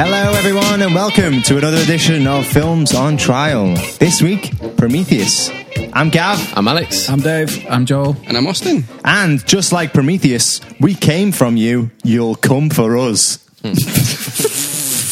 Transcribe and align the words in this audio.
Hello, 0.00 0.32
everyone, 0.34 0.80
and 0.80 0.94
welcome 0.94 1.42
to 1.42 1.58
another 1.58 1.78
edition 1.78 2.28
of 2.28 2.46
Films 2.46 2.94
on 2.94 3.16
Trial. 3.16 3.74
This 3.98 4.22
week, 4.22 4.52
Prometheus. 4.76 5.50
I'm 5.92 6.08
Gav, 6.10 6.56
I'm 6.56 6.68
Alex. 6.68 7.08
I'm 7.08 7.18
Dave. 7.18 7.66
I'm 7.68 7.84
Joel. 7.84 8.16
And 8.26 8.36
I'm 8.36 8.46
Austin. 8.46 8.84
and 9.04 9.44
just 9.44 9.72
like 9.72 9.92
Prometheus, 9.92 10.60
we 10.78 10.94
came 10.94 11.32
from 11.32 11.56
you, 11.56 11.90
you'll 12.04 12.36
come 12.36 12.70
for 12.70 12.96
us. 12.96 13.44
Hmm. 13.62 13.72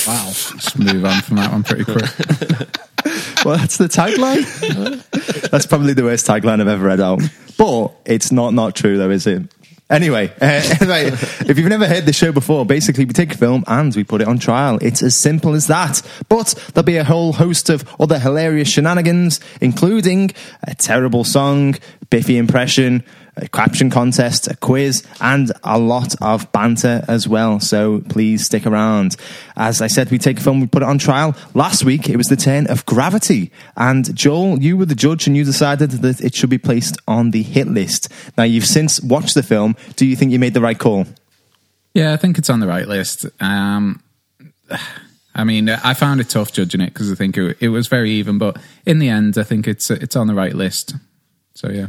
Wow. 0.07 0.29
Just 0.29 0.79
move 0.79 1.05
on 1.05 1.21
from 1.23 1.37
that 1.39 1.51
one 1.51 1.65
pretty 1.65 1.83
quick. 1.85 2.05
Well, 3.45 3.57
that's 3.59 3.77
the 3.77 3.87
tagline. 3.87 4.43
that's 5.51 5.67
probably 5.67 5.93
the 5.95 6.03
worst 6.03 6.27
tagline 6.27 6.61
I've 6.61 6.67
ever 6.67 6.85
read 6.87 7.01
out. 7.01 7.23
But 7.57 7.93
it's 8.05 8.33
not 8.33 8.55
not 8.55 8.75
true, 8.75 8.99
though, 8.99 9.11
is 9.11 9.27
it? 9.29 9.43
Anyway, 9.89 10.33
uh, 10.41 10.77
anyway, 10.81 11.07
if 11.07 11.57
you've 11.57 11.69
never 11.69 11.87
heard 11.87 12.07
the 12.07 12.13
show 12.13 12.33
before, 12.33 12.67
basically 12.67 13.05
we 13.05 13.13
take 13.13 13.35
a 13.35 13.39
film 13.39 13.65
and 13.67 13.95
we 13.95 14.03
put 14.03 14.21
it 14.21 14.27
on 14.27 14.39
trial. 14.39 14.79
It's 14.83 15.03
as 15.03 15.17
simple 15.17 15.55
as 15.55 15.69
that. 15.69 16.03
But 16.29 16.55
there'll 16.75 16.85
be 16.85 16.97
a 16.97 17.05
whole 17.05 17.33
host 17.33 17.71
of 17.71 17.85
other 18.01 18.19
hilarious 18.19 18.69
shenanigans, 18.69 19.41
including 19.61 20.33
a 20.65 20.75
terrible 20.75 21.23
song, 21.23 21.77
Biffy 22.11 22.37
impression, 22.37 23.05
a 23.37 23.49
caption 23.49 23.91
contest, 23.91 24.49
a 24.49 24.57
quiz, 24.57 25.07
and 25.21 25.53
a 25.63 25.79
lot 25.79 26.15
of 26.23 26.51
banter 26.53 27.05
as 27.07 27.29
well. 27.29 27.61
So 27.61 28.03
please 28.09 28.47
stick 28.47 28.67
around. 28.67 29.17
As 29.57 29.83
I 29.83 29.87
said, 29.87 30.11
we 30.11 30.19
take 30.19 30.39
a 30.39 30.43
film, 30.43 30.61
we 30.61 30.67
put 30.67 30.83
it 30.83 30.89
on 30.89 30.99
trial. 30.99 31.37
Last 31.55 31.85
week, 31.85 32.09
it 32.09 32.17
was 32.17 32.29
the 32.29 32.37
turn 32.37 32.67
of 32.69 32.87
Gravity. 32.87 33.53
And 33.77 34.15
Joel, 34.17 34.63
you 34.63 34.77
were 34.77 34.87
the 34.87 34.95
judge 34.95 35.27
and 35.27 35.37
you 35.37 35.45
decided 35.45 35.91
that 35.91 36.21
it 36.21 36.35
should 36.35 36.51
be 36.51 36.59
placed 36.59 36.97
on 37.07 37.31
the 37.31 37.43
hit 37.43 37.69
list. 37.69 38.11
Now, 38.39 38.45
you've 38.45 38.67
since 38.67 39.01
watched 39.03 39.35
the 39.35 39.43
film. 39.43 39.77
Do 39.97 40.07
you 40.07 40.17
think 40.17 40.33
you 40.33 40.39
made 40.39 40.55
the 40.55 40.61
right 40.61 40.79
call? 40.79 41.07
Yeah, 41.95 42.13
I 42.13 42.17
think 42.17 42.39
it's 42.39 42.51
on 42.51 42.61
the 42.61 42.67
right 42.67 42.87
list. 42.87 43.27
Um, 43.41 44.03
I 45.35 45.45
mean, 45.45 45.69
I 45.69 45.93
found 45.93 46.21
it 46.21 46.31
tough 46.31 46.53
judging 46.53 46.81
it 46.81 46.93
because 46.93 47.13
I 47.13 47.15
think 47.15 47.37
it, 47.37 47.59
it 47.61 47.69
was 47.69 47.89
very 47.89 48.11
even, 48.13 48.39
but 48.39 48.57
in 48.87 48.99
the 48.99 49.11
end, 49.11 49.37
I 49.37 49.43
think 49.43 49.69
it's 49.69 49.91
it's 49.91 50.17
on 50.17 50.27
the 50.27 50.35
right 50.35 50.55
list. 50.55 50.95
So 51.55 51.71
yeah, 51.71 51.89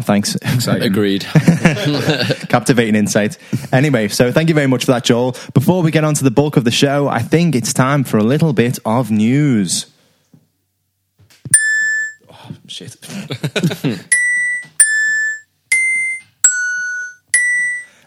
Thanks. 0.00 0.34
exciting. 0.36 0.82
Agreed. 0.82 1.22
Captivating 2.48 2.94
insight. 2.94 3.36
Anyway, 3.72 4.08
so 4.08 4.30
thank 4.32 4.48
you 4.48 4.54
very 4.54 4.66
much 4.66 4.84
for 4.84 4.92
that, 4.92 5.04
Joel. 5.04 5.34
Before 5.54 5.82
we 5.82 5.90
get 5.90 6.04
on 6.04 6.14
to 6.14 6.24
the 6.24 6.30
bulk 6.30 6.56
of 6.56 6.64
the 6.64 6.70
show, 6.70 7.08
I 7.08 7.20
think 7.20 7.54
it's 7.54 7.72
time 7.72 8.04
for 8.04 8.16
a 8.18 8.22
little 8.22 8.52
bit 8.52 8.78
of 8.84 9.10
news. 9.10 9.86
Oh, 12.30 12.50
shit. 12.66 12.96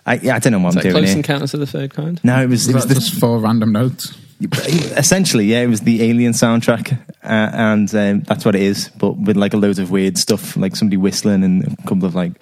I, 0.05 0.15
yeah, 0.15 0.35
I 0.35 0.39
don't 0.39 0.51
know 0.53 0.59
what 0.59 0.69
Is 0.69 0.75
I'm 0.77 0.79
that 0.79 0.83
doing 0.83 0.93
close 0.95 1.07
here. 1.09 1.17
encounters 1.17 1.53
of 1.53 1.59
the 1.59 1.67
third 1.67 1.93
kind? 1.93 2.19
No, 2.23 2.41
it 2.41 2.49
was, 2.49 2.67
it 2.67 2.73
was 2.73 2.85
Was 2.85 2.95
that 2.95 2.99
just 3.01 3.19
four 3.19 3.37
random 3.39 3.71
notes? 3.71 4.17
Essentially, 4.41 5.45
yeah, 5.45 5.61
it 5.61 5.67
was 5.67 5.81
the 5.81 6.03
Alien 6.03 6.33
soundtrack, 6.33 6.93
uh, 7.23 7.49
and 7.53 7.93
um, 7.95 8.21
that's 8.21 8.45
what 8.45 8.55
it 8.55 8.61
is. 8.61 8.89
But 8.97 9.17
with 9.17 9.37
like 9.37 9.53
a 9.53 9.57
load 9.57 9.79
of 9.79 9.91
weird 9.91 10.17
stuff, 10.17 10.57
like 10.57 10.75
somebody 10.75 10.97
whistling 10.97 11.43
and 11.43 11.63
a 11.63 11.75
couple 11.83 12.05
of 12.05 12.15
like 12.15 12.33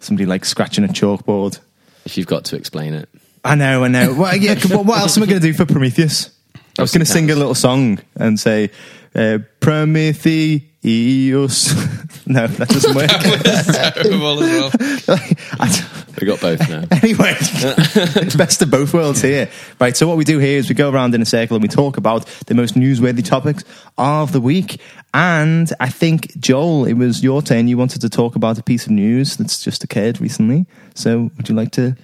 somebody 0.00 0.26
like 0.26 0.44
scratching 0.44 0.84
a 0.84 0.88
chalkboard. 0.88 1.58
If 2.04 2.16
you've 2.18 2.26
got 2.26 2.44
to 2.46 2.56
explain 2.56 2.94
it. 2.94 3.08
I 3.44 3.54
know, 3.56 3.84
I 3.84 3.88
know. 3.88 4.14
Well, 4.14 4.36
yeah, 4.36 4.54
what, 4.68 4.86
what 4.86 4.98
else 5.00 5.16
am 5.16 5.22
I 5.22 5.26
going 5.26 5.40
to 5.40 5.46
do 5.46 5.52
for 5.52 5.66
Prometheus? 5.66 6.30
I 6.78 6.82
was 6.82 6.92
going 6.92 7.04
to 7.04 7.10
sing 7.10 7.30
a 7.30 7.34
little 7.34 7.54
song 7.54 8.00
and 8.16 8.40
say 8.40 8.70
uh, 9.14 9.38
Prometheus. 9.60 10.64
no, 12.26 12.46
that 12.46 12.68
doesn't 12.68 12.94
work. 12.94 13.10
Terrible 14.02 14.42
as 14.42 15.06
well. 15.06 15.18
I- 15.60 15.90
We 16.24 16.30
got 16.30 16.40
both 16.40 16.70
now. 16.70 16.84
anyway, 17.02 17.34
it's 17.38 18.34
best 18.34 18.62
of 18.62 18.70
both 18.70 18.94
worlds 18.94 19.20
here. 19.20 19.50
Right, 19.78 19.94
so 19.94 20.08
what 20.08 20.16
we 20.16 20.24
do 20.24 20.38
here 20.38 20.56
is 20.56 20.70
we 20.70 20.74
go 20.74 20.90
around 20.90 21.14
in 21.14 21.20
a 21.20 21.26
circle 21.26 21.56
and 21.56 21.62
we 21.62 21.68
talk 21.68 21.98
about 21.98 22.24
the 22.46 22.54
most 22.54 22.76
newsworthy 22.76 23.22
topics 23.22 23.62
of 23.98 24.32
the 24.32 24.40
week. 24.40 24.80
And 25.12 25.70
I 25.80 25.90
think, 25.90 26.34
Joel, 26.40 26.86
it 26.86 26.94
was 26.94 27.22
your 27.22 27.42
turn. 27.42 27.68
You 27.68 27.76
wanted 27.76 28.00
to 28.00 28.08
talk 28.08 28.36
about 28.36 28.58
a 28.58 28.62
piece 28.62 28.86
of 28.86 28.92
news 28.92 29.36
that's 29.36 29.62
just 29.62 29.84
occurred 29.84 30.18
recently. 30.18 30.64
So 30.94 31.30
would 31.36 31.50
you 31.50 31.54
like 31.54 31.72
to? 31.72 31.94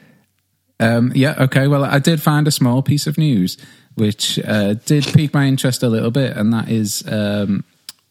Um, 0.78 1.12
yeah, 1.14 1.37
okay. 1.38 1.66
Well, 1.66 1.82
I 1.87 1.98
did 1.98 2.20
find 2.20 2.47
a 2.47 2.50
small 2.50 2.82
piece 2.82 3.06
of 3.06 3.16
news 3.16 3.56
which 3.94 4.38
uh, 4.41 4.75
did 4.75 5.04
pique 5.06 5.32
my 5.32 5.47
interest 5.47 5.82
a 5.82 5.88
little 5.88 6.10
bit, 6.10 6.37
and 6.37 6.52
that 6.52 6.69
is 6.69 7.02
um, 7.08 7.64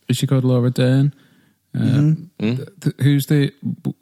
is 0.08 0.18
she 0.18 0.26
called 0.26 0.44
Laura 0.44 0.72
Dern? 0.72 1.14
Uh, 1.78 2.16
th- 2.40 2.68
th- 2.82 2.96
who's 3.00 3.28
the 3.28 3.54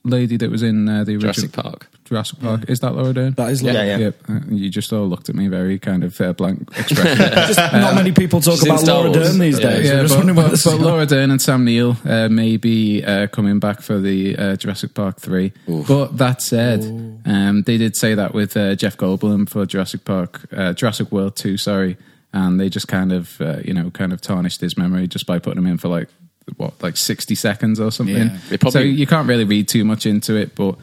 lady 0.06 0.38
that 0.38 0.50
was 0.50 0.64
in 0.64 0.88
uh, 0.88 1.04
the 1.04 1.16
original 1.16 1.34
Jurassic 1.34 1.52
Park. 1.52 1.90
Jurassic 2.08 2.40
Park? 2.40 2.70
Is 2.70 2.80
that 2.80 2.96
Laura 2.96 3.14
Dern? 3.14 3.34
That 3.34 3.50
is 3.52 3.62
Yeah, 3.62 3.74
lovely. 3.74 3.88
yeah. 3.90 3.98
Yep. 3.98 4.16
Uh, 4.30 4.40
you 4.50 4.70
just 4.70 4.92
all 4.94 5.08
looked 5.08 5.30
at 5.30 5.36
me 5.36 5.48
very 5.48 5.78
kind 5.80 6.04
of 6.04 6.20
uh, 6.22 6.34
blank 6.34 6.70
expression. 6.78 7.18
Just 7.48 7.58
not 7.60 7.96
many 7.96 8.12
people 8.12 8.42
talk 8.42 8.54
She's 8.56 8.64
in 8.64 8.70
about 8.72 8.80
Star 8.82 8.96
Laura 9.00 9.10
Wars. 9.12 9.30
Dern 9.30 9.40
these 9.40 9.60
Yeah. 9.60 9.70
days. 9.70 9.86
yeah, 9.88 9.94
I'm 9.94 10.02
just 10.02 10.14
but, 10.14 10.18
wondering 10.26 10.36
but, 10.36 10.52
this 10.52 10.64
but 10.64 10.74
is 10.76 10.80
Laura 10.88 11.06
Dern 11.06 11.32
and 11.32 11.42
Sam 11.42 11.66
Neill 11.66 11.98
uh, 12.06 12.30
may 12.30 12.58
be 12.58 13.04
uh, 13.04 13.28
coming 13.28 13.60
back 13.60 13.82
for 13.82 14.00
the 14.00 14.38
uh, 14.38 14.56
Jurassic 14.56 14.94
Park 14.94 15.20
3. 15.20 15.52
But 15.88 16.18
that 16.18 16.42
said, 16.42 16.84
um, 17.26 17.64
they 17.64 17.78
did 17.78 17.96
say 17.96 18.14
that 18.16 18.34
with 18.34 18.56
uh, 18.58 18.76
Jeff 18.76 18.98
Goldblum 18.98 19.50
for 19.50 19.66
Jurassic 19.66 20.06
Park, 20.06 20.42
uh, 20.56 20.74
Jurassic 20.74 21.12
World 21.12 21.36
2, 21.36 21.58
sorry. 21.58 21.98
And 22.34 22.60
they 22.60 22.70
just 22.70 22.88
kind 22.88 23.12
of, 23.14 23.40
uh, 23.42 23.60
you 23.64 23.74
know, 23.74 23.90
kind 23.90 24.12
of 24.14 24.22
tarnished 24.22 24.62
his 24.62 24.78
memory 24.78 25.08
just 25.08 25.26
by 25.26 25.40
putting 25.40 25.60
him 25.60 25.68
in 25.68 25.78
for 25.78 25.88
like, 25.88 26.10
what, 26.58 26.82
like 26.84 26.96
60 26.98 27.36
seconds 27.36 27.80
or 27.80 27.92
something. 27.92 28.16
Yeah. 28.16 28.38
They 28.50 28.58
probably- 28.58 28.72
so 28.72 28.86
you 28.86 29.08
can't 29.08 29.28
really 29.28 29.44
read 29.44 29.68
too 29.68 29.84
much 29.86 30.06
into 30.06 30.36
it, 30.36 30.56
but 30.56 30.76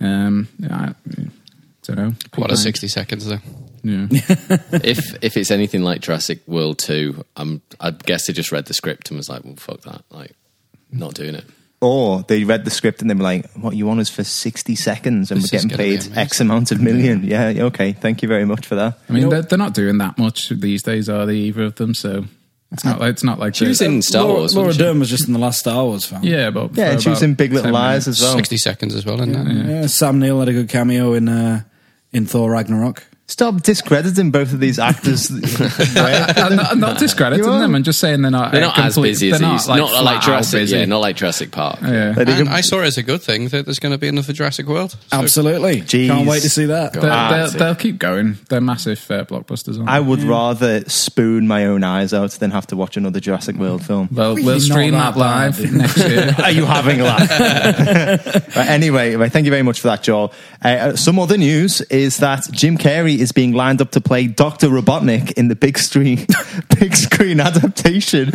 um, 0.00 0.48
I 0.62 0.94
don't 1.82 1.96
know. 1.96 2.14
What 2.36 2.50
a 2.50 2.56
60 2.56 2.88
seconds 2.88 3.26
though. 3.26 3.38
Yeah. 3.82 4.06
if 4.10 5.22
if 5.22 5.36
it's 5.36 5.50
anything 5.50 5.82
like 5.82 6.00
Jurassic 6.00 6.40
World 6.46 6.78
2, 6.78 7.24
I'm, 7.36 7.62
I 7.80 7.90
guess 7.90 8.26
they 8.26 8.32
just 8.32 8.52
read 8.52 8.66
the 8.66 8.74
script 8.74 9.10
and 9.10 9.16
was 9.16 9.28
like, 9.28 9.44
well, 9.44 9.56
fuck 9.56 9.82
that. 9.82 10.02
Like, 10.10 10.34
not 10.90 11.14
doing 11.14 11.34
it. 11.34 11.44
Or 11.80 12.22
they 12.22 12.42
read 12.42 12.64
the 12.64 12.72
script 12.72 13.02
and 13.02 13.08
they 13.08 13.14
were 13.14 13.22
like, 13.22 13.48
"What 13.52 13.76
you 13.76 13.86
want 13.86 14.00
is 14.00 14.10
for 14.10 14.24
sixty 14.24 14.74
seconds, 14.74 15.30
and 15.30 15.40
This 15.40 15.52
we're 15.52 15.60
getting 15.60 15.76
paid. 15.76 16.16
X 16.16 16.40
amount 16.40 16.72
of 16.72 16.80
million. 16.80 17.22
Yeah, 17.22 17.50
yeah, 17.50 17.62
okay. 17.64 17.92
Thank 17.92 18.20
you 18.20 18.28
very 18.28 18.44
much 18.44 18.66
for 18.66 18.74
that. 18.74 18.98
I 19.08 19.12
mean, 19.12 19.28
they're, 19.28 19.42
they're 19.42 19.58
not 19.58 19.74
doing 19.74 19.98
that 19.98 20.18
much 20.18 20.48
these 20.48 20.82
days, 20.82 21.08
are 21.08 21.24
they? 21.24 21.36
Either 21.36 21.62
of 21.62 21.76
them. 21.76 21.94
So 21.94 22.24
it's 22.72 22.84
not 22.84 23.00
like 23.00 23.10
it's 23.10 23.24
not 23.24 23.38
like 23.38 23.54
She 23.54 23.66
was 23.66 23.80
in 23.80 24.02
Star 24.02 24.24
Laura, 24.24 24.38
Wars. 24.40 24.56
Laura? 24.56 24.72
Dern 24.74 24.98
was 25.00 25.08
just 25.10 25.26
in 25.26 25.32
the 25.32 25.38
last 25.38 25.58
Star 25.60 25.84
Wars 25.84 26.04
film. 26.04 26.22
Yeah, 26.22 26.50
but 26.50 26.76
Yeah, 26.76 26.90
and 26.92 27.02
she 27.02 27.08
was 27.08 27.22
in 27.22 27.34
Big 27.34 27.52
Little 27.52 27.72
Lies 27.72 28.06
minutes. 28.06 28.20
as 28.20 28.22
well. 28.22 28.36
60 28.36 28.56
seconds 28.58 28.94
as 28.94 29.04
well, 29.06 29.20
isn't 29.20 29.34
it? 29.34 29.66
Yeah, 29.66 29.86
Sam 29.86 30.18
Neill 30.18 30.38
had 30.40 30.48
a 30.48 30.52
good 30.52 30.68
cameo 30.68 31.14
in 31.14 31.28
uh, 31.28 31.62
in 32.12 32.26
Thor 32.26 32.50
Ragnarok. 32.50 33.04
Stop 33.30 33.60
discrediting 33.62 34.30
both 34.30 34.54
of 34.54 34.58
these 34.58 34.78
actors. 34.78 35.30
I'm 35.30 36.56
not, 36.56 36.66
I'm 36.72 36.80
not 36.80 36.98
discrediting 36.98 37.44
them. 37.44 37.74
I'm 37.74 37.82
just 37.82 38.00
saying 38.00 38.22
they're 38.22 38.30
not. 38.30 38.52
They're 38.52 38.64
uh, 38.64 38.68
not 38.68 38.78
as 38.78 38.94
complete- 38.94 39.10
busy 39.10 39.30
as 39.32 39.38
they're 39.40 39.50
these. 39.50 39.68
Not 39.68 39.72
like, 39.74 39.78
not 39.80 39.90
flat 39.90 40.04
like 40.04 40.16
out 40.16 40.22
Jurassic. 40.22 40.60
busy. 40.60 40.76
Yeah, 40.78 40.84
not 40.86 40.98
like 41.00 41.16
Jurassic 41.16 41.50
Park. 41.50 41.78
Yeah. 41.82 41.88
They 42.12 42.22
And 42.22 42.26
didn't- 42.26 42.48
I 42.48 42.62
saw 42.62 42.80
it 42.80 42.86
as 42.86 42.96
a 42.96 43.02
good 43.02 43.20
thing 43.20 43.48
that 43.48 43.66
there's 43.66 43.78
going 43.80 43.92
to 43.92 43.98
be 43.98 44.08
another 44.08 44.32
Jurassic 44.32 44.66
World. 44.66 44.92
So 44.92 44.98
Absolutely. 45.12 45.82
Jeez. 45.82 46.06
Can't 46.08 46.26
wait 46.26 46.40
to 46.40 46.48
see 46.48 46.64
that. 46.66 46.94
They'll, 46.94 47.04
Ah, 47.12 47.30
they'll, 47.30 47.48
see. 47.48 47.58
they'll 47.58 47.74
keep 47.74 47.98
going. 47.98 48.38
They're 48.48 48.62
massive 48.62 48.98
uh, 49.10 49.24
blockbusters. 49.26 49.76
Aren't 49.76 49.90
I 49.90 50.00
they? 50.00 50.06
would 50.06 50.22
rather 50.22 50.88
spoon 50.88 51.46
my 51.46 51.66
own 51.66 51.84
eyes 51.84 52.14
out 52.14 52.30
than 52.30 52.50
have 52.52 52.66
to 52.68 52.76
watch 52.76 52.96
another 52.96 53.20
Jurassic 53.20 53.56
World 53.56 53.84
film. 53.84 54.08
Well, 54.10 54.30
Really 54.36 54.46
we'll 54.46 54.54
not 54.54 54.62
stream 54.62 54.92
that 54.92 55.14
that 55.16 55.18
live 55.18 55.58
bad. 55.62 55.72
next 55.74 55.98
year. 55.98 56.34
Are 56.42 56.50
you 56.50 56.64
having 56.64 57.02
a 57.02 57.04
laugh? 57.04 57.28
right, 58.56 58.68
anyway, 58.68 59.16
right, 59.16 59.30
thank 59.30 59.44
you 59.44 59.50
very 59.50 59.62
much 59.62 59.80
for 59.80 59.88
that, 59.88 60.02
Joel. 60.02 60.32
Uh, 60.62 60.96
some 60.96 61.18
other 61.18 61.36
news 61.36 61.82
is 61.82 62.16
that 62.18 62.48
Jim 62.52 62.78
Carrey 62.78 63.17
is 63.20 63.32
being 63.32 63.52
lined 63.52 63.80
up 63.80 63.90
to 63.92 64.00
play 64.00 64.26
Doctor 64.26 64.68
Robotnik 64.68 65.32
in 65.32 65.48
the 65.48 65.56
big 65.56 65.78
screen, 65.78 66.26
big 66.78 66.96
screen 66.96 67.40
adaptation 67.40 68.28
of 68.28 68.34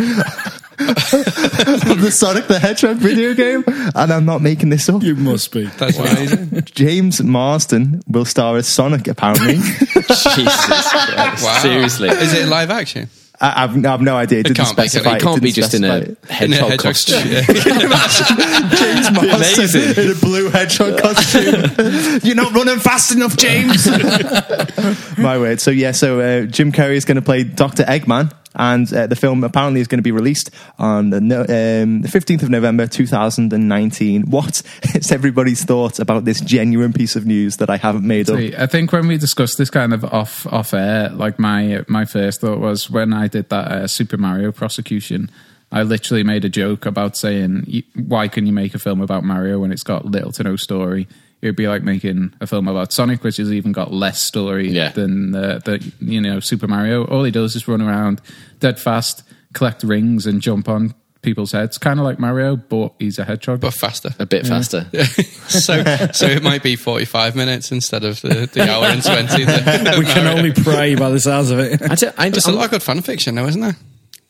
the 2.02 2.10
Sonic 2.12 2.48
the 2.48 2.60
Hedgehog 2.60 2.98
video 2.98 3.34
game. 3.34 3.64
And 3.96 4.12
I'm 4.12 4.26
not 4.26 4.42
making 4.42 4.70
this 4.70 4.90
up. 4.90 5.04
You 5.04 5.16
must 5.16 5.52
be. 5.52 5.66
that's 5.66 5.98
amazing. 5.98 6.62
James 6.66 7.22
Marsden 7.22 8.02
will 8.08 8.26
star 8.26 8.58
as 8.58 8.68
Sonic, 8.68 9.08
apparently. 9.08 9.56
Jesus 9.56 10.36
Christ. 10.36 11.44
Wow. 11.44 11.60
Seriously. 11.62 12.10
Is 12.10 12.34
it 12.34 12.48
live 12.48 12.70
action? 12.70 13.10
I, 13.42 13.64
I've, 13.64 13.86
I've 13.86 14.02
no 14.02 14.16
idea. 14.16 14.40
It, 14.40 14.44
didn't 14.44 14.58
can't 14.58 14.78
be, 14.78 14.88
specify. 14.88 15.14
it? 15.14 15.16
It 15.18 15.22
can't 15.22 15.42
be 15.42 15.52
didn't 15.52 15.56
just 15.56 15.74
in 15.74 15.84
a 15.84 16.02
specify. 16.06 16.46
In 16.46 16.54
a 16.54 16.56
hedgehog 16.56 16.70
hedgehog 16.70 16.80
costume. 16.80 17.32
yeah. 17.32 17.42
James 18.76 19.12
Marsden 19.12 20.06
in 20.06 20.12
a 20.12 20.16
blue 20.16 20.50
hedgehog 20.50 21.00
costume. 21.00 22.20
You're 22.24 22.36
not 22.36 22.54
running 22.54 22.80
fast 22.80 23.12
enough, 23.12 23.36
James. 23.36 23.88
My 25.18 25.38
word. 25.38 25.60
So 25.60 25.72
yeah, 25.72 25.92
so 25.92 26.20
uh, 26.20 26.46
Jim 26.46 26.72
Carrey 26.72 26.96
is 26.96 27.06
going 27.06 27.16
to 27.16 27.22
play 27.22 27.44
Doctor 27.44 27.84
Eggman, 27.84 28.32
and 28.56 28.92
uh, 28.94 29.08
the 29.08 29.16
film 29.16 29.44
apparently 29.44 29.82
is 29.82 29.88
going 29.88 30.00
to 30.00 30.04
be 30.04 30.12
released 30.12 30.50
on 30.78 31.10
the 31.10 31.22
no, 31.22 31.42
um, 31.42 32.02
the 32.02 32.08
15th 32.08 32.44
of 32.44 32.50
November 32.50 32.88
2019. 32.88 34.30
What 34.30 34.62
is 34.96 35.12
everybody's 35.12 35.64
thoughts 35.64 36.00
about 36.00 36.26
this 36.26 36.42
genuine 36.42 36.94
piece 36.94 37.16
of 37.16 37.26
news 37.26 37.58
that 37.58 37.70
I 37.70 37.78
haven't 37.78 38.06
made 38.06 38.30
up? 38.30 38.38
See, 38.38 38.56
I 38.56 38.68
think 38.68 38.92
when 38.92 39.08
we 39.08 39.18
discussed 39.18 39.58
this 39.58 39.70
kind 39.70 39.94
of 39.94 40.06
off 40.06 40.46
off 40.48 40.74
air, 40.74 41.10
like 41.10 41.40
my 41.40 41.84
my 41.88 42.06
first 42.06 42.42
thought 42.42 42.60
was 42.60 42.90
when 42.90 43.14
I 43.14 43.28
did 43.28 43.50
that 43.50 43.68
uh, 43.72 43.88
Super 43.88 44.18
Mario 44.18 44.52
prosecution. 44.52 45.30
I 45.72 45.82
literally 45.82 46.22
made 46.22 46.46
a 46.46 46.50
joke 46.50 46.86
about 46.86 47.18
saying, 47.18 47.84
"Why 47.96 48.28
can 48.28 48.46
you 48.46 48.54
make 48.54 48.76
a 48.76 48.80
film 48.80 49.02
about 49.02 49.24
Mario 49.24 49.60
when 49.60 49.72
it's 49.72 49.82
got 49.82 50.06
little 50.06 50.32
to 50.34 50.44
no 50.44 50.56
story?" 50.56 51.08
It'd 51.44 51.56
be 51.58 51.68
like 51.68 51.84
making 51.84 52.34
a 52.42 52.48
film 52.48 52.68
about 52.68 52.94
Sonic, 52.94 53.24
which 53.24 53.38
has 53.38 53.52
even 53.52 53.72
got 53.74 53.92
less 53.94 54.22
story 54.22 54.70
Yeah. 54.72 54.90
than 54.90 55.32
the, 55.32 55.60
the 55.64 55.94
you 56.00 56.22
know 56.22 56.40
Super 56.40 56.68
Mario. 56.68 57.06
All 57.06 57.24
he 57.24 57.32
does 57.32 57.56
is 57.56 57.68
run 57.68 57.82
around 57.82 58.22
dead 58.60 58.80
fast, 58.80 59.24
collect 59.54 59.84
rings, 59.84 60.26
and 60.26 60.42
jump 60.42 60.70
on 60.70 60.94
people's 61.22 61.52
heads, 61.54 61.78
kind 61.78 62.00
of 62.00 62.06
like 62.06 62.20
Mario, 62.20 62.56
but 62.58 62.94
he's 63.00 63.18
a 63.18 63.24
hedgehog. 63.24 63.62
but 63.62 63.74
faster. 63.74 64.10
A 64.20 64.26
bit 64.26 64.46
faster. 64.46 64.88
so, 65.48 65.84
so 66.12 66.26
it 66.28 66.44
might 66.44 66.64
be 66.64 66.76
forty-five 66.76 67.36
minutes 67.36 67.72
instead 67.72 68.04
of 68.04 68.20
the, 68.22 68.50
the 68.52 68.62
hour 68.70 68.86
and 68.86 69.04
twenty. 69.04 69.46
that- 69.46 69.98
We 70.00 70.06
can 70.06 70.28
only 70.28 70.52
pray 70.54 70.96
by 70.96 71.10
the 71.12 71.20
sounds 71.20 71.52
of 71.52 71.60
it. 71.60 71.82
I 71.82 71.96
don't, 71.96 72.16
I 72.20 72.30
There's 72.30 72.46
a 72.48 72.52
lot 72.52 72.66
of 72.66 72.72
good 72.72 72.84
fan 72.84 73.02
fiction, 73.02 73.36
though, 73.36 73.46
isn't 73.48 73.62
there? 73.62 73.76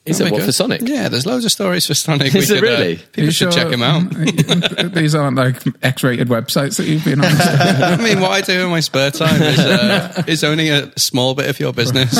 Is 0.06 0.18
That'd 0.18 0.34
it 0.34 0.36
good. 0.36 0.44
for 0.44 0.52
Sonic? 0.52 0.82
Yeah, 0.84 1.08
there's 1.08 1.24
loads 1.24 1.46
of 1.46 1.50
stories 1.50 1.86
for 1.86 1.94
Sonic. 1.94 2.34
Is 2.34 2.50
We 2.50 2.56
it 2.56 2.60
could, 2.60 2.68
uh, 2.68 2.72
really? 2.72 2.96
people 2.96 3.30
should 3.30 3.52
check 3.52 3.68
them 3.70 3.82
out. 3.82 4.10
These 4.94 5.14
aren't 5.14 5.36
like 5.38 5.62
X-rated 5.82 6.28
websites 6.28 6.76
that 6.76 6.86
you've 6.86 7.04
been 7.06 7.20
on. 7.24 7.26
I 7.30 7.96
mean, 7.96 8.20
what 8.20 8.30
I 8.30 8.42
do 8.42 8.64
in 8.64 8.70
my 8.70 8.80
spare 8.80 9.10
time 9.10 9.40
is, 9.40 9.58
uh, 9.58 10.22
is 10.26 10.44
only 10.44 10.68
a 10.68 10.92
small 10.98 11.34
bit 11.34 11.48
of 11.48 11.58
your 11.58 11.72
business. 11.72 12.12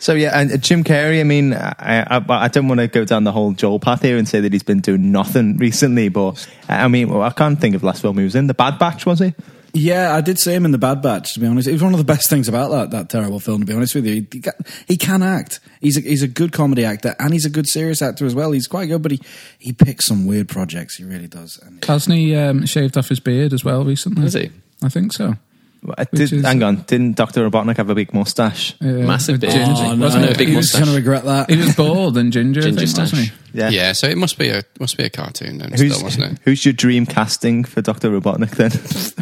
So 0.00 0.14
yeah, 0.14 0.38
and 0.38 0.52
uh, 0.52 0.56
Jim 0.58 0.84
Carrey. 0.84 1.18
I 1.20 1.24
mean, 1.24 1.52
I, 1.54 1.74
I, 2.08 2.24
I 2.28 2.46
don't 2.48 2.68
want 2.68 2.78
to 2.80 2.86
go 2.86 3.04
down 3.04 3.24
the 3.24 3.32
whole 3.32 3.52
Joel 3.52 3.80
path 3.80 4.02
here 4.02 4.16
and 4.16 4.28
say 4.28 4.38
that 4.40 4.52
he's 4.52 4.62
been 4.62 4.80
doing 4.80 5.10
nothing 5.10 5.56
recently, 5.56 6.08
but 6.08 6.46
I 6.68 6.86
mean, 6.86 7.08
well, 7.08 7.22
I 7.22 7.30
can't 7.30 7.60
think 7.60 7.74
of 7.74 7.80
the 7.80 7.88
last 7.88 8.02
film 8.02 8.16
he 8.18 8.22
was 8.24 8.36
in. 8.36 8.46
The 8.46 8.54
Bad 8.54 8.78
Batch 8.78 9.04
was 9.04 9.18
he? 9.18 9.34
Yeah, 9.74 10.14
I 10.14 10.20
did 10.22 10.38
see 10.38 10.52
him 10.54 10.64
in 10.64 10.70
the 10.70 10.78
Bad 10.78 11.02
Batch. 11.02 11.34
To 11.34 11.40
be 11.40 11.46
honest, 11.46 11.68
it 11.68 11.72
was 11.72 11.82
one 11.82 11.92
of 11.92 11.98
the 11.98 12.04
best 12.04 12.30
things 12.30 12.48
about 12.48 12.70
that 12.70 12.90
that 12.92 13.10
terrible 13.10 13.38
film. 13.40 13.60
To 13.60 13.66
be 13.66 13.72
honest 13.74 13.94
with 13.94 14.06
you, 14.06 14.26
he, 14.32 14.42
he 14.86 14.96
can 14.96 15.22
act. 15.22 15.60
He's 15.80 15.96
a, 15.98 16.00
he's 16.00 16.22
a 16.22 16.28
good 16.28 16.52
comedy 16.52 16.84
actor 16.84 17.14
and 17.18 17.32
he's 17.32 17.44
a 17.44 17.50
good 17.50 17.68
serious 17.68 18.00
actor 18.02 18.24
as 18.26 18.34
well. 18.34 18.52
He's 18.52 18.66
quite 18.66 18.86
good, 18.86 19.02
but 19.02 19.12
he 19.12 19.20
he 19.58 19.72
picks 19.72 20.06
some 20.06 20.26
weird 20.26 20.48
projects. 20.48 20.96
He 20.96 21.04
really 21.04 21.28
does. 21.28 21.58
And 21.64 21.84
Hasn't 21.84 22.16
he 22.16 22.34
um, 22.34 22.64
shaved 22.66 22.96
off 22.96 23.08
his 23.08 23.20
beard 23.20 23.52
as 23.52 23.64
well 23.64 23.84
recently? 23.84 24.22
Has 24.22 24.34
he? 24.34 24.50
I 24.82 24.88
think 24.88 25.12
so. 25.12 25.34
Well, 25.82 25.94
I 25.96 26.04
did, 26.12 26.32
is- 26.32 26.42
hang 26.44 26.62
on, 26.64 26.82
didn't 26.88 27.14
Doctor 27.16 27.48
Robotnik 27.48 27.76
have 27.76 27.88
a 27.88 27.94
big 27.94 28.12
mustache? 28.12 28.74
Uh, 28.80 28.86
Massive 28.86 29.38
beard. 29.38 29.52
ginger, 29.52 29.82
Oh, 29.84 29.94
no. 29.94 30.04
wasn't 30.06 30.24
I 30.24 30.28
know, 30.30 30.34
big 30.34 30.48
He 30.48 30.54
he's 30.54 30.56
was- 30.56 30.64
moustache. 30.74 30.80
going 30.80 30.90
to 30.92 30.96
regret 30.96 31.24
that. 31.26 31.50
He 31.50 31.56
was 31.56 31.76
bald 31.76 32.16
and 32.18 32.32
ginger, 32.32 32.62
Ginger 32.62 32.80
I 32.82 32.84
think, 32.86 32.98
wasn't 32.98 33.20
he? 33.22 33.26
stash. 33.28 33.38
Yeah. 33.58 33.70
yeah, 33.70 33.92
so 33.92 34.06
it 34.06 34.16
must 34.16 34.38
be 34.38 34.48
a 34.48 34.62
must 34.78 34.96
be 34.96 35.04
a 35.04 35.10
cartoon 35.10 35.58
then, 35.58 35.70
Who's, 35.72 35.94
still, 35.94 36.04
wasn't 36.04 36.32
it? 36.32 36.38
who's 36.44 36.64
your 36.64 36.72
dream 36.72 37.06
casting 37.06 37.64
for 37.64 37.82
Doctor 37.82 38.10
Robotnik 38.10 38.50
then? 38.56 38.72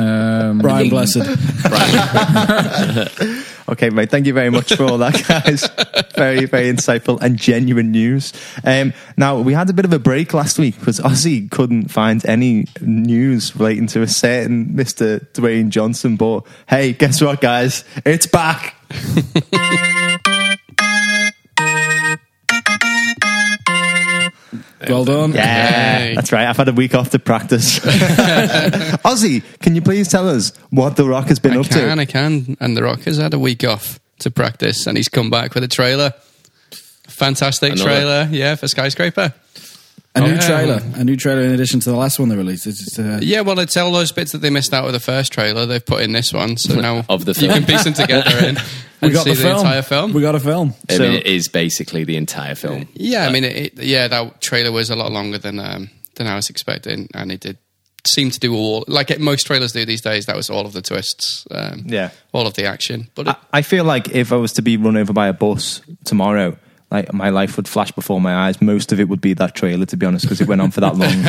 Um, 0.01 0.59
Brian 0.59 0.89
Blessed. 0.89 1.17
Okay, 3.69 3.91
mate. 3.91 4.11
Thank 4.11 4.27
you 4.27 4.33
very 4.33 4.51
much 4.51 4.75
for 4.75 4.85
all 4.85 4.99
that, 4.99 5.15
guys. 5.27 5.69
very, 6.15 6.45
very 6.45 6.73
insightful 6.73 7.21
and 7.21 7.37
genuine 7.37 7.91
news. 7.91 8.33
Um, 8.63 8.93
now 9.17 9.41
we 9.41 9.55
had 9.55 9.69
a 9.69 9.73
bit 9.73 9.85
of 9.85 9.93
a 9.93 9.99
break 9.99 10.33
last 10.35 10.59
week 10.59 10.79
because 10.79 11.01
Ozzy 11.01 11.51
couldn't 11.51 11.89
find 11.89 12.25
any 12.27 12.67
news 12.81 13.57
relating 13.57 13.89
to 13.89 14.03
a 14.03 14.09
certain 14.09 14.77
Mister 14.77 15.21
Dwayne 15.35 15.71
Johnson. 15.71 16.17
But 16.17 16.47
hey, 16.69 16.93
guess 16.93 17.21
what, 17.21 17.41
guys? 17.41 17.85
It's 18.05 18.27
back. 18.27 18.75
well 24.89 25.05
done. 25.05 25.33
Yeah, 25.33 25.99
Hey. 25.99 26.15
that's 26.15 26.33
right. 26.33 26.47
I've 26.47 26.57
had 26.57 26.69
a 26.69 26.73
week 26.73 26.95
off 26.95 27.11
to 27.11 27.19
practice. 27.19 27.79
Ozzy, 29.05 29.43
can 29.61 29.75
you 29.75 29.83
please 29.83 30.09
tell 30.09 30.29
us 30.29 30.53
what 30.71 30.97
The 30.97 31.05
Rock 31.05 31.27
has 31.29 31.39
been 31.39 31.55
I 31.55 31.61
up 31.61 31.69
can, 31.69 31.97
to? 31.97 32.03
I 32.03 32.05
can. 32.05 32.57
And 32.61 32.77
The 32.77 32.83
Rock 32.83 33.01
has 33.03 33.17
had 33.19 33.35
a 33.35 33.39
week 33.39 33.65
off 33.65 33.99
to 34.21 34.31
practice, 34.31 34.87
and 34.87 34.97
he's 34.97 35.09
come 35.09 35.31
back 35.31 35.55
with 35.55 35.65
a 35.65 35.69
trailer. 35.69 36.13
Fantastic 37.09 37.73
Another- 37.73 37.89
trailer, 37.91 38.29
yeah, 38.31 38.55
for 38.55 38.69
Skyscraper. 38.69 39.33
A 40.17 40.21
new 40.21 40.33
Yeah. 40.33 40.41
trailer. 40.41 40.83
A 40.95 41.05
new 41.05 41.17
trailer 41.17 41.43
in 41.43 41.53
addition 41.53 41.79
to 41.81 41.91
the 41.91 41.97
last 41.97 42.19
one 42.19 42.29
they 42.31 42.37
released. 42.37 42.67
It's 42.67 42.79
just, 42.85 42.99
uh, 42.99 43.19
Yeah, 43.23 43.43
well, 43.43 43.59
it's 43.59 43.77
all 43.77 43.93
those 43.93 44.13
bits 44.13 44.33
that 44.33 44.39
they 44.39 44.51
missed 44.51 44.73
out 44.75 44.85
with 44.85 44.95
the 44.95 45.01
first 45.01 45.33
trailer. 45.33 45.67
They've 45.67 45.85
put 45.85 46.03
in 46.03 46.13
this 46.13 46.33
one, 46.33 46.57
so 46.57 46.75
now 46.81 47.05
Of 47.09 47.25
the 47.27 47.35
film. 47.35 47.51
you 47.51 47.55
can 47.59 47.67
piece 47.67 47.85
them 47.85 47.93
together 47.95 48.31
and, 48.41 48.59
we 49.03 49.11
got 49.11 49.25
see 49.25 49.31
the, 49.35 49.37
film. 49.43 49.59
entire 49.59 49.83
film. 49.83 50.13
We 50.15 50.23
got 50.23 50.35
a 50.35 50.41
film. 50.41 50.75
I 50.89 50.95
So- 50.95 51.03
mean, 51.03 51.13
it 51.13 51.27
is 51.27 51.49
basically 51.49 52.05
the 52.05 52.17
entire 52.17 52.55
film. 52.55 52.89
Yeah, 52.95 53.27
I 53.27 53.31
mean, 53.31 53.45
it, 53.45 53.57
it- 53.79 53.83
yeah, 53.85 54.09
that 54.09 54.41
trailer 54.41 54.73
was 54.73 54.89
a 54.91 54.97
lot 54.97 55.13
longer 55.13 55.39
than 55.39 55.59
um, 55.61 55.91
than 56.17 56.27
I 56.27 56.35
was 56.35 56.49
expecting, 56.51 57.09
and 57.15 57.31
it 57.31 57.41
did 57.41 57.59
seem 58.07 58.31
to 58.31 58.39
do 58.41 58.55
all 58.55 58.85
like 58.89 59.11
it, 59.11 59.21
most 59.21 59.47
trailers 59.47 59.73
do 59.73 59.85
these 59.85 60.01
days. 60.01 60.25
That 60.27 60.37
was 60.37 60.49
all 60.49 60.65
of 60.65 60.73
the 60.73 60.81
twists, 60.81 61.45
um, 61.51 61.83
Yeah. 61.87 62.09
all 62.33 62.47
of 62.47 62.55
the 62.55 62.65
action. 62.65 63.09
But 63.15 63.27
it, 63.29 63.37
I, 63.53 63.59
I 63.59 63.63
feel 63.63 63.85
like 63.85 64.09
if 64.15 64.33
I 64.33 64.37
was 64.37 64.53
to 64.55 64.63
be 64.63 64.77
run 64.79 64.97
over 64.97 65.13
by 65.13 65.27
a 65.29 65.33
bus 65.35 65.83
tomorrow, 66.05 66.57
like 66.91 67.13
my 67.13 67.31
life 67.31 67.57
would 67.57 67.67
flash 67.67 67.91
before 67.93 68.21
my 68.21 68.35
eyes. 68.47 68.63
Most 68.63 68.93
of 68.93 69.01
it 69.01 69.09
would 69.09 69.21
be 69.21 69.35
that 69.35 69.55
trailer, 69.55 69.87
to 69.87 69.97
be 69.97 70.07
honest, 70.07 70.25
because 70.25 70.41
it 70.41 70.47
went 70.47 70.61
on 70.61 70.71
for 70.71 70.81
that 70.81 70.97
long. 70.97 71.23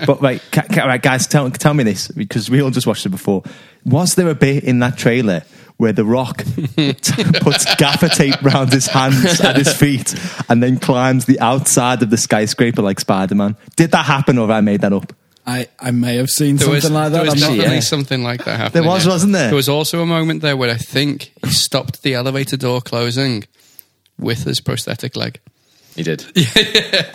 but 0.06 0.20
right, 0.22 0.40
ca- 0.52 0.66
ca- 0.72 0.86
right, 0.86 1.02
guys, 1.02 1.26
tell 1.26 1.50
tell 1.50 1.74
me 1.74 1.84
this 1.84 2.08
because 2.08 2.48
we 2.50 2.62
all 2.62 2.70
just 2.70 2.86
watched 2.86 3.06
it 3.06 3.10
before. 3.10 3.42
Was 3.84 4.14
there 4.14 4.28
a 4.28 4.34
bit 4.34 4.64
in 4.64 4.78
that 4.80 4.96
trailer? 4.96 5.42
Where 5.78 5.92
the 5.92 6.04
Rock 6.04 6.44
t- 6.76 7.24
puts 7.40 7.74
gaffer 7.74 8.08
tape 8.08 8.40
round 8.42 8.72
his 8.72 8.86
hands 8.86 9.40
and 9.40 9.56
his 9.56 9.74
feet, 9.74 10.14
and 10.48 10.62
then 10.62 10.78
climbs 10.78 11.24
the 11.24 11.40
outside 11.40 12.02
of 12.04 12.10
the 12.10 12.16
skyscraper 12.18 12.82
like 12.82 13.00
Spider 13.00 13.34
Man. 13.34 13.56
Did 13.74 13.90
that 13.90 14.04
happen, 14.04 14.38
or 14.38 14.42
have 14.42 14.50
I 14.50 14.60
made 14.60 14.82
that 14.82 14.92
up? 14.92 15.12
I, 15.44 15.66
I 15.80 15.90
may 15.90 16.16
have 16.16 16.28
seen 16.28 16.56
there 16.56 16.68
was, 16.68 16.84
something 16.84 16.94
like 16.94 17.10
there 17.10 17.24
that. 17.24 17.32
was 17.32 17.42
I'm 17.42 17.48
not- 17.48 17.56
definitely 17.56 17.74
yeah. 17.76 17.80
something 17.80 18.22
like 18.22 18.44
that 18.44 18.58
happening. 18.58 18.84
There 18.84 18.92
was, 18.92 19.06
yeah. 19.06 19.12
wasn't 19.12 19.32
there? 19.32 19.46
There 19.48 19.56
was 19.56 19.68
also 19.68 20.02
a 20.02 20.06
moment 20.06 20.42
there 20.42 20.56
where 20.56 20.70
I 20.70 20.76
think 20.76 21.32
he 21.44 21.50
stopped 21.50 22.02
the 22.02 22.14
elevator 22.14 22.56
door 22.56 22.80
closing 22.80 23.44
with 24.22 24.44
his 24.44 24.60
prosthetic 24.60 25.16
leg. 25.16 25.40
He 25.94 26.02
did. 26.02 26.24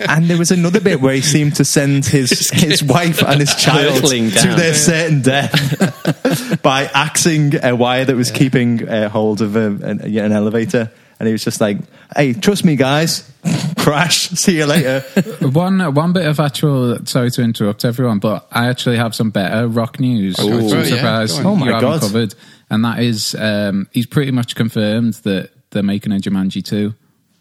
And 0.07 0.25
there 0.25 0.37
was 0.37 0.51
another 0.51 0.79
bit 0.79 1.01
where 1.01 1.13
he 1.15 1.21
seemed 1.21 1.55
to 1.57 1.65
send 1.65 2.05
his 2.05 2.49
his 2.51 2.83
wife 2.83 3.21
and 3.23 3.39
his 3.39 3.55
child 3.55 3.95
Hurtling 3.95 4.29
to 4.31 4.35
down. 4.43 4.57
their 4.57 4.73
certain 4.73 5.21
death 5.21 6.61
by 6.63 6.85
axing 6.85 7.53
a 7.63 7.75
wire 7.75 8.05
that 8.05 8.15
was 8.15 8.31
keeping 8.31 8.87
uh, 8.87 9.09
hold 9.09 9.41
of 9.41 9.55
a, 9.55 9.65
an, 9.67 10.01
an 10.01 10.31
elevator. 10.31 10.91
And 11.19 11.25
he 11.27 11.33
was 11.33 11.43
just 11.43 11.59
like, 11.59 11.79
"Hey, 12.15 12.33
trust 12.33 12.63
me, 12.63 12.75
guys. 12.75 13.29
Crash. 13.79 14.29
See 14.29 14.57
you 14.57 14.65
later." 14.67 15.01
One 15.41 15.79
one 15.95 16.13
bit 16.13 16.27
of 16.27 16.39
actual. 16.39 17.03
Sorry 17.05 17.31
to 17.31 17.41
interrupt 17.41 17.83
everyone, 17.85 18.19
but 18.19 18.47
I 18.51 18.67
actually 18.67 18.97
have 18.97 19.15
some 19.15 19.31
better 19.31 19.67
rock 19.67 19.99
news. 19.99 20.39
Ooh. 20.39 20.45
which 20.63 20.73
I'm 20.73 20.79
Oh, 20.79 20.83
yeah, 20.83 21.25
go 21.27 21.35
on. 21.37 21.45
Oh, 21.45 21.55
my 21.55 21.65
you 21.65 21.73
haven't 21.73 21.89
God. 21.89 22.01
covered, 22.01 22.35
and 22.69 22.85
that 22.85 22.99
is 22.99 23.33
um, 23.35 23.87
he's 23.91 24.05
pretty 24.05 24.31
much 24.31 24.53
confirmed 24.55 25.15
that 25.23 25.49
they're 25.77 25.83
making 25.83 26.11
a 26.11 26.15
Jumanji 26.17 26.63
two. 26.65 26.93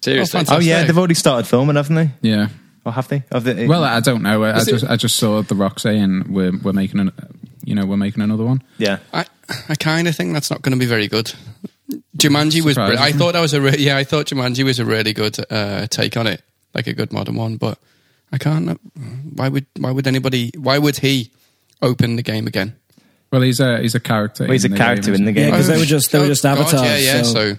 Seriously. 0.02 0.42
Oh, 0.48 0.56
oh 0.56 0.60
yeah, 0.60 0.84
they've 0.84 0.96
already 0.98 1.14
started 1.14 1.46
filming, 1.48 1.76
haven't 1.76 1.96
they? 1.96 2.10
Yeah. 2.20 2.48
Or 2.84 2.92
have 2.92 3.08
they? 3.08 3.24
Have 3.32 3.42
they? 3.44 3.66
Well, 3.66 3.82
I 3.82 4.00
don't 4.00 4.22
know. 4.22 4.44
I 4.44 4.56
Is 4.58 4.68
it- 4.68 4.72
just 4.72 4.84
I 4.84 4.96
just 4.96 5.16
saw 5.16 5.42
the 5.42 5.54
Rock 5.54 5.80
saying 5.80 6.26
we're 6.32 6.52
we're 6.62 6.72
making 6.72 7.00
an 7.00 7.12
you 7.64 7.74
know 7.74 7.84
we're 7.86 7.96
making 7.96 8.22
another 8.22 8.44
one. 8.44 8.62
yeah. 8.78 8.98
I, 9.12 9.24
I 9.68 9.74
kind 9.74 10.06
of 10.06 10.14
think 10.14 10.32
that's 10.34 10.50
not 10.50 10.62
going 10.62 10.72
to 10.72 10.78
be 10.78 10.86
very 10.86 11.08
good. 11.08 11.32
Jumanji 12.16 12.62
was. 12.64 12.74
Surprises 12.74 13.00
I 13.00 13.12
thought 13.12 13.32
that 13.32 13.40
was 13.40 13.54
a. 13.54 13.60
Re- 13.60 13.76
yeah, 13.78 13.96
I 13.96 14.04
thought 14.04 14.26
Jumanji 14.26 14.64
was 14.64 14.78
a 14.78 14.84
really 14.84 15.12
good 15.12 15.36
uh, 15.50 15.86
take 15.88 16.16
on 16.16 16.26
it, 16.26 16.42
like 16.74 16.86
a 16.86 16.92
good 16.92 17.12
modern 17.12 17.36
one. 17.36 17.56
But 17.56 17.78
I 18.32 18.38
can't. 18.38 18.78
Why 19.34 19.48
would? 19.48 19.66
Why 19.78 19.90
would 19.90 20.06
anybody? 20.06 20.50
Why 20.56 20.78
would 20.78 20.98
he 20.98 21.30
open 21.82 22.16
the 22.16 22.22
game 22.22 22.46
again? 22.46 22.76
Well, 23.32 23.42
he's 23.42 23.60
a 23.60 23.80
he's 23.80 23.94
a 23.94 24.00
character. 24.00 24.44
Well, 24.44 24.52
he's 24.52 24.64
a 24.64 24.68
the 24.68 24.76
character 24.76 25.10
game, 25.12 25.14
in 25.16 25.24
the 25.26 25.30
isn't 25.32 25.34
game. 25.42 25.48
Yeah, 25.52 25.56
'cause 25.56 25.66
they 25.68 25.78
were 25.78 25.84
just- 25.84 26.12
they 26.12 26.18
were 26.20 26.26
just 26.28 26.44
Oh, 26.46 26.54
God, 26.54 26.60
avatars, 26.74 27.04
Yeah, 27.04 27.14
yeah. 27.16 27.22
so- 27.22 27.32
So, 27.54 27.58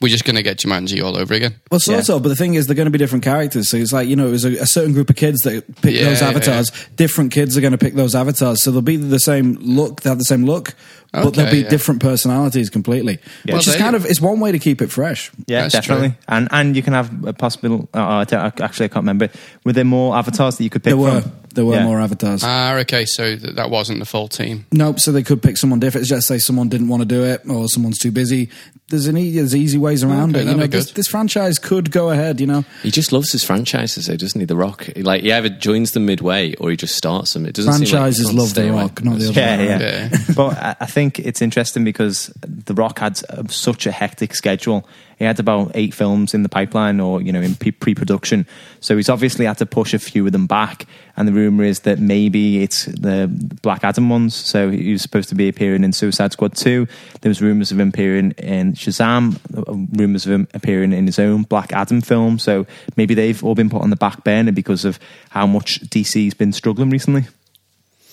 we're 0.00 0.08
just 0.08 0.24
going 0.24 0.36
to 0.36 0.42
get 0.42 0.58
Jumanji 0.58 1.02
all 1.02 1.16
over 1.16 1.32
again. 1.34 1.54
Well, 1.70 1.80
sort 1.80 2.06
Yeah. 2.08 2.14
of, 2.16 2.22
but 2.22 2.28
the 2.28 2.36
thing 2.36 2.54
is, 2.54 2.66
they're 2.66 2.76
going 2.76 2.86
to 2.86 2.90
be 2.90 2.98
different 2.98 3.24
characters. 3.24 3.70
So 3.70 3.76
it's 3.78 3.92
like, 3.92 4.08
you 4.08 4.16
know, 4.16 4.28
it 4.28 4.32
was 4.32 4.44
a, 4.44 4.52
a 4.58 4.66
certain 4.66 4.92
group 4.92 5.08
of 5.10 5.16
kids 5.16 5.40
that 5.42 5.64
pick 5.80 5.94
Yeah, 5.94 6.04
those 6.04 6.20
avatars. 6.22 6.70
Different 6.96 7.32
kids 7.32 7.56
are 7.56 7.60
going 7.60 7.72
to 7.72 7.78
pick 7.78 7.94
those 7.94 8.14
avatars. 8.14 8.62
So 8.62 8.70
they'll 8.70 8.82
be 8.82 8.96
the 8.96 9.18
same 9.20 9.54
look, 9.60 10.02
they 10.02 10.10
have 10.10 10.18
the 10.18 10.24
same 10.24 10.44
look, 10.44 10.74
but 11.12 11.30
they'll 11.34 11.50
be 11.50 11.60
yeah. 11.62 11.68
different 11.70 12.02
personalities 12.02 12.68
completely. 12.68 13.18
Well, 13.46 13.56
Which 13.56 13.68
is 13.68 13.76
kind 13.76 13.92
you- 13.92 13.96
of, 13.96 14.04
it's 14.06 14.20
one 14.20 14.38
way 14.38 14.52
to 14.52 14.58
keep 14.58 14.82
it 14.82 14.90
fresh. 14.92 15.30
Yeah, 15.46 15.62
That's 15.62 15.74
definitely. 15.74 16.08
true. 16.10 16.16
And 16.28 16.48
and 16.50 16.76
you 16.76 16.82
can 16.82 16.92
have 16.92 17.24
a 17.24 17.32
possible. 17.32 17.88
Uh, 17.94 18.02
I 18.06 18.24
don't, 18.24 18.60
actually, 18.60 18.84
I 18.84 18.88
can't 18.88 19.02
remember. 19.04 19.30
Were 19.64 19.72
there 19.72 19.84
more 19.84 20.14
avatars 20.14 20.58
that 20.58 20.64
you 20.64 20.68
could 20.70 20.82
pick 20.84 20.90
There 20.90 20.96
were, 20.98 21.22
from? 21.22 21.32
there 21.54 21.64
were 21.64 21.76
Yeah. 21.76 21.84
more 21.84 22.00
avatars. 22.00 22.42
Ah, 22.44 22.74
okay. 22.80 23.06
So 23.06 23.34
th- 23.36 23.54
that 23.54 23.70
wasn't 23.70 24.00
the 24.00 24.04
full 24.04 24.28
team. 24.28 24.66
Nope. 24.72 25.00
So 25.00 25.10
they 25.10 25.22
could 25.22 25.42
pick 25.42 25.56
someone 25.56 25.80
different. 25.80 26.06
Just 26.06 26.26
say 26.28 26.36
someone 26.38 26.68
didn't 26.68 26.88
want 26.88 27.00
to 27.00 27.06
do 27.08 27.24
it, 27.24 27.48
or 27.48 27.66
someone's 27.68 27.98
too 27.98 28.10
busy. 28.12 28.50
There's 28.88 29.08
an 29.08 29.16
e- 29.16 29.32
there's 29.34 29.56
easy 29.56 29.78
ways 29.78 30.04
around 30.04 30.36
Okay, 30.36 30.46
it. 30.46 30.50
You 30.52 30.56
know, 30.56 30.66
this, 30.68 30.92
this 30.92 31.08
franchise 31.08 31.58
could 31.58 31.90
go 31.90 32.10
ahead. 32.10 32.40
You 32.40 32.46
know, 32.46 32.64
He 32.84 32.92
just 32.92 33.10
loves 33.12 33.32
his 33.32 33.42
franchises, 33.42 34.06
though, 34.06 34.16
doesn't 34.16 34.38
he? 34.40 34.44
The 34.44 34.54
Rock, 34.56 34.88
like 34.96 35.22
he 35.22 35.32
either 35.32 35.48
joins 35.48 35.90
them 35.90 36.06
midway 36.06 36.54
or 36.54 36.70
he 36.70 36.76
just 36.76 36.94
starts 36.94 37.32
them. 37.32 37.46
It 37.46 37.54
doesn't 37.56 37.72
seem 37.72 37.80
like 37.82 37.88
franchises 37.90 38.32
love 38.32 38.44
to 38.46 38.50
stay 38.50 38.62
the 38.62 38.72
away. 38.72 38.82
rock, 38.82 39.02
not 39.02 39.18
the 39.18 39.28
other 39.30 39.40
Yeah, 39.40 39.56
way 39.58 39.66
yeah. 39.66 40.08
Yeah. 40.12 40.18
but 40.36 40.56
I- 40.56 40.76
I 40.82 40.86
think 40.86 41.18
it's 41.18 41.42
interesting 41.42 41.82
because 41.82 42.32
The 42.66 42.74
Rock 42.74 42.98
had 42.98 43.20
um, 43.30 43.48
such 43.48 43.86
a 43.86 43.92
hectic 43.92 44.34
schedule. 44.34 44.86
He 45.18 45.24
had 45.24 45.40
about 45.40 45.72
eight 45.74 45.94
films 45.94 46.34
in 46.34 46.42
the 46.42 46.48
pipeline 46.48 47.00
or, 47.00 47.22
you 47.22 47.32
know, 47.32 47.40
in 47.40 47.54
pre 47.54 47.94
production. 47.94 48.46
So 48.80 48.96
he's 48.96 49.08
obviously 49.08 49.46
had 49.46 49.56
to 49.58 49.66
push 49.66 49.94
a 49.94 49.98
few 49.98 50.26
of 50.26 50.32
them 50.32 50.46
back. 50.46 50.86
And 51.16 51.26
the 51.26 51.32
rumor 51.32 51.64
is 51.64 51.80
that 51.80 51.98
maybe 51.98 52.62
it's 52.62 52.84
the 52.84 53.26
Black 53.62 53.82
Adam 53.82 54.10
ones. 54.10 54.34
So 54.34 54.70
he 54.70 54.92
was 54.92 55.00
supposed 55.00 55.30
to 55.30 55.34
be 55.34 55.48
appearing 55.48 55.84
in 55.84 55.92
Suicide 55.92 56.32
Squad 56.32 56.54
2. 56.54 56.86
There 57.22 57.30
was 57.30 57.40
rumors 57.40 57.72
of 57.72 57.80
him 57.80 57.88
appearing 57.88 58.32
in 58.32 58.74
Shazam, 58.74 59.38
uh, 59.56 59.72
rumors 59.98 60.26
of 60.26 60.32
him 60.32 60.48
appearing 60.52 60.92
in 60.92 61.06
his 61.06 61.18
own 61.18 61.44
Black 61.44 61.72
Adam 61.72 62.02
film. 62.02 62.38
So 62.38 62.66
maybe 62.96 63.14
they've 63.14 63.42
all 63.42 63.54
been 63.54 63.70
put 63.70 63.82
on 63.82 63.90
the 63.90 63.96
back 63.96 64.22
burner 64.22 64.52
because 64.52 64.84
of 64.84 64.98
how 65.30 65.46
much 65.46 65.80
DC's 65.80 66.34
been 66.34 66.52
struggling 66.52 66.90
recently. 66.90 67.24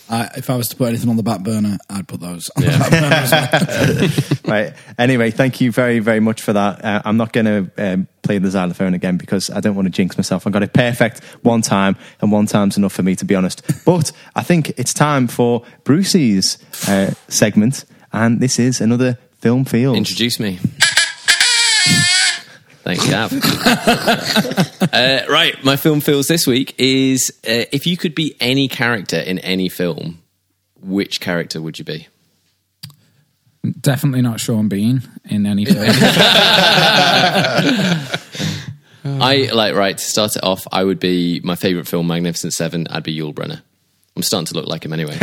I, 0.10 0.30
if 0.38 0.50
I 0.50 0.56
was 0.58 0.68
to 0.70 0.76
put 0.76 0.90
anything 0.90 1.10
on 1.10 1.16
the 1.18 1.24
back 1.24 1.42
burner, 1.44 1.78
I'd 1.90 2.08
put 2.08 2.20
those 2.20 2.50
on 2.56 2.64
Yeah. 2.64 2.78
the 2.78 2.90
back 2.90 4.44
well. 4.46 4.52
right. 4.54 4.74
Anyway, 5.00 5.32
thank 5.32 5.62
you 5.62 5.72
very, 5.72 6.00
very 6.00 6.20
much 6.20 6.42
for 6.42 6.54
that. 6.54 6.84
Uh, 6.84 7.02
I'm 7.06 7.18
not 7.18 7.32
going 7.34 7.46
to 7.46 7.72
um, 7.94 8.08
play 8.22 8.38
the 8.38 8.52
xylophone 8.52 8.94
again 8.94 9.18
because 9.18 9.50
I 9.50 9.60
don't 9.62 9.76
want 9.76 9.86
to 9.86 9.90
jinx 9.92 10.18
myself. 10.18 10.46
I 10.46 10.50
got 10.50 10.62
it 10.62 10.74
perfect 10.74 11.24
one 11.42 11.62
time, 11.62 11.96
and 12.22 12.32
one 12.32 12.46
time's 12.48 12.76
enough 12.78 12.94
for 12.94 13.02
me, 13.04 13.16
to 13.16 13.26
be 13.26 13.34
honest. 13.34 13.62
But 13.86 14.12
I 14.36 14.44
think 14.44 14.74
it's 14.78 14.94
time 14.94 15.28
for 15.28 15.64
Brucey's 15.86 16.58
uh, 16.88 17.14
segment, 17.30 17.86
and 18.12 18.40
this 18.42 18.60
is 18.60 18.82
another 18.82 19.18
film 19.40 19.64
field. 19.66 19.96
Introduce 19.98 20.40
me. 20.40 20.60
Thanks, 22.84 23.08
Gav. 23.10 23.32
uh, 24.94 25.22
right, 25.30 25.64
my 25.64 25.78
film 25.78 26.02
feels 26.02 26.28
this 26.28 26.46
week 26.46 26.76
is 26.78 27.32
uh, 27.48 27.64
if 27.72 27.88
you 27.88 27.96
could 27.96 28.14
be 28.14 28.36
any 28.42 28.68
character 28.68 29.18
in 29.18 29.40
any 29.40 29.70
film, 29.70 30.22
which 30.82 31.22
character 31.22 31.62
would 31.62 31.80
you 31.80 31.86
be? 31.86 32.08
Definitely 33.80 34.22
not 34.22 34.42
Sean 34.42 34.68
Bean 34.68 35.02
in 35.24 35.46
any 35.46 35.64
film. 35.64 35.80
I 39.06 39.50
like 39.54 39.76
right 39.76 39.98
to 39.98 40.04
start 40.04 40.36
it 40.36 40.44
off. 40.44 40.68
I 40.70 40.84
would 40.84 41.00
be 41.00 41.40
my 41.42 41.56
favorite 41.56 41.88
film, 41.88 42.08
Magnificent 42.08 42.52
Seven. 42.52 42.88
I'd 42.90 43.04
be 43.04 43.18
Yul 43.18 43.34
Brynner. 43.34 43.62
I'm 44.18 44.24
starting 44.24 44.48
to 44.48 44.56
look 44.56 44.68
like 44.68 44.84
him 44.84 44.92
anyway. 44.92 45.18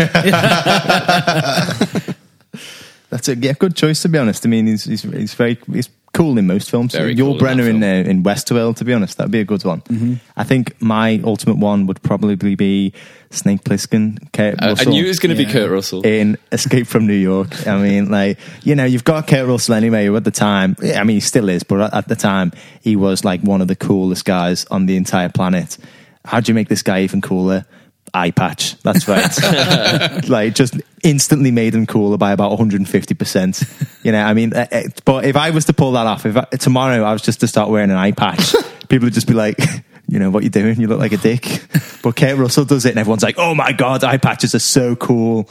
That's 3.11 3.29
a 3.29 3.37
yeah, 3.37 3.53
good 3.53 3.77
choice, 3.77 4.03
to 4.03 4.09
be 4.09 4.19
honest. 4.19 4.47
I 4.47 4.49
mean, 4.49 4.67
he's, 4.67 4.85
he's, 4.85 5.03
he's 5.03 5.35
very 5.35 5.59
he's 5.73 5.89
cool 6.13 6.39
in 6.39 6.47
most 6.47 6.71
films. 6.71 6.93
Very 6.93 7.15
Your 7.15 7.37
cool 7.39 7.47
in 7.49 7.59
Brynner 7.59 7.65
that 7.65 7.71
in, 7.71 7.81
film. 7.81 8.07
uh, 8.07 8.11
in 8.11 8.23
Westworld, 8.25 8.77
to 8.77 8.85
be 8.85 8.93
honest, 8.93 9.17
that'd 9.19 9.31
be 9.31 9.41
a 9.41 9.45
good 9.45 9.65
one. 9.65 9.81
Mm-hmm. 9.83 10.15
I 10.37 10.45
think 10.45 10.81
my 10.83 11.21
ultimate 11.25 11.59
one 11.59 11.87
would 11.87 12.03
probably 12.03 12.55
be 12.57 12.93
Snake 13.31 13.63
Plissken. 13.63 14.33
Kurt 14.33 14.61
I, 14.61 14.71
I 14.79 14.85
knew 14.85 15.05
it 15.05 15.09
was 15.09 15.19
going 15.21 15.37
to 15.37 15.41
Yeah. 15.41 15.47
be 15.49 15.53
Kurt 15.53 15.71
Russell. 15.71 16.05
in 16.05 16.37
Escape 16.51 16.87
from 16.89 17.07
New 17.07 17.15
York. 17.15 17.67
I 17.67 17.81
mean, 17.81 18.11
like, 18.11 18.39
you 18.65 18.75
know, 18.75 18.85
you've 18.85 19.05
got 19.05 19.29
Kurt 19.29 19.47
Russell 19.47 19.75
anyway, 19.75 20.07
who 20.07 20.17
at 20.17 20.25
the 20.25 20.31
time, 20.33 20.75
I 20.83 21.05
mean, 21.05 21.17
he 21.17 21.21
still 21.21 21.49
is, 21.49 21.63
but 21.63 21.81
at- 21.81 21.95
at 21.95 22.09
the 22.09 22.17
time, 22.17 22.53
he 22.81 22.97
was 22.97 23.25
like 23.25 23.41
one 23.43 23.61
of 23.61 23.69
the 23.69 23.77
coolest 23.77 24.25
guys 24.25 24.65
on 24.71 24.87
the 24.87 24.97
entire 24.97 25.29
planet. 25.29 25.79
How 26.25 26.41
do 26.41 26.51
you 26.51 26.55
make 26.55 26.69
this 26.69 26.83
guy 26.83 27.03
even 27.03 27.21
cooler? 27.21 27.65
Eye 28.13 28.31
patch. 28.31 28.77
That's 28.83 29.07
right. 29.07 30.29
like, 30.29 30.55
just 30.55 30.75
instantly 31.03 31.51
made 31.51 31.75
him 31.75 31.87
cooler 31.87 32.17
by 32.17 32.33
about 32.33 32.59
150%. 32.59 34.05
You 34.05 34.13
know, 34.13 34.23
I 34.23 34.35
mean, 34.35 34.53
uh, 34.55 34.67
uh, 34.71 34.83
but 35.05 35.25
if 35.25 35.37
I 35.37 35.51
was 35.51 35.67
to 35.67 35.73
pull 35.73 35.93
that 35.93 36.07
off, 36.07 36.27
if 36.27 36.37
I, 36.37 36.45
tomorrow 36.57 37.03
I 37.05 37.13
was 37.13 37.23
just 37.23 37.41
to 37.41 37.49
start 37.49 37.71
wearing 37.71 37.91
an 37.91 37.97
eye 37.97 38.13
patch, 38.13 38.55
people 38.89 39.07
would 39.07 39.15
just 39.15 39.29
be 39.29 39.35
like, 39.35 39.59
you 40.09 40.19
know, 40.19 40.31
what 40.31 40.43
you 40.43 40.51
doing? 40.51 40.81
You 40.81 40.89
look 40.89 40.99
like 40.99 41.13
a 41.13 41.19
dick. 41.19 41.63
But 42.03 42.17
Kurt 42.17 42.37
Russell 42.37 42.65
does 42.65 42.87
it, 42.87 42.91
and 42.91 42.99
everyone's 42.99 43.23
like, 43.23 43.39
oh 43.39 43.55
my 43.55 43.73
God, 43.73 44.03
eye 44.05 44.19
patches 44.19 44.55
are 44.55 44.61
so 44.61 44.97
cool. 44.97 45.49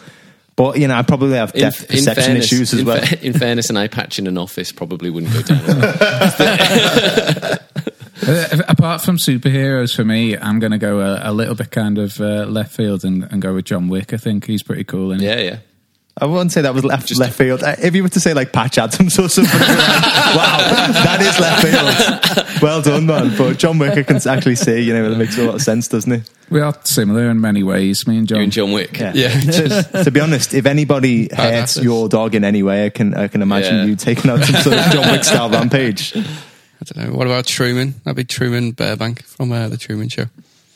But, 0.56 0.78
you 0.78 0.89
know, 0.89 0.96
I 0.96 1.04
probably 1.04 1.38
have 1.38 1.54
depth 1.54 1.84
in 1.84 2.00
perception 2.00 2.24
fairness, 2.24 2.46
issues 2.51 2.74
as 2.74 2.80
in, 2.82 2.86
well. 2.86 3.01
fa- 3.01 3.25
in 3.25 3.32
fairness, 3.32 3.70
an 3.70 3.78
eye 3.78 3.88
patch 3.88 4.20
in 4.20 4.28
an 4.28 4.38
office 4.38 4.74
probably 4.74 5.10
wouldn't 5.10 5.32
go 5.32 5.42
down. 5.42 5.60
Uh, 8.28 8.62
apart 8.68 9.02
from 9.02 9.18
superheroes, 9.18 9.96
for 9.96 10.04
me, 10.04 10.38
I'm 10.38 10.60
going 10.60 10.72
to 10.72 10.78
go 10.78 11.00
a, 11.00 11.32
a 11.32 11.34
little 11.34 11.56
bit 11.56 11.72
kind 11.72 11.98
of 11.98 12.20
uh, 12.20 12.46
left 12.46 12.76
field 12.76 13.04
and, 13.04 13.24
and 13.32 13.42
go 13.42 13.54
with 13.54 13.66
John 13.66 13.88
Wick. 13.88 14.14
I 14.14 14.18
think 14.18 14.46
he's 14.46 14.64
pretty 14.64 14.84
cool. 14.84 15.12
And 15.12 15.22
yeah, 15.22 15.40
yeah. 15.40 15.60
I 16.22 16.26
wouldn't 16.26 16.52
say 16.52 16.62
that 16.64 16.74
was 16.74 16.84
left, 16.84 17.16
left 17.18 17.38
field. 17.38 17.64
Uh, 17.64 17.78
If 17.82 17.96
you 17.96 18.04
were 18.04 18.10
to 18.10 18.20
say 18.20 18.34
like 18.34 18.52
Patch 18.52 18.78
Adams 18.78 19.18
or 19.18 19.30
something, 19.30 19.58
like, 19.60 19.70
wow, 19.70 20.58
that 20.92 21.22
is 21.22 21.40
left 21.40 22.36
field. 22.36 22.46
Well 22.62 22.82
done, 22.82 23.06
man. 23.06 23.38
But 23.38 23.58
John 23.58 23.78
Wick, 23.80 23.98
I 23.98 24.04
can 24.04 24.18
actually 24.28 24.56
see, 24.56 24.82
you 24.82 24.92
know, 24.92 25.10
it 25.10 25.18
makes 25.18 25.38
a 25.38 25.44
lot 25.46 25.56
of 25.56 25.62
sense, 25.62 25.88
doesn't 25.88 26.12
it? 26.12 26.30
we 26.50 26.60
are 26.60 26.76
similar 26.84 27.30
in 27.30 27.40
many 27.40 27.64
ways. 27.64 28.06
Me 28.06 28.18
and 28.18 28.28
John. 28.28 28.40
You 28.40 28.44
and 28.44 28.52
John 28.52 28.72
Wick. 28.74 28.98
Yeah. 29.00 29.14
Yeah. 29.14 29.30
to, 29.40 30.04
to 30.04 30.12
be 30.12 30.20
honest, 30.20 30.54
if 30.54 30.66
anybody 30.66 31.30
hurts 31.34 31.78
your 31.82 32.10
dog 32.10 32.36
in 32.36 32.44
any 32.44 32.62
way, 32.64 32.86
I 32.88 32.90
can 32.90 33.14
I 33.14 33.30
can 33.30 33.42
imagine 33.42 33.76
Yeah. 33.76 33.86
you 33.86 33.96
taking 33.96 34.30
out 34.30 34.44
some 34.44 34.62
sort 34.62 34.78
of 34.78 34.92
John 34.92 35.10
Wick 35.10 35.24
style 35.24 35.50
rampage. 35.50 36.14
I 36.81 36.86
don't 36.86 36.98
know. 37.09 37.13
What 37.17 37.27
about 37.27 37.45
Truman? 37.45 37.95
That'd 38.03 38.15
be 38.15 38.24
Truman 38.24 38.71
Burbank 38.71 39.24
from 39.24 39.51
uh, 39.51 39.67
the 39.67 39.75
Truman 39.77 40.07
Show. 40.09 40.25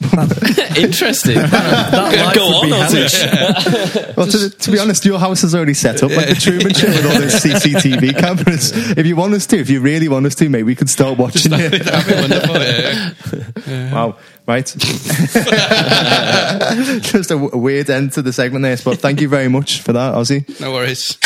Interesting. 0.77 1.35
life 1.37 2.33
Go 2.35 2.47
would 2.47 2.55
on, 2.55 2.65
be 2.65 2.73
Otis. 2.73 3.23
Well, 4.17 4.27
to, 4.27 4.49
to 4.49 4.71
be 4.71 4.77
honest, 4.79 5.05
your 5.05 5.17
house 5.17 5.43
is 5.45 5.55
already 5.55 5.73
set 5.73 6.03
up 6.03 6.11
like 6.11 6.27
the 6.27 6.35
Truman 6.35 6.73
Show 6.73 6.87
with 6.87 7.05
all 7.05 7.19
those 7.19 7.35
CCTV 7.35 8.17
cameras. 8.19 8.73
If 8.97 9.05
you 9.07 9.15
want 9.15 9.33
us 9.33 9.45
to, 9.47 9.57
if 9.57 9.69
you 9.69 9.79
really 9.79 10.09
want 10.09 10.25
us 10.25 10.35
to, 10.35 10.49
maybe 10.49 10.63
we 10.63 10.75
could 10.75 10.89
start 10.89 11.17
watching 11.17 11.53
it. 11.53 11.83
That'd 11.83 12.29
be. 12.29 12.35
Yeah, 12.35 13.13
yeah. 13.65 13.93
Wow, 13.93 14.17
right. 14.45 14.65
Just 14.65 15.35
a, 17.31 17.35
w- 17.35 17.51
a 17.53 17.57
weird 17.57 17.89
end 17.89 18.11
to 18.13 18.21
the 18.21 18.33
segment 18.33 18.63
there, 18.63 18.75
but 18.83 18.99
thank 18.99 19.21
you 19.21 19.29
very 19.29 19.47
much 19.47 19.79
for 19.81 19.93
that, 19.93 20.15
Ozzy. 20.15 20.43
No 20.59 20.73
worries. 20.73 21.17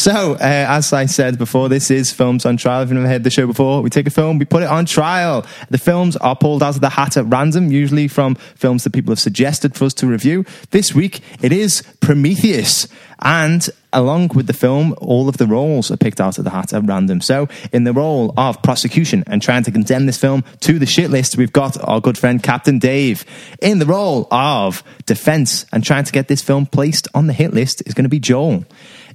So, 0.00 0.32
uh, 0.32 0.38
as 0.40 0.94
I 0.94 1.04
said 1.04 1.36
before, 1.36 1.68
this 1.68 1.90
is 1.90 2.10
Films 2.10 2.46
on 2.46 2.56
Trial. 2.56 2.80
If 2.80 2.88
you've 2.88 2.96
never 2.96 3.06
heard 3.06 3.22
the 3.22 3.28
show 3.28 3.46
before, 3.46 3.82
we 3.82 3.90
take 3.90 4.06
a 4.06 4.10
film, 4.10 4.38
we 4.38 4.46
put 4.46 4.62
it 4.62 4.70
on 4.70 4.86
trial. 4.86 5.44
The 5.68 5.76
films 5.76 6.16
are 6.16 6.34
pulled 6.34 6.62
out 6.62 6.74
of 6.74 6.80
the 6.80 6.88
hat 6.88 7.18
at 7.18 7.26
random, 7.26 7.70
usually 7.70 8.08
from 8.08 8.34
films 8.34 8.84
that 8.84 8.94
people 8.94 9.10
have 9.10 9.20
suggested 9.20 9.74
for 9.74 9.84
us 9.84 9.92
to 9.92 10.06
review. 10.06 10.46
This 10.70 10.94
week, 10.94 11.20
it 11.42 11.52
is 11.52 11.82
Prometheus. 12.00 12.88
And 13.18 13.68
along 13.92 14.30
with 14.34 14.46
the 14.46 14.54
film, 14.54 14.94
all 15.02 15.28
of 15.28 15.36
the 15.36 15.46
roles 15.46 15.90
are 15.90 15.98
picked 15.98 16.18
out 16.18 16.38
of 16.38 16.44
the 16.44 16.50
hat 16.50 16.72
at 16.72 16.86
random. 16.86 17.20
So, 17.20 17.50
in 17.70 17.84
the 17.84 17.92
role 17.92 18.32
of 18.38 18.62
prosecution 18.62 19.22
and 19.26 19.42
trying 19.42 19.64
to 19.64 19.70
condemn 19.70 20.06
this 20.06 20.16
film 20.16 20.44
to 20.60 20.78
the 20.78 20.86
shit 20.86 21.10
list, 21.10 21.36
we've 21.36 21.52
got 21.52 21.78
our 21.86 22.00
good 22.00 22.16
friend 22.16 22.42
Captain 22.42 22.78
Dave. 22.78 23.26
In 23.60 23.80
the 23.80 23.84
role 23.84 24.28
of 24.30 24.82
defense 25.04 25.66
and 25.74 25.84
trying 25.84 26.04
to 26.04 26.12
get 26.12 26.28
this 26.28 26.40
film 26.40 26.64
placed 26.64 27.06
on 27.12 27.26
the 27.26 27.34
hit 27.34 27.52
list 27.52 27.82
is 27.84 27.92
going 27.92 28.04
to 28.04 28.08
be 28.08 28.18
Joel 28.18 28.64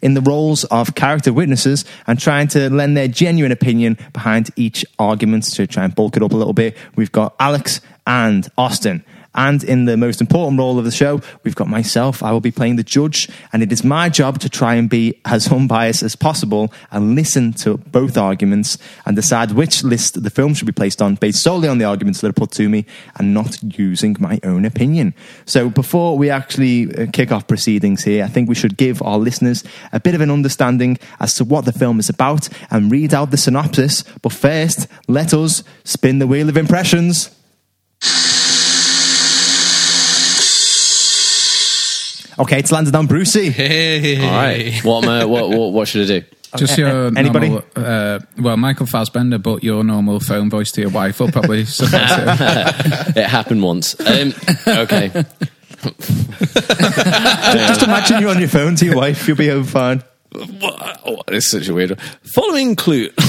in 0.06 0.14
the 0.14 0.22
roles 0.22 0.66
of 0.66 0.94
character 0.94 1.34
witnesses 1.34 1.84
and 2.06 2.20
trying 2.20 2.48
to 2.48 2.70
lend 2.70 2.96
their 2.96 3.08
genuine 3.08 3.52
opinion 3.52 3.98
behind 4.14 4.52
each 4.56 4.86
argument 5.00 5.44
to 5.44 5.66
try 5.66 5.84
and 5.84 5.96
bulk 5.96 6.16
it 6.16 6.22
up 6.22 6.32
a 6.32 6.36
little 6.36 6.54
bit. 6.54 6.78
We've 6.96 7.12
got 7.12 7.36
Alex 7.40 7.82
and 8.06 8.48
Austin. 8.56 9.04
And 9.36 9.64
in 9.64 9.86
the 9.86 9.98
most 9.98 10.22
important 10.22 10.58
role 10.58 10.80
of 10.80 10.86
the 10.86 10.92
show, 10.92 11.22
we've 11.44 11.56
got 11.56 11.68
myself. 11.68 12.24
I 12.24 12.32
will 12.32 12.42
be 12.42 12.52
playing 12.52 12.78
the 12.78 12.84
judge, 12.84 13.30
and 13.54 13.62
it 13.62 13.72
is 13.72 13.84
my 13.84 14.10
job 14.10 14.40
to 14.40 14.50
try 14.50 14.76
and 14.76 14.90
be 14.90 15.20
as 15.26 15.52
unbiased 15.52 16.02
as 16.04 16.16
possible 16.16 16.74
and 16.92 17.16
listen 17.16 17.54
to 17.54 17.78
both 17.78 18.18
arguments 18.18 18.78
and 19.06 19.16
decide 19.16 19.52
which 19.52 19.84
list 19.84 20.24
the 20.24 20.30
film 20.30 20.54
should 20.54 20.66
be 20.66 20.72
placed 20.72 21.02
on 21.02 21.16
based 21.16 21.44
solely 21.44 21.68
on 21.68 21.78
the 21.78 21.86
arguments 21.86 22.22
that 22.22 22.30
are 22.30 22.34
put 22.34 22.52
to 22.52 22.70
me 22.70 22.86
and 23.18 23.34
not 23.34 23.62
using 23.78 24.16
my 24.20 24.40
own 24.44 24.66
opinion. 24.66 25.14
So 25.46 25.70
before 25.70 26.18
we 26.18 26.30
actually 26.30 26.96
uh, 26.96 27.08
kick 27.12 27.32
off 27.32 27.48
proceedings 27.48 28.04
here, 28.04 28.24
I 28.24 28.28
think 28.28 28.48
we 28.48 28.56
should 28.56 28.78
give 28.78 29.02
our 29.02 29.18
listeners 29.18 29.64
a 29.92 30.00
bit 30.00 30.16
of 30.16 30.22
an 30.22 30.32
understanding 30.32 30.98
as 31.20 31.34
to 31.36 31.44
what 31.44 31.66
the 31.66 31.74
film 31.74 32.00
is 32.00 32.10
about 32.10 32.48
and 32.72 32.92
read 32.92 33.14
out 33.14 33.32
the 33.32 33.38
synopsis. 33.38 34.04
But 34.22 34.32
first, 34.32 34.88
let 35.08 35.34
us 35.34 35.64
spin 35.84 36.20
the 36.20 36.28
wheel 36.28 36.50
of 36.50 36.58
impressions. 36.58 37.36
Okay, 42.38 42.60
it's 42.60 42.72
landed 42.72 42.96
on 42.96 43.08
Brucey. 43.08 43.50
Hey. 43.50 44.22
All 44.22 44.32
right. 44.32 44.84
What, 44.84 45.04
am 45.04 45.10
I, 45.10 45.26
what, 45.26 45.50
what, 45.50 45.72
what 45.72 45.88
should 45.88 46.04
I 46.04 46.20
do? 46.20 46.26
Just 46.58 46.78
your 46.78 46.88
uh, 46.90 47.12
anybody? 47.16 47.50
normal, 47.50 47.66
uh, 47.76 48.20
well, 48.40 48.58
Michael 48.58 48.86
Fassbender, 48.86 49.38
but 49.38 49.64
your 49.64 49.84
normal 49.84 50.20
phone 50.20 50.50
voice 50.50 50.72
to 50.74 50.82
your 50.82 50.90
wife 50.90 51.20
will 51.20 51.32
probably 51.32 51.66
it. 51.66 53.18
It 53.18 53.26
happened 53.26 53.62
once. 53.62 54.00
Um, 54.00 54.34
okay. 54.68 55.10
Just 57.62 57.84
imagine 57.84 58.22
you're 58.22 58.30
on 58.30 58.40
your 58.40 58.48
phone 58.48 58.76
to 58.78 58.86
your 58.86 58.96
wife, 58.96 59.28
you'll 59.28 59.38
be 59.38 59.50
home 59.50 59.66
fine. 59.66 60.02
Oh, 61.08 61.22
this 61.28 61.46
is 61.46 61.52
such 61.52 61.68
a 61.68 61.74
weird 61.74 61.92
one. 61.92 62.00
Following 62.24 62.76
clue. 62.76 63.10
uh, 63.20 63.24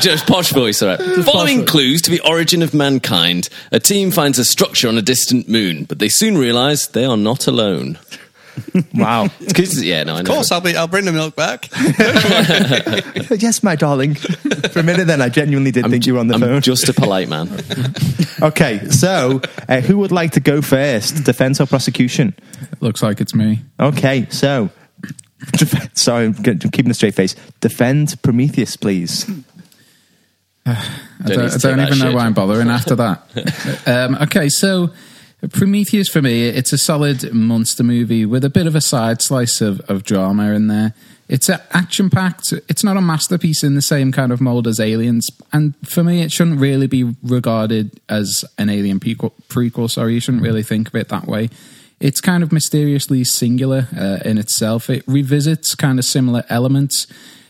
just 0.00 0.26
posh 0.26 0.50
voice, 0.50 0.82
all 0.82 0.88
right. 0.88 0.98
Following 1.24 1.64
clues 1.64 2.02
to 2.02 2.10
the 2.10 2.18
origin 2.20 2.62
of 2.62 2.74
mankind, 2.74 3.48
a 3.70 3.78
team 3.78 4.10
finds 4.10 4.40
a 4.40 4.44
structure 4.44 4.88
on 4.88 4.98
a 4.98 5.02
distant 5.02 5.48
moon, 5.48 5.84
but 5.84 6.00
they 6.00 6.08
soon 6.08 6.36
realise 6.36 6.88
they 6.88 7.04
are 7.04 7.16
not 7.16 7.46
alone. 7.46 7.96
Wow. 8.94 9.28
It's 9.40 9.52
'cause- 9.52 9.82
yeah, 9.82 10.02
no, 10.04 10.12
I 10.14 10.16
know. 10.16 10.20
Of 10.20 10.26
course, 10.26 10.50
I'll 10.52 10.60
be. 10.60 10.76
I'll 10.76 10.88
bring 10.88 11.04
the 11.04 11.12
milk 11.12 11.36
back. 11.36 11.68
yes, 13.42 13.62
my 13.62 13.76
darling. 13.76 14.14
For 14.14 14.80
a 14.80 14.82
minute 14.82 15.06
then, 15.06 15.20
I 15.22 15.28
genuinely 15.28 15.70
did 15.70 15.86
think 15.90 16.06
you 16.06 16.14
were 16.14 16.20
on 16.20 16.26
the 16.28 16.34
I'm 16.34 16.40
phone. 16.40 16.60
just 16.62 16.88
a 16.88 16.92
polite 16.94 17.28
man. 17.28 17.48
Okay, 18.42 18.80
so 18.90 19.40
uh, 19.68 19.80
who 19.80 19.98
would 19.98 20.12
like 20.12 20.32
to 20.32 20.40
go 20.40 20.60
first? 20.62 21.24
Defense 21.24 21.60
or 21.60 21.66
prosecution? 21.66 22.34
Looks 22.80 23.02
like 23.02 23.20
it's 23.20 23.34
me. 23.34 23.60
Okay, 23.78 24.26
so. 24.30 24.70
Sorry, 25.94 26.26
I'm 26.26 26.34
g- 26.34 26.68
keeping 26.70 26.90
a 26.90 26.94
straight 26.94 27.14
face. 27.14 27.34
Defend 27.60 28.20
Prometheus, 28.22 28.76
please. 28.76 29.24
I 30.66 30.74
Don't 31.24 31.36
don't, 31.36 31.38
to 31.38 31.44
I 31.44 31.48
take 31.48 31.62
don't 31.62 31.76
that 31.78 31.86
even 31.88 31.98
know 31.98 32.04
shit. 32.06 32.14
why 32.14 32.26
I'm 32.26 32.34
bothering 32.34 32.68
after 32.68 32.94
that. 32.96 33.22
um, 33.86 34.16
okay, 34.22 34.50
so 34.50 34.90
Prometheus 35.48 36.08
for 36.08 36.20
me, 36.20 36.48
it's 36.48 36.72
a 36.72 36.78
solid 36.78 37.32
monster 37.32 37.82
movie 37.82 38.26
with 38.26 38.44
a 38.44 38.50
bit 38.50 38.66
of 38.66 38.74
a 38.74 38.80
side 38.80 39.22
slice 39.22 39.60
of, 39.60 39.80
of 39.88 40.04
drama 40.04 40.52
in 40.52 40.66
there. 40.66 40.92
It's 41.28 41.48
action 41.48 42.10
packed. 42.10 42.52
It's 42.68 42.84
not 42.84 42.96
a 42.96 43.00
masterpiece 43.00 43.62
in 43.62 43.74
the 43.74 43.82
same 43.82 44.12
kind 44.12 44.32
of 44.32 44.40
mold 44.40 44.66
as 44.66 44.80
Aliens, 44.80 45.30
and 45.52 45.74
for 45.88 46.02
me, 46.02 46.22
it 46.22 46.32
shouldn't 46.32 46.60
really 46.60 46.88
be 46.88 47.14
regarded 47.22 48.00
as 48.08 48.44
an 48.58 48.68
Alien 48.68 49.00
prequel. 49.00 49.32
prequel 49.48 49.88
sorry, 49.88 50.14
you 50.14 50.20
shouldn't 50.20 50.42
really 50.42 50.64
think 50.64 50.88
of 50.88 50.94
it 50.96 51.08
that 51.08 51.26
way. 51.26 51.48
It's 52.00 52.20
kind 52.20 52.42
of 52.42 52.52
mysteriously 52.52 53.24
singular 53.24 53.86
uh, 53.96 54.18
in 54.24 54.38
itself. 54.38 54.90
It 54.90 55.04
revisits 55.06 55.74
kind 55.74 55.98
of 55.98 56.04
similar 56.04 56.44
elements. 56.48 57.06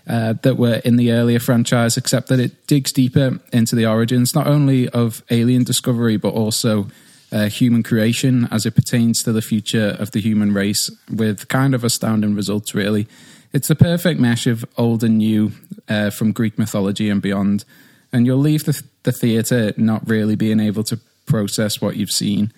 Uh, 0.09 0.33
that 0.43 0.57
were 0.57 0.81
in 0.85 0.97
the 0.97 1.13
earlier 1.13 1.39
franchise, 1.39 1.97
except 1.97 2.29
that 2.29 2.41
it 2.41 2.67
digs 2.67 2.91
deeper 2.91 3.39
into 3.53 3.77
the 3.77 3.87
origins, 3.87 4.35
not 4.35 4.47
only 4.47 4.89
of 4.89 5.23
alien 5.31 5.63
discovery, 5.63 6.17
but 6.17 6.31
also 6.31 6.89
uh, 7.33 7.49
human 7.49 7.83
creation 7.83 8.49
as 8.51 8.67
it 8.67 8.75
pertains 8.75 9.23
to 9.23 9.33
the 9.33 9.43
future 9.43 9.97
of 9.99 10.11
the 10.11 10.21
human 10.21 10.53
race, 10.53 10.91
with 11.11 11.49
kind 11.49 11.75
of 11.75 11.85
astounding 11.85 12.35
results, 12.35 12.75
really. 12.75 13.07
It's 13.53 13.69
the 13.69 13.75
perfect 13.75 14.21
mesh 14.21 14.47
of 14.47 14.65
old 14.77 15.03
and 15.03 15.19
new 15.19 15.53
uh, 15.89 16.11
from 16.11 16.33
Greek 16.33 16.59
mythology 16.59 17.09
and 17.09 17.21
beyond, 17.21 17.65
and 18.13 18.27
you'll 18.27 18.39
leave 18.39 18.65
the, 18.65 18.83
the 19.03 19.13
theatre 19.13 19.73
not 19.77 20.09
really 20.09 20.37
being 20.37 20.61
able 20.61 20.85
to 20.85 20.99
process 21.27 21.81
what 21.81 21.97
you've 21.97 22.11
seen. 22.11 22.53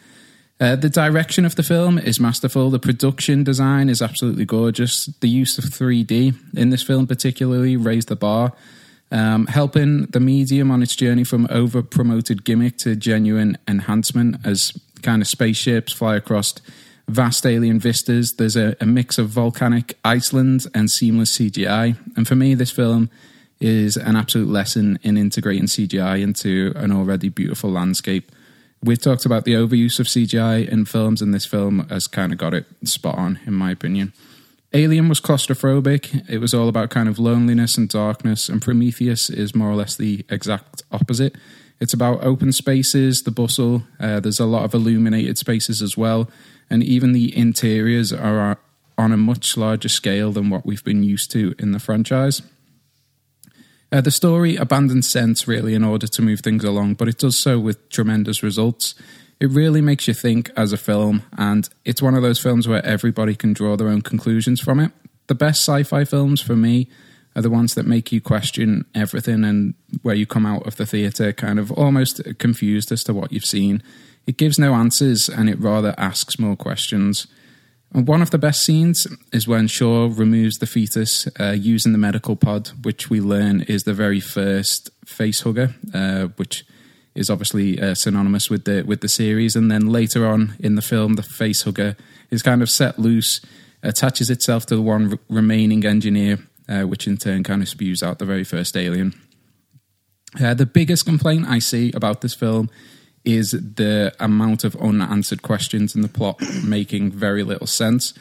Uh, 0.60 0.76
the 0.76 0.88
direction 0.88 1.44
of 1.44 1.56
the 1.56 1.62
film 1.62 1.98
is 1.98 2.20
masterful. 2.20 2.70
The 2.70 2.78
production 2.78 3.42
design 3.42 3.88
is 3.88 4.00
absolutely 4.00 4.44
gorgeous. 4.44 5.06
The 5.06 5.28
use 5.28 5.58
of 5.58 5.64
3D 5.64 6.56
in 6.56 6.70
this 6.70 6.82
film, 6.82 7.06
particularly, 7.06 7.76
raised 7.76 8.08
the 8.08 8.16
bar, 8.16 8.52
um, 9.12 9.46
helping 9.46 10.06
the 10.06 10.20
medium 10.20 10.70
on 10.70 10.82
its 10.82 10.96
journey 10.96 11.24
from 11.24 11.46
over 11.50 11.82
promoted 11.82 12.44
gimmick 12.44 12.78
to 12.78 12.96
genuine 12.96 13.58
enhancement 13.68 14.44
as 14.44 14.72
kind 15.02 15.22
of 15.22 15.28
spaceships 15.28 15.92
fly 15.92 16.16
across 16.16 16.54
vast 17.08 17.46
alien 17.46 17.78
vistas. 17.78 18.34
There's 18.36 18.56
a, 18.56 18.76
a 18.80 18.86
mix 18.86 19.18
of 19.18 19.28
volcanic 19.28 19.98
Iceland 20.04 20.66
and 20.74 20.90
seamless 20.90 21.36
CGI. 21.36 21.96
And 22.16 22.26
for 22.26 22.34
me, 22.34 22.54
this 22.54 22.70
film 22.70 23.10
is 23.60 23.96
an 23.96 24.16
absolute 24.16 24.48
lesson 24.48 24.98
in 25.02 25.16
integrating 25.16 25.66
CGI 25.66 26.22
into 26.22 26.72
an 26.74 26.90
already 26.90 27.28
beautiful 27.28 27.70
landscape 27.70 28.32
we've 28.82 29.00
talked 29.00 29.24
about 29.24 29.44
the 29.44 29.54
overuse 29.54 30.00
of 30.00 30.06
CGI 30.06 30.68
in 30.68 30.84
films, 30.84 31.22
and 31.22 31.32
this 31.32 31.46
film 31.46 31.86
has 31.88 32.06
kind 32.06 32.32
of 32.32 32.38
got 32.38 32.54
it 32.54 32.66
spot 32.84 33.16
on, 33.16 33.38
in 33.46 33.54
my 33.54 33.70
opinion. 33.70 34.12
Alien 34.74 35.08
was 35.08 35.20
claustrophobic. 35.20 36.28
It 36.30 36.38
was 36.38 36.54
all 36.54 36.68
about 36.68 36.88
kind 36.88 37.08
of 37.08 37.18
loneliness 37.18 37.76
and 37.76 37.88
darkness, 37.88 38.48
and 38.48 38.62
Prometheus 38.62 39.28
is 39.28 39.54
more 39.54 39.70
or 39.70 39.74
less 39.74 39.96
the 39.96 40.24
exact 40.30 40.82
opposite. 40.90 41.36
It's 41.78 41.92
about 41.92 42.24
open 42.24 42.52
spaces, 42.52 43.24
the 43.24 43.30
bustle. 43.30 43.82
Uh, 44.00 44.20
there's 44.20 44.40
a 44.40 44.46
lot 44.46 44.64
of 44.64 44.72
illuminated 44.72 45.36
spaces 45.36 45.82
as 45.82 45.96
well, 45.96 46.30
and 46.70 46.82
even 46.82 47.12
the 47.12 47.36
interiors 47.36 48.12
are 48.12 48.58
on 48.96 49.12
a 49.12 49.16
much 49.16 49.56
larger 49.56 49.88
scale 49.88 50.32
than 50.32 50.48
what 50.48 50.64
we've 50.64 50.84
been 50.84 51.02
used 51.02 51.30
to 51.32 51.54
in 51.58 51.72
the 51.72 51.78
franchise. 51.78 52.40
Uh, 53.90 54.00
the 54.00 54.10
story 54.10 54.56
abandons 54.56 55.10
sense 55.10 55.46
really 55.46 55.74
in 55.74 55.84
order 55.84 56.06
to 56.06 56.22
move 56.22 56.40
things 56.40 56.64
along, 56.64 56.94
but 56.94 57.08
it 57.08 57.18
does 57.18 57.38
so 57.38 57.58
with 57.58 57.90
tremendous 57.90 58.42
results. 58.42 58.94
It 59.42 59.50
really 59.50 59.80
makes 59.80 60.06
you 60.06 60.14
think 60.14 60.52
as 60.56 60.72
a 60.72 60.76
film, 60.76 61.24
and 61.36 61.68
it's 61.84 62.00
one 62.00 62.14
of 62.14 62.22
those 62.22 62.38
films 62.38 62.68
where 62.68 62.86
everybody 62.86 63.34
can 63.34 63.52
draw 63.52 63.76
their 63.76 63.88
own 63.88 64.00
conclusions 64.00 64.60
from 64.60 64.78
it. 64.78 64.92
The 65.26 65.34
best 65.34 65.62
sci 65.62 65.82
fi 65.82 66.04
films 66.04 66.40
for 66.40 66.54
me 66.54 66.88
are 67.34 67.42
the 67.42 67.50
ones 67.50 67.74
that 67.74 67.84
make 67.84 68.12
you 68.12 68.20
question 68.20 68.84
everything 68.94 69.42
and 69.42 69.74
where 70.02 70.14
you 70.14 70.26
come 70.26 70.46
out 70.46 70.64
of 70.64 70.76
the 70.76 70.86
theatre 70.86 71.32
kind 71.32 71.58
of 71.58 71.72
almost 71.72 72.20
confused 72.38 72.92
as 72.92 73.02
to 73.02 73.12
what 73.12 73.32
you've 73.32 73.44
seen. 73.44 73.82
It 74.28 74.36
gives 74.36 74.60
no 74.60 74.74
answers 74.74 75.28
and 75.28 75.50
it 75.50 75.58
rather 75.58 75.92
asks 75.98 76.38
more 76.38 76.54
questions. 76.54 77.26
And 77.92 78.06
one 78.06 78.22
of 78.22 78.30
the 78.30 78.38
best 78.38 78.62
scenes 78.62 79.08
is 79.32 79.48
when 79.48 79.66
Shaw 79.66 80.08
removes 80.14 80.58
the 80.58 80.66
fetus 80.66 81.26
uh, 81.40 81.50
using 81.50 81.90
the 81.90 81.98
medical 81.98 82.36
pod, 82.36 82.70
which 82.82 83.10
we 83.10 83.20
learn 83.20 83.62
is 83.62 83.82
the 83.82 83.92
very 83.92 84.20
first 84.20 84.90
face 85.04 85.40
hugger, 85.40 85.74
uh, 85.92 86.26
which 86.36 86.64
is 87.14 87.28
obviously 87.28 87.80
uh, 87.80 87.94
synonymous 87.94 88.48
with 88.48 88.64
the 88.64 88.82
with 88.82 89.00
the 89.00 89.08
series. 89.08 89.56
And 89.56 89.70
then 89.70 89.86
later 89.86 90.26
on 90.26 90.56
in 90.58 90.74
the 90.74 90.82
film, 90.82 91.14
the 91.14 91.22
face 91.22 91.62
hugger 91.62 91.96
is 92.30 92.42
kind 92.42 92.62
of 92.62 92.70
set 92.70 92.98
loose, 92.98 93.40
attaches 93.82 94.30
itself 94.30 94.66
to 94.66 94.76
the 94.76 94.82
one 94.82 95.18
remaining 95.28 95.84
engineer, 95.84 96.38
uh, 96.68 96.82
which 96.82 97.06
in 97.06 97.16
turn 97.16 97.42
kind 97.42 97.62
of 97.62 97.68
spews 97.68 98.02
out 98.02 98.18
the 98.18 98.24
very 98.24 98.44
first 98.44 98.76
alien. 98.76 99.14
Uh, 100.40 100.54
the 100.54 100.66
biggest 100.66 101.04
complaint 101.04 101.46
I 101.46 101.58
see 101.58 101.92
about 101.94 102.22
this 102.22 102.34
film 102.34 102.70
is 103.24 103.50
the 103.52 104.12
amount 104.18 104.64
of 104.64 104.74
unanswered 104.76 105.42
questions 105.42 105.94
in 105.94 106.02
the 106.02 106.08
plot 106.08 106.40
making 106.64 107.12
very 107.12 107.42
little 107.42 107.66
sense. 107.66 108.14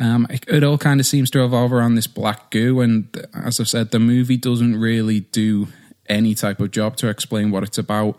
Um, 0.00 0.26
it, 0.30 0.44
it, 0.48 0.64
all 0.64 0.78
kind 0.78 0.98
of 0.98 1.04
seems 1.04 1.30
to 1.32 1.40
revolve 1.40 1.74
around 1.74 1.94
this 1.94 2.06
black 2.06 2.50
goo, 2.50 2.80
and 2.80 3.14
as 3.34 3.60
I've 3.60 3.68
said, 3.68 3.90
the 3.90 3.98
movie 3.98 4.38
doesn't 4.38 4.80
really 4.80 5.20
do 5.20 5.68
any 6.10 6.34
type 6.34 6.60
of 6.60 6.70
job 6.70 6.96
to 6.96 7.08
explain 7.08 7.50
what 7.50 7.62
it's 7.62 7.78
about 7.78 8.18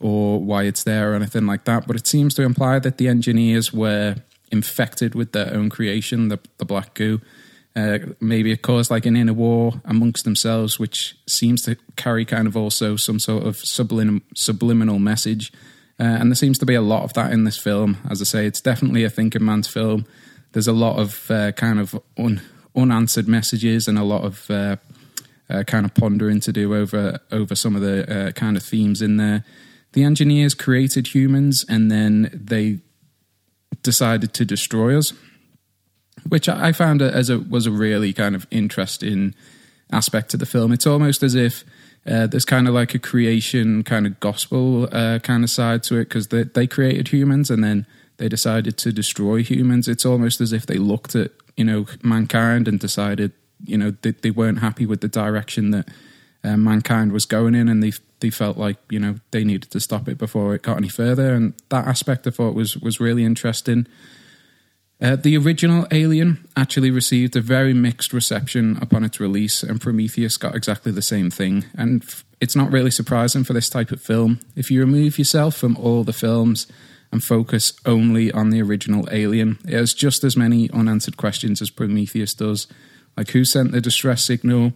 or 0.00 0.40
why 0.40 0.62
it's 0.62 0.84
there 0.84 1.12
or 1.12 1.14
anything 1.14 1.46
like 1.46 1.64
that. 1.64 1.86
But 1.86 1.96
it 1.96 2.06
seems 2.06 2.34
to 2.34 2.42
imply 2.42 2.78
that 2.78 2.96
the 2.96 3.08
engineers 3.08 3.72
were 3.72 4.16
infected 4.50 5.14
with 5.14 5.32
their 5.32 5.52
own 5.52 5.68
creation, 5.68 6.28
the, 6.28 6.38
the 6.56 6.64
black 6.64 6.94
goo. 6.94 7.20
Uh, 7.76 7.98
maybe 8.20 8.52
it 8.52 8.62
caused 8.62 8.90
like 8.90 9.06
an 9.06 9.16
inner 9.16 9.32
war 9.32 9.80
amongst 9.84 10.24
themselves, 10.24 10.78
which 10.78 11.16
seems 11.26 11.62
to 11.62 11.76
carry 11.96 12.24
kind 12.24 12.46
of 12.46 12.56
also 12.56 12.96
some 12.96 13.18
sort 13.18 13.44
of 13.44 13.56
sublim- 13.56 14.22
subliminal 14.34 14.98
message 14.98 15.52
uh, 16.02 16.18
and 16.18 16.30
there 16.30 16.36
seems 16.36 16.58
to 16.58 16.66
be 16.66 16.74
a 16.74 16.82
lot 16.82 17.04
of 17.04 17.12
that 17.12 17.32
in 17.32 17.44
this 17.44 17.56
film. 17.56 17.96
As 18.10 18.20
I 18.20 18.24
say, 18.24 18.46
it's 18.46 18.60
definitely 18.60 19.04
a 19.04 19.10
thinking 19.10 19.44
man's 19.44 19.68
film. 19.68 20.04
There's 20.50 20.66
a 20.66 20.72
lot 20.72 20.98
of 20.98 21.30
uh, 21.30 21.52
kind 21.52 21.78
of 21.78 21.96
un- 22.18 22.40
unanswered 22.74 23.28
messages 23.28 23.86
and 23.86 23.96
a 23.96 24.02
lot 24.02 24.24
of 24.24 24.50
uh, 25.52 25.62
kind 25.64 25.84
of 25.84 25.94
pondering 25.94 26.40
to 26.40 26.52
do 26.52 26.74
over 26.74 27.20
over 27.30 27.54
some 27.54 27.76
of 27.76 27.82
the 27.82 28.28
uh, 28.28 28.32
kind 28.32 28.56
of 28.56 28.62
themes 28.62 29.02
in 29.02 29.16
there. 29.18 29.44
The 29.92 30.04
engineers 30.04 30.54
created 30.54 31.08
humans 31.08 31.64
and 31.68 31.90
then 31.90 32.30
they 32.32 32.78
decided 33.82 34.32
to 34.34 34.44
destroy 34.44 34.96
us, 34.96 35.12
which 36.28 36.48
I 36.48 36.72
found 36.72 37.02
as 37.02 37.28
a 37.28 37.38
was 37.38 37.66
a 37.66 37.70
really 37.70 38.12
kind 38.12 38.34
of 38.34 38.46
interesting 38.50 39.34
aspect 39.90 40.30
to 40.30 40.36
the 40.36 40.46
film. 40.46 40.72
It's 40.72 40.86
almost 40.86 41.22
as 41.22 41.34
if 41.34 41.64
uh, 42.06 42.26
there's 42.26 42.46
kind 42.46 42.66
of 42.66 42.74
like 42.74 42.94
a 42.94 42.98
creation 42.98 43.82
kind 43.84 44.06
of 44.06 44.18
gospel 44.20 44.88
uh, 44.90 45.18
kind 45.20 45.44
of 45.44 45.50
side 45.50 45.82
to 45.84 45.96
it 45.96 46.08
because 46.08 46.28
they, 46.28 46.44
they 46.44 46.66
created 46.66 47.08
humans 47.08 47.50
and 47.50 47.62
then 47.62 47.86
they 48.16 48.28
decided 48.28 48.76
to 48.78 48.92
destroy 48.92 49.42
humans. 49.42 49.88
It's 49.88 50.06
almost 50.06 50.40
as 50.40 50.52
if 50.52 50.66
they 50.66 50.78
looked 50.78 51.14
at 51.14 51.32
you 51.56 51.64
know 51.64 51.86
mankind 52.02 52.66
and 52.66 52.80
decided 52.80 53.32
you 53.64 53.76
know 53.76 53.92
they, 54.02 54.12
they 54.12 54.30
weren't 54.30 54.58
happy 54.58 54.86
with 54.86 55.00
the 55.00 55.08
direction 55.08 55.70
that 55.70 55.88
uh, 56.44 56.56
mankind 56.56 57.12
was 57.12 57.24
going 57.24 57.54
in, 57.54 57.68
and 57.68 57.82
they 57.82 57.92
they 58.20 58.30
felt 58.30 58.56
like 58.56 58.76
you 58.90 58.98
know 58.98 59.16
they 59.30 59.44
needed 59.44 59.70
to 59.70 59.80
stop 59.80 60.08
it 60.08 60.18
before 60.18 60.54
it 60.54 60.62
got 60.62 60.76
any 60.76 60.88
further. 60.88 61.34
And 61.34 61.54
that 61.68 61.86
aspect 61.86 62.26
I 62.26 62.30
thought 62.30 62.54
was 62.54 62.76
was 62.76 63.00
really 63.00 63.24
interesting. 63.24 63.86
Uh, 65.00 65.16
the 65.16 65.36
original 65.36 65.84
Alien 65.90 66.46
actually 66.56 66.90
received 66.90 67.34
a 67.34 67.40
very 67.40 67.74
mixed 67.74 68.12
reception 68.12 68.78
upon 68.80 69.02
its 69.02 69.18
release, 69.18 69.64
and 69.64 69.80
Prometheus 69.80 70.36
got 70.36 70.54
exactly 70.54 70.92
the 70.92 71.02
same 71.02 71.28
thing. 71.28 71.64
And 71.74 72.04
f- 72.04 72.24
it's 72.40 72.54
not 72.54 72.70
really 72.70 72.92
surprising 72.92 73.42
for 73.42 73.52
this 73.52 73.68
type 73.68 73.90
of 73.90 74.00
film. 74.00 74.38
If 74.54 74.70
you 74.70 74.78
remove 74.78 75.18
yourself 75.18 75.56
from 75.56 75.76
all 75.76 76.04
the 76.04 76.12
films 76.12 76.68
and 77.10 77.22
focus 77.22 77.72
only 77.84 78.30
on 78.30 78.50
the 78.50 78.62
original 78.62 79.08
Alien, 79.10 79.58
it 79.64 79.74
has 79.74 79.92
just 79.92 80.22
as 80.22 80.36
many 80.36 80.70
unanswered 80.70 81.16
questions 81.16 81.60
as 81.60 81.70
Prometheus 81.70 82.32
does. 82.32 82.68
Like 83.16 83.30
who 83.30 83.44
sent 83.44 83.72
the 83.72 83.80
distress 83.80 84.24
signal? 84.24 84.72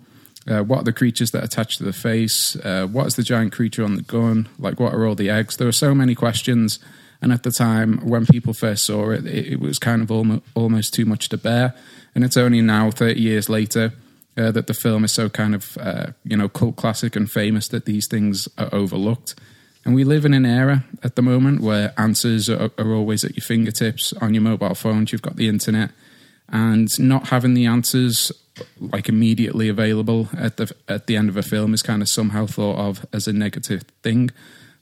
Uh, 0.49 0.63
what 0.63 0.81
are 0.81 0.85
the 0.85 0.93
creatures 0.93 1.33
that 1.33 1.43
attach 1.43 1.77
to 1.79 1.85
the 1.85 1.93
face? 1.93 2.55
Uh, 2.57 2.87
what 2.87 3.07
is 3.07 3.17
the 3.17 3.23
giant 3.23 3.53
creature 3.53 3.83
on 3.83 3.97
the 3.97 4.03
gun? 4.03 4.49
Like, 4.61 4.79
what 4.79 4.95
are 4.95 5.05
all 5.05 5.17
the 5.17 5.29
eggs? 5.29 5.57
There 5.57 5.67
are 5.67 5.73
so 5.73 5.93
many 5.93 6.15
questions 6.15 6.79
and 7.23 7.33
at 7.33 7.43
the 7.43 7.51
time, 7.51 7.99
when 8.09 8.27
people 8.27 8.53
first 8.53 8.85
saw 8.85 9.11
it, 9.11 9.27
it, 9.27 9.55
it 9.55 9.61
was 9.61 9.79
kind 9.79 10.03
of 10.03 10.11
almost, 10.11 10.43
almost 10.55 10.95
too 10.95 11.05
much 11.05 11.29
to 11.31 11.39
bear. 11.39 11.75
And 12.15 12.25
it's 12.25 12.37
only 12.37 12.61
now, 12.61 12.91
30 12.91 13.21
years 13.21 13.49
later, 13.49 13.93
uh, 14.37 14.51
that 14.51 14.67
the 14.67 14.75
film 14.75 15.05
is 15.05 15.13
so 15.13 15.29
kind 15.29 15.55
of, 15.55 15.79
uh, 15.81 16.09
you 16.25 16.37
know, 16.37 16.49
cult 16.49 16.77
classic 16.77 17.17
and 17.17 17.31
famous 17.31 17.69
that 17.69 17.87
these 17.87 18.07
things 18.07 18.49
are 18.59 18.69
overlooked. 18.73 19.35
And 19.85 19.95
we 19.95 20.05
live 20.05 20.25
in 20.25 20.35
an 20.35 20.45
era 20.45 20.85
at 21.03 21.17
the 21.17 21.23
moment 21.23 21.61
where 21.61 21.95
answers 21.97 22.51
are, 22.51 22.71
are 22.77 22.93
always 22.93 23.25
at 23.25 23.37
your 23.37 23.45
fingertips 23.45 24.13
on 24.15 24.35
your 24.35 24.43
mobile 24.43 24.75
phones. 24.75 25.13
You've 25.13 25.23
got 25.23 25.37
the 25.37 25.49
internet, 25.49 25.93
and 26.49 26.89
not 26.99 27.29
having 27.29 27.55
the 27.55 27.67
answers 27.67 28.33
like 28.81 29.09
immediately 29.09 29.69
available 29.69 30.29
at 30.37 30.57
the 30.57 30.75
at 30.89 31.07
the 31.07 31.17
end 31.17 31.29
of 31.29 31.37
a 31.37 31.43
film 31.43 31.75
is 31.75 31.83
kind 31.83 32.01
of 32.01 32.09
somehow 32.09 32.47
thought 32.47 32.79
of 32.79 33.05
as 33.13 33.29
a 33.29 33.33
negative 33.33 33.83
thing. 34.03 34.31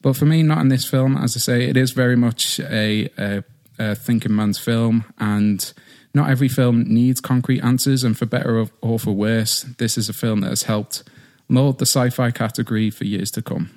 But 0.03 0.17
for 0.17 0.27
me, 0.27 0.43
not 0.43 0.59
in 0.59 0.69
this 0.69 0.87
film. 0.87 1.17
As 1.17 1.37
I 1.37 1.41
say, 1.41 1.65
it 1.65 1.77
is 1.77 1.93
very 1.93 2.17
much 2.17 2.61
a, 2.61 3.09
a, 3.17 3.45
a 3.79 3.95
thinking 3.95 4.37
man's 4.37 4.59
film, 4.59 5.07
and 5.19 5.73
not 6.13 6.29
every 6.29 6.49
film 6.49 6.85
needs 6.85 7.21
concrete 7.21 7.63
answers. 7.63 8.05
And 8.05 8.17
for 8.17 8.27
better 8.27 8.67
or 8.83 8.99
for 8.99 9.13
worse, 9.13 9.63
this 9.79 9.97
is 9.97 10.11
a 10.11 10.13
film 10.13 10.43
that 10.43 10.51
has 10.51 10.65
helped 10.65 11.03
mold 11.49 11.79
the 11.79 11.87
sci-fi 11.87 12.31
category 12.31 12.91
for 12.91 13.05
years 13.05 13.31
to 13.31 13.43
come. 13.43 13.71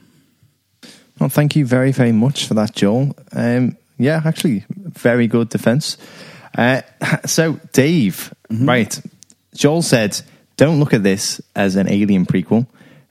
Well, 1.17 1.30
thank 1.30 1.56
you 1.56 1.65
very, 1.65 1.93
very 1.93 2.12
much 2.12 2.45
for 2.45 2.54
that, 2.56 2.76
Joel. 2.76 3.15
Um, 3.32 3.78
Yeah, 4.00 4.21
actually, 4.26 4.63
very 4.69 5.28
good 5.28 5.50
defense. 5.50 5.97
Uh, 6.58 6.82
so, 7.26 7.60
Dave, 7.72 8.34
right? 8.50 9.00
Joel 9.54 9.82
said, 9.82 10.20
"Don't 10.58 10.80
look 10.80 10.93
at 10.93 11.04
this 11.04 11.39
as 11.56 11.76
an 11.76 11.89
Alien 11.89 12.26
prequel. 12.26 12.67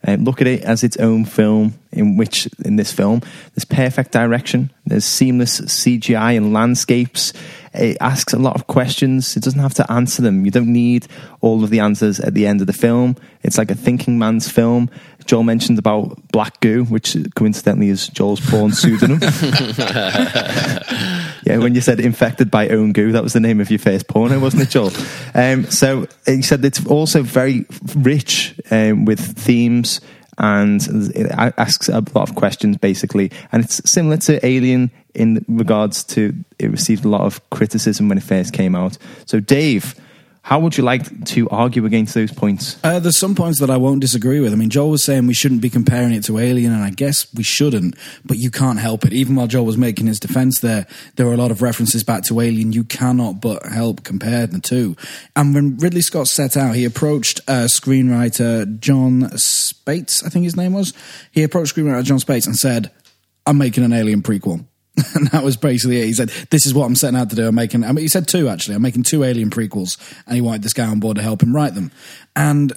Um, 0.07 0.25
look 0.25 0.41
at 0.41 0.47
it 0.47 0.63
as 0.63 0.85
its 0.85 0.97
own 0.99 1.25
film. 1.25 1.75
In 1.93 2.19
which, 2.19 2.47
in 2.65 2.77
this 2.77 2.93
film, 2.93 3.21
there's 3.55 3.65
perfect 3.65 4.13
direction. 4.13 4.71
There's 4.85 5.07
seamless 5.07 5.61
CGI 5.61 6.37
and 6.37 6.53
landscapes. 6.53 7.33
It 7.79 7.97
asks 8.01 8.33
a 8.33 8.39
lot 8.39 8.55
of 8.55 8.67
questions. 8.67 9.37
It 9.37 9.43
doesn't 9.43 9.61
have 9.61 9.75
to 9.75 9.93
answer 9.93 10.23
them. 10.23 10.45
You 10.45 10.51
don't 10.51 10.73
need 10.73 11.07
all 11.41 11.65
of 11.65 11.71
the 11.71 11.81
answers 11.81 12.21
at 12.21 12.35
the 12.35 12.47
end 12.47 12.61
of 12.61 12.67
the 12.67 12.73
film. 12.73 13.17
It's 13.43 13.59
like 13.59 13.71
a 13.71 13.75
thinking 13.75 14.19
man's 14.19 14.51
film." 14.51 14.91
Joel 15.25 15.43
mentioned 15.43 15.79
about 15.79 16.17
Black 16.31 16.61
Goo, 16.61 16.85
which 16.85 17.17
coincidentally 17.35 17.89
is 17.89 18.09
Joel's 18.09 18.41
porn 18.41 18.73
pseudonym. 18.73 19.21
Yeah, 21.47 21.59
when 21.59 21.77
you 21.77 21.81
said 21.81 22.01
infected 22.01 22.51
by 22.51 22.71
own 22.71 22.93
goo, 22.93 23.13
that 23.13 23.23
was 23.23 23.33
the 23.33 23.39
name 23.39 23.61
of 23.61 23.71
your 23.71 23.79
first 23.79 24.09
porno, 24.09 24.41
wasn't 24.41 24.65
it, 24.65 24.71
Joel? 24.71 24.91
Um, 25.33 25.71
so 25.71 26.09
he 26.27 26.43
said 26.43 26.65
it's 26.65 26.85
also 26.87 27.23
very 27.23 27.67
rich 27.95 28.59
um, 28.73 29.05
with 29.05 29.21
themes 29.21 30.01
and 30.39 30.83
it 31.15 31.31
asks 31.31 31.89
a 31.89 32.03
lot 32.15 32.29
of 32.29 32.35
questions, 32.35 32.77
basically. 32.77 33.31
And 33.53 33.65
it's 33.65 33.91
similar 33.91 34.17
to 34.19 34.45
Alien 34.45 34.91
in 35.15 35.45
regards 35.49 36.05
to 36.05 36.35
it 36.59 36.71
received 36.71 37.05
a 37.05 37.09
lot 37.09 37.23
of 37.23 37.49
criticism 37.51 38.09
when 38.09 38.19
it 38.19 38.25
first 38.25 38.53
came 38.53 38.75
out. 38.75 38.99
So, 39.25 39.41
Dave, 39.41 39.95
how 40.47 40.61
would 40.61 40.77
you 40.77 40.85
like 40.85 41.25
to 41.25 41.49
argue 41.49 41.85
against 41.87 42.15
those 42.15 42.31
points? 42.31 42.79
Uh, 42.85 43.01
there's 43.01 43.19
some 43.19 43.35
points 43.35 43.59
that 43.59 43.69
I 43.69 43.77
won't 43.79 44.01
disagree 44.01 44.39
with. 44.39 44.53
I 44.53 44.55
mean, 44.55 44.71
Joel 44.71 44.91
was 44.91 45.03
saying 45.03 45.27
we 45.27 45.35
shouldn't 45.35 45.61
be 45.61 45.69
comparing 45.69 46.13
it 46.13 46.23
to 46.27 46.39
Alien, 46.39 46.73
and 46.73 46.85
I 46.85 46.91
guess 46.91 47.27
we 47.35 47.43
shouldn't, 47.43 47.97
but 48.25 48.39
you 48.39 48.53
can't 48.53 48.79
help 48.79 49.05
it. 49.05 49.13
Even 49.13 49.35
while 49.35 49.49
Joel 49.49 49.65
was 49.65 49.77
making 49.77 50.07
his 50.07 50.21
defense 50.21 50.61
there, 50.61 50.87
there 51.17 51.27
were 51.27 51.35
a 51.35 51.37
lot 51.37 51.51
of 51.51 51.63
references 51.63 52.05
back 52.05 52.23
to 52.27 52.41
Alien. 52.41 52.73
You 52.73 52.85
cannot 52.85 53.41
but 53.41 53.67
help 53.67 54.05
compare 54.05 54.47
the 54.47 54.61
two. 54.61 54.95
And 55.35 55.53
when 55.53 55.79
Ridley 55.79 56.01
Scott 56.01 56.29
set 56.29 56.57
out, 56.57 56.77
he 56.77 56.85
approached 56.85 57.41
uh, 57.49 57.65
screenwriter 57.65 58.79
Jon 58.79 59.23
Spaihts, 59.23 60.25
I 60.25 60.29
think 60.29 60.45
his 60.45 60.55
name 60.55 60.75
was. 60.75 60.95
He 61.33 61.43
approached 61.43 61.75
screenwriter 61.75 62.05
Jon 62.05 62.19
Spaihts 62.19 62.47
and 62.47 62.55
said, 62.55 62.93
I'm 63.47 63.59
making 63.59 63.83
an 63.83 63.93
Alien 63.93 64.23
prequel. 64.23 64.65
and 65.21 65.29
that 65.29 65.43
was 65.43 65.57
basically 65.57 66.01
it. 66.01 66.07
He 66.07 66.13
said, 66.13 66.29
"This 66.51 66.67
is 66.67 66.75
what 66.75 66.87
I'm 66.87 66.95
setting 66.95 67.19
out 67.19 67.31
to 67.31 67.37
do. 67.37 67.49
I'm 67.49 67.55
making." 67.55 67.85
I 67.85 67.93
mean, 67.93 68.03
he 68.03 68.09
said 68.09 68.29
two 68.29 68.49
actually. 68.49 68.77
I'm 68.77 68.83
making 68.83 69.05
two 69.05 69.25
Alien 69.25 69.51
prequels, 69.51 69.99
and 70.27 70.35
he 70.35 70.41
wanted 70.41 70.63
this 70.63 70.73
guy 70.73 70.87
on 70.87 71.01
board 71.01 71.17
to 71.17 71.23
help 71.23 71.43
him 71.43 71.55
write 71.55 71.75
them. 71.75 71.91
And 72.35 72.73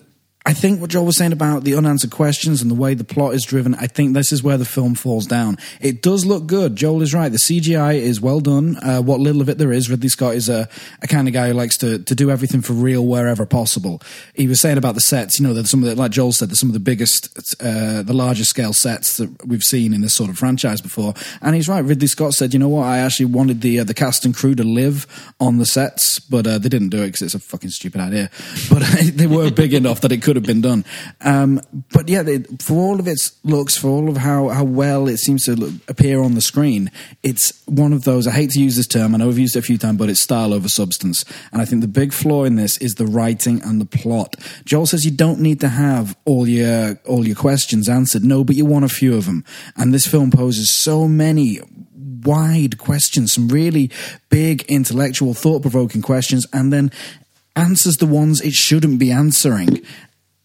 I 0.49 0.53
think 0.53 0.81
what 0.81 0.89
Joel 0.89 1.05
was 1.05 1.15
saying 1.15 1.31
about 1.31 1.63
the 1.63 1.75
unanswered 1.75 2.09
questions 2.09 2.63
and 2.63 2.71
the 2.71 2.75
way 2.75 2.95
the 2.95 3.03
plot 3.03 3.35
is 3.35 3.45
driven, 3.45 3.75
I 3.75 3.85
think 3.85 4.15
this 4.15 4.31
is 4.31 4.41
where 4.41 4.57
the 4.57 4.65
film 4.65 4.95
falls 4.95 5.27
down. 5.27 5.59
It 5.79 6.01
does 6.01 6.25
look 6.25 6.47
good. 6.47 6.75
Joel 6.75 7.03
is 7.03 7.13
right. 7.13 7.31
The 7.31 7.38
CGI 7.38 7.99
is 7.99 8.19
well 8.19 8.39
done. 8.39 8.75
Uh, 8.77 8.99
what 8.99 9.19
little 9.19 9.43
of 9.43 9.49
it 9.49 9.59
there 9.59 9.71
is, 9.71 9.91
Ridley 9.91 10.09
Scott 10.09 10.33
is 10.33 10.49
a, 10.49 10.67
a 11.03 11.07
kind 11.07 11.27
of 11.27 11.35
guy 11.35 11.49
who 11.49 11.53
likes 11.53 11.77
to, 11.77 11.99
to 11.99 12.15
do 12.15 12.31
everything 12.31 12.62
for 12.62 12.73
real 12.73 13.05
wherever 13.05 13.45
possible. 13.45 14.01
He 14.33 14.47
was 14.47 14.59
saying 14.59 14.79
about 14.79 14.95
the 14.95 15.01
sets, 15.01 15.39
you 15.39 15.45
know, 15.45 15.53
that 15.53 15.67
some 15.67 15.83
of 15.83 15.89
the, 15.89 15.95
like 15.95 16.09
Joel 16.09 16.31
said, 16.31 16.49
they're 16.49 16.55
some 16.55 16.69
of 16.69 16.73
the 16.73 16.79
biggest, 16.79 17.55
uh, 17.62 18.01
the 18.01 18.15
largest 18.15 18.49
scale 18.49 18.73
sets 18.73 19.17
that 19.17 19.45
we've 19.45 19.63
seen 19.63 19.93
in 19.93 20.01
this 20.01 20.15
sort 20.15 20.31
of 20.31 20.39
franchise 20.39 20.81
before. 20.81 21.13
And 21.43 21.53
he's 21.53 21.69
right. 21.69 21.85
Ridley 21.85 22.07
Scott 22.07 22.33
said, 22.33 22.53
you 22.53 22.59
know 22.59 22.69
what, 22.69 22.88
I 22.88 22.97
actually 22.97 23.27
wanted 23.27 23.62
the, 23.62 23.81
uh, 23.81 23.83
the 23.83 23.93
cast 23.93 24.25
and 24.25 24.35
crew 24.35 24.55
to 24.55 24.63
live 24.63 25.05
on 25.39 25.59
the 25.59 25.67
sets, 25.67 26.17
but 26.17 26.47
uh, 26.47 26.57
they 26.57 26.69
didn't 26.69 26.89
do 26.89 27.03
it 27.03 27.09
because 27.09 27.21
it's 27.21 27.35
a 27.35 27.39
fucking 27.39 27.69
stupid 27.69 28.01
idea. 28.01 28.31
But 28.69 28.83
they 29.13 29.27
were 29.27 29.51
big 29.51 29.73
enough 29.73 30.01
that 30.01 30.12
it 30.12 30.21
could 30.21 30.38
have 30.39 30.47
been 30.47 30.62
done. 30.62 30.86
Um, 31.21 31.62
but 31.93 32.10
yeah, 32.10 32.23
they, 32.23 32.39
for 32.60 32.75
all 32.75 32.99
of 32.99 33.08
its 33.08 33.38
looks, 33.43 33.78
for 33.78 33.88
all 33.88 34.10
of 34.10 34.17
how, 34.17 34.49
how 34.49 34.63
well 34.63 35.08
it 35.08 35.17
seems 35.17 35.45
to 35.45 35.56
look, 35.56 35.73
appear 35.88 36.21
on 36.21 36.36
the 36.36 36.41
screen, 36.41 36.91
it's 37.23 37.63
one 37.65 37.93
of 37.93 38.04
those. 38.04 38.28
I 38.28 38.32
hate 38.32 38.52
to 38.52 38.60
use 38.60 38.75
this 38.75 38.88
term. 38.88 39.13
I 39.13 39.17
know 39.17 39.30
I've 39.30 39.38
used 39.38 39.56
it 39.56 39.60
a 39.60 39.63
few 39.63 39.78
times, 39.78 39.97
but 39.97 40.10
it's 40.10 40.19
style 40.19 40.54
over 40.54 40.69
substance. 40.69 41.25
And 41.52 41.62
I 41.62 41.65
think 41.65 41.82
the 41.82 41.88
big 41.88 42.13
flaw 42.13 42.43
in 42.43 42.56
this 42.56 42.78
is 42.78 42.95
the 42.95 43.06
writing 43.06 43.62
and 43.63 43.80
the 43.80 43.86
plot. 43.86 44.36
Joel 44.65 44.86
says 44.86 45.06
you 45.06 45.12
don't 45.12 45.39
need 45.39 45.60
to 45.62 45.69
have 45.69 46.17
all 46.25 46.47
your 46.47 46.99
all 47.06 47.25
your 47.25 47.36
questions 47.36 47.89
answered. 47.89 48.23
No, 48.23 48.43
but 48.43 48.56
you 48.56 48.65
want 48.65 48.86
a 48.86 48.89
few 48.89 49.15
of 49.15 49.25
them. 49.25 49.43
And 49.75 49.93
this 49.93 50.08
film 50.08 50.32
poses 50.32 50.69
so 50.69 51.08
many 51.08 51.60
wide 52.23 52.78
questions, 52.78 53.34
some 53.34 53.47
really 53.47 53.89
big 54.30 54.63
intellectual, 54.63 55.34
thought 55.34 55.62
provoking 55.62 56.02
questions, 56.02 56.45
and 56.54 56.71
then 56.73 56.91
answers 57.56 57.97
the 57.97 58.06
ones 58.06 58.41
it 58.41 58.54
shouldn't 58.54 58.99
be 58.99 59.12
answering 59.12 59.82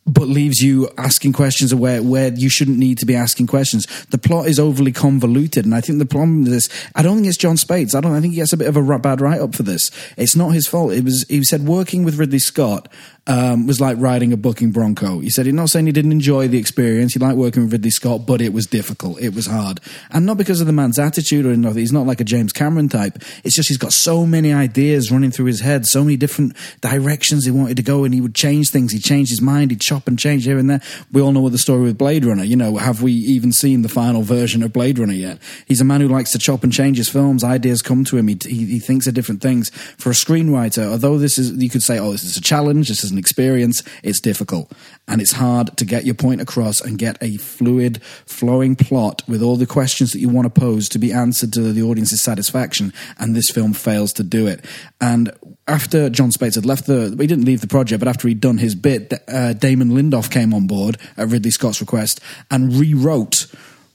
but 0.07 0.29
leaves 0.29 0.61
you 0.61 0.89
asking 0.99 1.33
questions 1.33 1.75
where 1.75 2.03
where 2.03 2.33
you 2.33 2.51
shouldn't 2.51 2.79
need 2.79 2.99
to 2.99 3.07
be 3.07 3.17
asking 3.17 3.47
questions. 3.47 3.87
The 4.07 4.19
plot 4.19 4.47
is 4.47 4.59
overly 4.59 4.93
convoluted, 4.93 5.65
and 5.65 5.75
I 5.75 5.81
think 5.81 5.99
the 5.99 6.07
problem 6.07 6.43
with 6.45 6.53
this, 6.53 6.69
I 6.95 7.03
don't 7.03 7.17
think 7.17 7.29
it's 7.29 7.37
Jon 7.37 7.57
Spaihts. 7.57 7.95
I 7.95 8.01
don't. 8.01 8.13
I 8.13 8.21
think 8.21 8.35
he 8.35 8.41
gets 8.41 8.53
a 8.53 8.57
bit 8.57 8.69
of 8.69 8.77
a 8.77 8.99
bad 8.99 9.21
write 9.21 9.41
up 9.41 9.55
for 9.55 9.63
this. 9.63 9.91
It's 10.17 10.37
not 10.37 10.51
his 10.51 10.67
fault. 10.67 10.93
It 10.93 11.05
was. 11.05 11.25
He 11.29 11.43
said 11.45 11.67
working 11.67 12.05
with 12.05 12.17
Ridley 12.17 12.39
Scott 12.39 12.89
um, 13.27 13.67
was 13.67 13.81
like 13.81 13.97
riding 13.99 14.33
a 14.33 14.37
bucking 14.37 14.71
bronco. 14.71 15.21
He 15.21 15.31
said 15.31 15.47
he's 15.47 15.55
not 15.55 15.71
saying 15.71 15.87
he 15.87 15.93
didn't 15.93 16.13
enjoy 16.13 16.49
the 16.49 16.59
experience. 16.59 17.15
He 17.15 17.21
liked 17.21 17.39
working 17.39 17.63
with 17.63 17.73
Ridley 17.73 17.91
Scott, 17.91 18.27
but 18.27 18.41
it 18.41 18.53
was 18.53 18.67
difficult. 18.67 19.21
It 19.21 19.35
was 19.35 19.47
hard, 19.47 19.81
and 20.11 20.27
not 20.27 20.37
because 20.37 20.61
of 20.61 20.67
the 20.67 20.73
man's 20.73 20.99
attitude 20.99 21.47
or 21.47 21.51
anything. 21.51 21.79
He's 21.79 21.93
not 21.93 22.07
like 22.07 22.21
a 22.21 22.25
James 22.25 22.53
Cameron 22.53 22.89
type. 22.89 23.19
It's 23.43 23.55
just 23.55 23.69
he's 23.69 23.79
got 23.79 23.93
so 23.93 24.27
many 24.27 24.53
ideas 24.53 25.11
running 25.11 25.31
through 25.31 25.47
his 25.47 25.61
head, 25.61 25.87
so 25.87 26.03
many 26.03 26.17
different 26.17 26.55
directions 26.81 27.45
he 27.45 27.51
wanted 27.51 27.77
to 27.79 27.83
go, 27.83 28.05
and 28.05 28.13
he 28.13 28.21
would 28.21 28.35
change 28.35 28.71
things. 28.71 28.93
He 28.93 28.99
changed 28.99 29.31
his 29.31 29.41
mind. 29.41 29.71
He'd 29.71 29.81
chop 29.81 30.07
and 30.07 30.19
change 30.19 30.45
here 30.45 30.59
and 30.59 30.69
there. 30.69 30.83
We 31.13 31.23
all 31.23 31.33
know 31.33 31.41
what 31.41 31.53
the 31.53 31.59
story 31.59 31.83
with 31.83 31.99
Blade 31.99 32.25
Runner. 32.25 32.45
You 32.45 32.57
know, 32.57 32.77
have 32.77 33.03
we 33.03 33.13
even 33.13 33.53
seen 33.53 33.83
the 33.83 33.89
final 33.89 34.23
version 34.23 34.63
of 34.63 34.73
Blade 34.73 34.99
Runner 34.99 35.15
yet? 35.15 35.39
He's 35.67 35.81
a 35.81 35.85
man 35.85 36.01
who 36.01 36.09
likes 36.09 36.33
to 36.33 36.39
chop 36.39 36.63
and 36.63 36.73
change 36.73 36.99
his 36.99 37.09
films. 37.09 37.43
Ideas 37.43 37.81
come 37.81 38.05
to 38.05 38.19
him. 38.19 38.29
He, 38.29 38.39
he, 38.43 38.67
he 38.67 38.79
thinks 38.79 39.07
of 39.07 39.15
different 39.15 39.41
things. 39.41 39.71
For 39.71 40.11
a 40.11 40.15
screenwriter, 40.15 40.91
although 40.91 41.19
this 41.19 41.39
is, 41.39 41.53
you 41.53 41.71
could 41.71 41.83
say, 41.83 41.99
oh, 41.99 42.13
this 42.13 42.25
is 42.25 42.37
a 42.37 42.43
challenge. 42.43 42.89
This 42.89 43.05
is 43.05 43.14
experience. 43.19 43.83
It's 44.03 44.21
difficult 44.21 44.73
and 45.07 45.21
it's 45.21 45.33
hard 45.33 45.77
to 45.77 45.85
get 45.85 46.05
your 46.05 46.15
point 46.15 46.41
across 46.41 46.81
and 46.81 46.99
get 46.99 47.19
a 47.21 47.37
fluid, 47.37 48.03
flowing 48.03 48.75
plot 48.77 49.23
with 49.29 49.43
all 49.43 49.57
the 49.57 49.67
questions 49.67 50.13
that 50.13 50.19
you 50.19 50.29
want 50.29 50.53
to 50.53 50.61
pose 50.61 50.89
to 50.91 50.99
be 50.99 51.13
answered 51.13 51.53
to 51.53 51.73
the 51.73 51.83
audience's 51.83 52.23
satisfaction. 52.23 52.93
And 53.19 53.35
this 53.35 53.51
film 53.51 53.75
fails 53.75 54.13
to 54.15 54.23
do 54.23 54.47
it. 54.47 54.65
And 55.01 55.31
after 55.69 56.09
Jon 56.09 56.31
Spaihts 56.31 56.55
had 56.55 56.67
left 56.67 56.87
the, 56.87 57.15
he 57.19 57.27
didn't 57.27 57.45
leave 57.45 57.61
the 57.61 57.67
project, 57.67 58.01
but 58.01 58.09
after 58.09 58.29
he'd 58.29 58.41
done 58.41 58.59
his 58.59 58.75
bit, 58.75 59.13
uh, 59.29 59.53
Damon 59.53 59.91
Lindelof 59.91 60.31
came 60.31 60.55
on 60.55 60.67
board 60.67 60.97
at 61.17 61.29
Ridley 61.29 61.51
Scott's 61.51 61.81
request 61.81 62.21
and 62.51 62.75
rewrote 62.75 63.47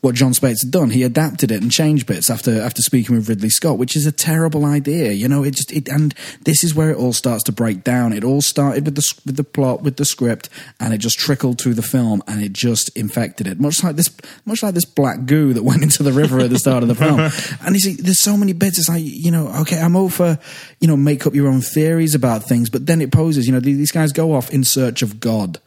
what 0.02 0.16
Jon 0.16 0.32
Spaihts 0.32 0.64
had 0.64 0.72
done. 0.72 0.92
He 0.92 1.04
adapted 1.04 1.52
it 1.52 1.62
and 1.62 1.72
changed 1.72 2.08
bits 2.08 2.30
after 2.30 2.62
after 2.62 2.82
speaking 2.82 3.16
with 3.16 3.28
Ridley 3.28 3.50
Scott, 3.50 3.78
which 3.78 3.96
is 3.96 4.06
a 4.06 4.12
terrible 4.12 4.66
idea. 4.66 5.12
You 5.12 5.28
know, 5.28 5.44
it 5.44 5.56
just 5.56 5.72
it 5.74 5.90
and 5.90 6.14
this 6.46 6.64
is 6.64 6.74
where 6.74 6.90
it 6.90 6.98
all 6.98 7.12
starts 7.12 7.44
to 7.46 7.52
break 7.52 7.84
down. 7.84 8.14
It 8.14 8.24
all 8.24 8.42
started 8.42 8.86
with 8.86 8.96
the 8.96 9.22
with 9.26 9.36
the 9.36 9.44
plot, 9.44 9.82
with 9.82 9.98
the 9.98 10.06
script, 10.06 10.50
and 10.80 10.94
it 10.94 11.00
just 11.00 11.20
trickled 11.20 11.60
through 11.60 11.74
the 11.74 11.82
film, 11.82 12.24
and 12.28 12.42
it 12.42 12.54
just 12.54 12.96
infected 12.98 13.48
it. 13.48 13.60
Much 13.60 13.84
like 13.84 13.96
this, 13.96 14.10
much 14.46 14.64
like 14.64 14.74
this 14.74 14.86
black 14.86 15.26
goo 15.26 15.54
that 15.54 15.64
went 15.64 15.84
into 15.84 16.04
the 16.04 16.14
river 16.14 16.40
at 16.40 16.50
the 16.50 16.60
start 16.60 16.84
of 16.84 16.90
the 16.90 16.96
film. 16.96 17.20
And 17.62 17.76
you 17.76 17.80
see, 17.80 17.94
there's 17.96 18.20
so 18.20 18.38
many 18.38 18.54
bits. 18.54 18.80
It's 18.80 18.90
like 18.90 19.04
you 19.04 19.32
know, 19.32 19.48
okay, 19.62 19.80
I'm 19.80 19.96
all 19.96 20.10
for 20.10 20.40
you 20.80 20.88
know, 20.88 20.96
make 20.96 21.28
up 21.28 21.36
your 21.36 21.48
own 21.48 21.62
theories 21.62 22.16
about 22.16 22.44
things, 22.44 22.70
but 22.70 22.86
then 22.86 23.02
it 23.02 23.12
poses. 23.12 23.48
You 23.48 23.54
know, 23.54 23.60
these 23.60 23.92
guys 23.92 24.12
go 24.12 24.34
off 24.34 24.50
in 24.52 24.64
search 24.64 25.02
of 25.02 25.20
God. 25.20 25.60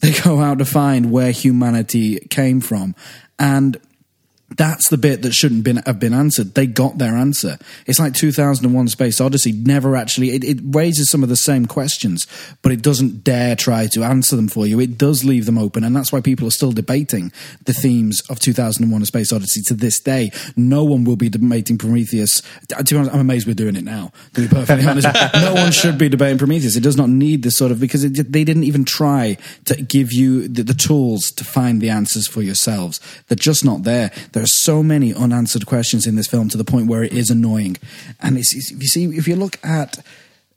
They 0.00 0.12
go 0.12 0.40
out 0.40 0.58
to 0.58 0.64
find 0.64 1.10
where 1.10 1.30
humanity 1.30 2.18
came 2.28 2.60
from. 2.60 2.94
And 3.38 3.76
that's 4.56 4.88
the 4.88 4.98
bit 4.98 5.22
that 5.22 5.34
shouldn't 5.34 5.64
been, 5.64 5.76
have 5.76 6.00
been 6.00 6.14
answered. 6.14 6.54
They 6.54 6.66
got 6.66 6.98
their 6.98 7.14
answer. 7.14 7.58
It's 7.86 7.98
like 7.98 8.14
2001 8.14 8.88
Space 8.88 9.20
Odyssey 9.20 9.52
never 9.52 9.96
actually, 9.96 10.30
it, 10.30 10.44
it, 10.44 10.58
raises 10.62 11.10
some 11.10 11.22
of 11.22 11.28
the 11.28 11.36
same 11.36 11.66
questions, 11.66 12.26
but 12.62 12.72
it 12.72 12.82
doesn't 12.82 13.22
dare 13.22 13.56
try 13.56 13.86
to 13.88 14.02
answer 14.02 14.36
them 14.36 14.48
for 14.48 14.66
you. 14.66 14.80
It 14.80 14.98
does 14.98 15.24
leave 15.24 15.46
them 15.46 15.58
open, 15.58 15.84
and 15.84 15.94
that's 15.94 16.12
why 16.12 16.20
people 16.20 16.46
are 16.48 16.52
still 16.52 16.72
debating 16.72 17.32
the 17.64 17.72
themes 17.72 18.20
of 18.28 18.40
2001 18.40 19.02
A 19.02 19.06
Space 19.06 19.32
Odyssey 19.32 19.62
to 19.66 19.74
this 19.74 20.00
day. 20.00 20.30
No 20.56 20.84
one 20.84 21.04
will 21.04 21.16
be 21.16 21.28
debating 21.28 21.78
Prometheus. 21.78 22.42
Uh, 22.74 22.82
to 22.82 22.94
be 22.94 22.98
honest, 22.98 23.14
I'm 23.14 23.20
amazed 23.20 23.46
we're 23.46 23.54
doing 23.54 23.76
it 23.76 23.84
now, 23.84 24.12
to 24.34 24.42
be 24.42 24.48
perfectly 24.48 24.86
honest. 24.88 25.08
no 25.34 25.54
one 25.54 25.72
should 25.72 25.98
be 25.98 26.08
debating 26.08 26.38
Prometheus. 26.38 26.76
It 26.76 26.82
does 26.82 26.96
not 26.96 27.08
need 27.08 27.42
this 27.42 27.56
sort 27.56 27.72
of, 27.72 27.80
because 27.80 28.04
it, 28.04 28.32
they 28.32 28.44
didn't 28.44 28.64
even 28.64 28.84
try 28.84 29.36
to 29.66 29.82
give 29.82 30.12
you 30.12 30.48
the, 30.48 30.62
the 30.62 30.74
tools 30.74 31.30
to 31.32 31.44
find 31.44 31.80
the 31.80 31.90
answers 31.90 32.26
for 32.26 32.42
yourselves. 32.42 33.00
They're 33.28 33.36
just 33.36 33.64
not. 33.64 33.84
There 33.84 34.10
are 34.46 34.48
so 34.48 34.82
many 34.82 35.12
unanswered 35.12 35.66
questions 35.66 36.06
in 36.06 36.14
this 36.14 36.28
film 36.28 36.48
to 36.50 36.56
the 36.56 36.64
point 36.64 36.86
where 36.86 37.02
it 37.02 37.12
is 37.12 37.30
annoying. 37.30 37.76
And 38.22 38.38
it's, 38.38 38.54
it's, 38.54 38.70
if 38.70 38.80
you 38.80 38.88
see, 38.88 39.04
if 39.04 39.26
you 39.26 39.34
look 39.34 39.58
at 39.64 39.98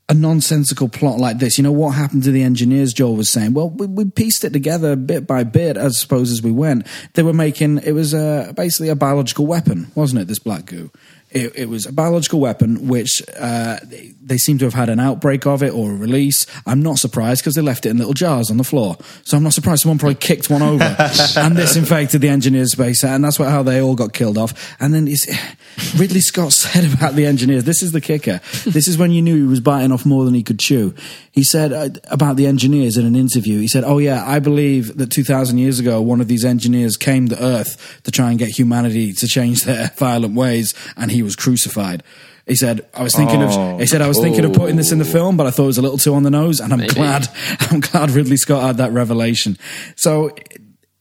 a 0.07 0.13
nonsensical 0.13 0.89
plot 0.89 1.19
like 1.19 1.39
this, 1.39 1.57
you 1.57 1.63
know 1.63 1.71
what 1.71 1.91
happened 1.91 2.23
to 2.23 2.31
the 2.31 2.43
engineers? 2.43 2.93
Joel 2.93 3.15
was 3.15 3.31
saying. 3.31 3.53
Well, 3.53 3.71
we, 3.71 3.87
we 3.87 4.05
pieced 4.05 4.43
it 4.43 4.53
together 4.53 4.95
bit 4.95 5.25
by 5.25 5.43
bit, 5.43 5.75
I 5.77 5.89
suppose, 5.89 6.31
as 6.31 6.43
we 6.43 6.51
went. 6.51 6.85
They 7.13 7.23
were 7.23 7.33
making 7.33 7.79
it 7.79 7.93
was 7.93 8.13
uh, 8.13 8.53
basically 8.55 8.89
a 8.89 8.95
biological 8.95 9.47
weapon, 9.47 9.91
wasn't 9.95 10.21
it? 10.21 10.27
This 10.27 10.39
black 10.39 10.65
goo. 10.65 10.91
It, 11.31 11.55
it 11.55 11.69
was 11.69 11.85
a 11.85 11.91
biological 11.93 12.39
weapon, 12.39 12.87
which 12.87 13.21
uh, 13.39 13.77
they- 13.83 14.13
they 14.29 14.37
seem 14.37 14.59
to 14.59 14.65
have 14.65 14.75
had 14.75 14.89
an 14.89 14.99
outbreak 14.99 15.47
of 15.47 15.63
it 15.63 15.73
or 15.73 15.89
a 15.89 15.95
release. 15.95 16.45
I'm 16.67 16.83
not 16.83 16.99
surprised 16.99 17.41
because 17.41 17.55
they 17.55 17.63
left 17.63 17.87
it 17.87 17.89
in 17.89 17.97
little 17.97 18.13
jars 18.13 18.51
on 18.51 18.57
the 18.57 18.63
floor. 18.63 18.95
So 19.23 19.35
I'm 19.35 19.41
not 19.41 19.53
surprised 19.53 19.81
someone 19.81 19.97
probably 19.97 20.15
kicked 20.15 20.51
one 20.51 20.61
over 20.61 20.83
and 21.37 21.55
this 21.57 21.75
infected 21.75 22.21
the 22.21 22.29
engineers' 22.29 22.75
base, 22.75 23.03
and 23.03 23.23
that's 23.23 23.39
what, 23.39 23.49
how 23.49 23.63
they 23.63 23.81
all 23.81 23.95
got 23.95 24.13
killed 24.13 24.37
off. 24.37 24.75
And 24.79 24.93
then 24.93 25.07
it's, 25.07 25.25
Ridley 25.99 26.21
Scott 26.21 26.53
said 26.53 26.93
about 26.93 27.15
the 27.15 27.25
engineers. 27.25 27.63
This 27.63 27.81
is 27.81 27.91
the 27.91 28.01
kicker. 28.01 28.39
This 28.65 28.87
is 28.87 28.99
when 28.99 29.11
you 29.11 29.23
knew 29.23 29.35
he 29.35 29.47
was 29.47 29.61
biting 29.61 29.91
off 29.91 30.05
more 30.05 30.25
than 30.25 30.35
he 30.35 30.43
could 30.43 30.59
chew. 30.59 30.93
He 31.31 31.43
said 31.43 31.73
uh, 31.73 31.89
about 32.11 32.35
the 32.35 32.45
engineers 32.45 32.97
in 32.97 33.05
an 33.07 33.15
interview. 33.15 33.59
He 33.59 33.67
said, 33.67 33.83
"Oh 33.83 33.97
yeah, 33.97 34.23
I 34.27 34.37
believe 34.39 34.97
that 34.97 35.09
2,000 35.11 35.57
years 35.57 35.79
ago, 35.79 36.01
one 36.01 36.21
of 36.21 36.27
these 36.27 36.43
engineers 36.45 36.97
came 36.97 37.29
to 37.29 37.43
Earth 37.43 38.01
to 38.03 38.11
try 38.11 38.29
and 38.29 38.37
get 38.37 38.49
humanity 38.49 39.13
to 39.13 39.27
change 39.27 39.63
their 39.63 39.87
violent 39.97 40.35
ways, 40.35 40.73
and 40.97 41.09
he 41.09 41.18
was 41.23 41.35
crucified." 41.35 42.03
He 42.47 42.55
said, 42.55 42.81
"I 42.93 43.03
was 43.03 43.15
thinking 43.15 43.41
Oh. 43.43 43.73
of." 43.75 43.79
He 43.79 43.85
said, 43.85 44.01
"I 44.01 44.07
was 44.07 44.17
thinking 44.19 44.43
of 44.45 44.53
putting 44.53 44.75
this 44.75 44.91
in 44.91 44.97
the 44.99 45.05
oh. 45.05 45.11
film, 45.11 45.37
but 45.37 45.45
I 45.47 45.51
thought 45.51 45.63
it 45.63 45.67
was 45.67 45.77
a 45.77 45.83
little 45.83 45.97
too 45.99 46.15
on 46.15 46.23
the 46.23 46.31
nose, 46.31 46.59
and 46.59 46.73
I'm 46.73 46.79
Maybe. 46.79 46.93
glad. 46.93 47.27
I'm 47.59 47.79
glad 47.79 48.11
Ridley 48.11 48.37
Scott 48.37 48.63
had 48.63 48.77
that 48.77 48.91
revelation." 48.91 49.57
So. 49.95 50.31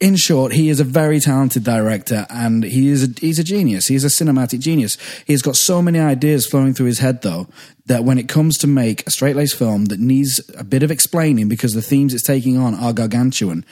In 0.00 0.14
short, 0.14 0.52
he 0.52 0.68
is 0.68 0.78
a 0.78 0.85
very 0.85 1.18
talented 1.18 1.64
director, 1.64 2.24
and 2.31 2.62
he 2.62 2.87
is 2.87 3.02
a, 3.02 3.09
he's 3.20 3.40
a 3.40 3.42
genius. 3.42 3.88
He's 3.88 4.04
a 4.04 4.07
cinematic 4.07 4.61
genius. 4.61 4.96
He's 5.26 5.42
got 5.42 5.57
so 5.57 5.83
many 5.83 5.98
ideas 5.98 6.46
flowing 6.46 6.72
through 6.72 6.87
his 6.87 7.00
head, 7.00 7.22
though, 7.22 7.48
that 7.87 8.04
when 8.04 8.16
it 8.16 8.28
comes 8.28 8.57
to 8.59 8.68
make 8.68 9.04
a 9.09 9.11
straight 9.11 9.35
laced 9.35 9.57
film 9.57 9.87
that 9.87 9.98
needs 9.98 10.40
a 10.57 10.62
bit 10.62 10.85
of 10.85 10.92
explaining 10.92 11.48
because 11.48 11.72
the 11.72 11.83
themes 11.83 12.14
it's 12.14 12.22
taking 12.22 12.57
on 12.57 12.76
are 12.76 12.92
gargantuan, 12.92 13.64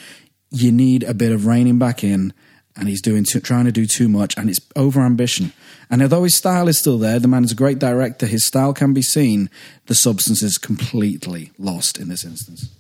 you 0.51 0.73
need 0.73 1.05
a 1.05 1.15
bit 1.15 1.31
of 1.31 1.47
reining 1.47 1.79
back 1.79 2.03
in. 2.03 2.33
And 2.75 2.89
he's 2.89 3.03
doing 3.03 3.23
too, 3.23 3.39
trying 3.39 3.67
to 3.67 3.73
do 3.73 3.87
too 3.87 4.09
much, 4.09 4.37
and 4.37 4.51
it's 4.51 4.59
over 4.75 5.03
ambition. 5.03 5.53
And 5.91 6.03
although 6.03 6.25
his 6.25 6.35
style 6.35 6.69
is 6.69 6.79
still 6.79 6.99
there, 6.99 7.19
the 7.19 7.29
man 7.29 7.45
is 7.45 7.53
a 7.53 7.57
great 7.57 7.79
director. 7.79 8.27
His 8.27 8.45
style 8.45 8.73
can 8.73 8.93
be 8.93 9.03
seen. 9.03 9.51
The 9.87 9.95
substance 9.95 10.43
is 10.43 10.59
completely 10.59 11.53
lost 11.59 11.99
in 11.99 12.09
this 12.09 12.25
instance. 12.25 12.71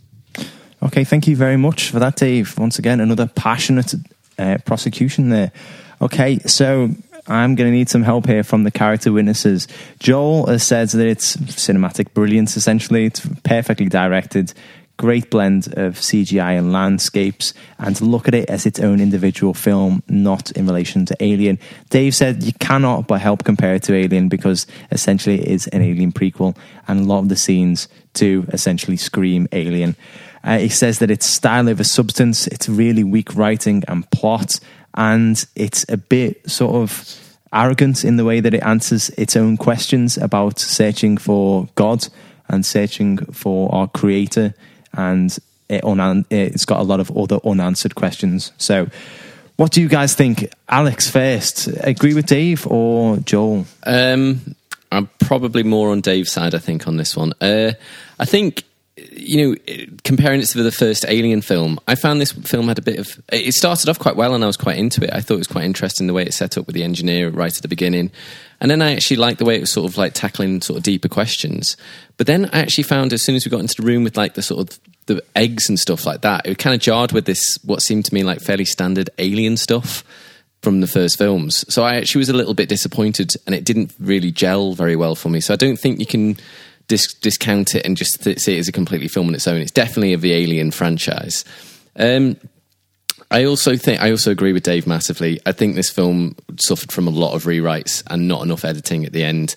Okay, 0.82 1.04
thank 1.04 1.26
you 1.26 1.36
very 1.36 1.56
much 1.56 1.90
for 1.90 1.98
that, 1.98 2.16
Dave. 2.16 2.58
Once 2.58 2.78
again, 2.78 3.00
another 3.00 3.26
passionate 3.26 3.94
uh, 4.38 4.58
prosecution 4.64 5.30
there. 5.30 5.52
Okay, 6.00 6.38
so 6.40 6.90
I'm 7.28 7.54
going 7.54 7.70
to 7.70 7.76
need 7.76 7.88
some 7.88 8.02
help 8.02 8.26
here 8.26 8.44
from 8.44 8.64
the 8.64 8.70
character 8.70 9.12
witnesses. 9.12 9.66
Joel 9.98 10.46
has 10.46 10.62
said 10.62 10.88
that 10.90 11.06
it's 11.06 11.36
cinematic 11.36 12.12
brilliance, 12.12 12.56
essentially. 12.56 13.06
It's 13.06 13.26
perfectly 13.42 13.88
directed, 13.88 14.52
great 14.96 15.30
blend 15.30 15.66
of 15.76 15.94
CGI 15.96 16.58
and 16.58 16.72
landscapes, 16.72 17.52
and 17.78 17.94
to 17.96 18.04
look 18.04 18.28
at 18.28 18.34
it 18.34 18.48
as 18.48 18.66
its 18.66 18.80
own 18.80 19.00
individual 19.00 19.54
film, 19.54 20.02
not 20.08 20.50
in 20.52 20.66
relation 20.66 21.04
to 21.06 21.16
Alien. 21.20 21.58
Dave 21.90 22.14
said 22.14 22.42
you 22.42 22.52
cannot 22.54 23.06
but 23.06 23.20
help 23.20 23.44
compare 23.44 23.74
it 23.74 23.82
to 23.84 23.94
Alien 23.94 24.28
because 24.28 24.66
essentially 24.90 25.40
it 25.40 25.48
is 25.48 25.66
an 25.68 25.82
Alien 25.82 26.12
prequel, 26.12 26.56
and 26.88 27.00
a 27.00 27.04
lot 27.04 27.18
of 27.18 27.28
the 27.28 27.36
scenes 27.36 27.88
do 28.14 28.46
essentially 28.52 28.96
scream 28.96 29.46
Alien. 29.52 29.96
Uh, 30.42 30.58
he 30.58 30.68
says 30.68 31.00
that 31.00 31.10
it's 31.10 31.26
style 31.26 31.68
over 31.68 31.84
substance, 31.84 32.46
it's 32.46 32.68
really 32.68 33.02
weak 33.02 33.34
writing 33.34 33.82
and 33.88 34.08
plot, 34.10 34.60
and 34.94 35.44
it's 35.54 35.84
a 35.88 35.96
bit 35.96 36.48
sort 36.50 36.76
of 36.76 37.22
arrogant 37.52 38.04
in 38.04 38.16
the 38.16 38.24
way 38.24 38.40
that 38.40 38.54
it 38.54 38.62
answers 38.62 39.08
its 39.10 39.36
own 39.36 39.56
questions 39.56 40.16
about 40.16 40.58
searching 40.58 41.16
for 41.16 41.68
God 41.74 42.06
and 42.48 42.64
searching 42.64 43.18
for 43.32 43.72
our 43.74 43.88
creator, 43.88 44.54
and 44.96 45.36
it 45.68 45.82
unan- 45.82 46.24
it's 46.30 46.64
got 46.64 46.80
a 46.80 46.84
lot 46.84 47.00
of 47.00 47.16
other 47.16 47.38
unanswered 47.44 47.94
questions. 47.94 48.52
So, 48.58 48.88
what 49.56 49.72
do 49.72 49.80
you 49.80 49.88
guys 49.88 50.14
think? 50.14 50.50
Alex 50.68 51.10
first, 51.10 51.68
agree 51.80 52.14
with 52.14 52.26
Dave 52.26 52.66
or 52.66 53.16
Joel? 53.18 53.66
Um, 53.84 54.54
I'm 54.92 55.08
probably 55.18 55.62
more 55.62 55.90
on 55.90 56.00
Dave's 56.00 56.30
side, 56.30 56.54
I 56.54 56.58
think, 56.58 56.86
on 56.86 56.96
this 56.96 57.16
one. 57.16 57.32
Uh, 57.40 57.72
I 58.18 58.24
think, 58.24 58.64
you 58.96 59.50
know, 59.50 59.56
comparing 60.04 60.40
it 60.40 60.46
to 60.46 60.62
the 60.62 60.72
first 60.72 61.04
Alien 61.06 61.42
film, 61.42 61.78
I 61.86 61.94
found 61.96 62.20
this 62.20 62.32
film 62.32 62.68
had 62.68 62.78
a 62.78 62.82
bit 62.82 62.98
of. 62.98 63.22
It 63.30 63.52
started 63.52 63.88
off 63.88 63.98
quite 63.98 64.16
well 64.16 64.34
and 64.34 64.42
I 64.42 64.46
was 64.46 64.56
quite 64.56 64.78
into 64.78 65.04
it. 65.04 65.10
I 65.12 65.20
thought 65.20 65.34
it 65.34 65.38
was 65.38 65.46
quite 65.46 65.64
interesting 65.64 66.06
the 66.06 66.14
way 66.14 66.22
it 66.22 66.32
set 66.32 66.56
up 66.56 66.66
with 66.66 66.74
the 66.74 66.82
engineer 66.82 67.28
right 67.28 67.54
at 67.54 67.62
the 67.62 67.68
beginning. 67.68 68.10
And 68.60 68.70
then 68.70 68.80
I 68.80 68.94
actually 68.94 69.18
liked 69.18 69.38
the 69.38 69.44
way 69.44 69.56
it 69.56 69.60
was 69.60 69.72
sort 69.72 69.90
of 69.90 69.98
like 69.98 70.14
tackling 70.14 70.62
sort 70.62 70.78
of 70.78 70.82
deeper 70.82 71.08
questions. 71.08 71.76
But 72.16 72.26
then 72.26 72.46
I 72.52 72.60
actually 72.60 72.84
found 72.84 73.12
as 73.12 73.22
soon 73.22 73.34
as 73.36 73.44
we 73.44 73.50
got 73.50 73.60
into 73.60 73.82
the 73.82 73.86
room 73.86 74.02
with 74.02 74.16
like 74.16 74.32
the 74.32 74.42
sort 74.42 74.60
of 74.60 74.80
the 75.06 75.22
eggs 75.34 75.68
and 75.68 75.78
stuff 75.78 76.06
like 76.06 76.22
that, 76.22 76.46
it 76.46 76.58
kind 76.58 76.74
of 76.74 76.80
jarred 76.80 77.12
with 77.12 77.26
this, 77.26 77.58
what 77.64 77.82
seemed 77.82 78.06
to 78.06 78.14
me 78.14 78.24
like 78.24 78.40
fairly 78.40 78.64
standard 78.64 79.10
alien 79.18 79.56
stuff 79.56 80.04
from 80.62 80.80
the 80.80 80.86
first 80.86 81.18
films. 81.18 81.64
So 81.72 81.84
I 81.84 81.96
actually 81.96 82.20
was 82.20 82.28
a 82.28 82.34
little 82.34 82.54
bit 82.54 82.68
disappointed, 82.68 83.34
and 83.46 83.54
it 83.54 83.64
didn't 83.64 83.94
really 84.00 84.32
gel 84.32 84.72
very 84.72 84.96
well 84.96 85.14
for 85.14 85.28
me. 85.28 85.40
So 85.40 85.54
I 85.54 85.56
don't 85.56 85.78
think 85.78 86.00
you 86.00 86.06
can 86.06 86.36
dis- 86.88 87.14
discount 87.14 87.74
it 87.74 87.84
and 87.84 87.96
just 87.96 88.22
th- 88.22 88.38
see 88.38 88.56
it 88.56 88.60
as 88.60 88.68
a 88.68 88.72
completely 88.72 89.08
film 89.08 89.28
on 89.28 89.34
its 89.34 89.46
own. 89.46 89.60
It's 89.60 89.70
definitely 89.70 90.12
of 90.12 90.20
the 90.20 90.32
Alien 90.32 90.70
franchise. 90.70 91.44
Um, 91.96 92.36
I 93.30 93.44
also 93.44 93.76
think 93.76 94.00
I 94.00 94.10
also 94.10 94.30
agree 94.30 94.52
with 94.52 94.62
Dave 94.62 94.86
massively. 94.86 95.40
I 95.46 95.52
think 95.52 95.74
this 95.74 95.90
film 95.90 96.36
suffered 96.60 96.92
from 96.92 97.08
a 97.08 97.10
lot 97.10 97.34
of 97.34 97.44
rewrites 97.44 98.02
and 98.08 98.28
not 98.28 98.42
enough 98.42 98.64
editing 98.64 99.04
at 99.04 99.12
the 99.12 99.24
end. 99.24 99.56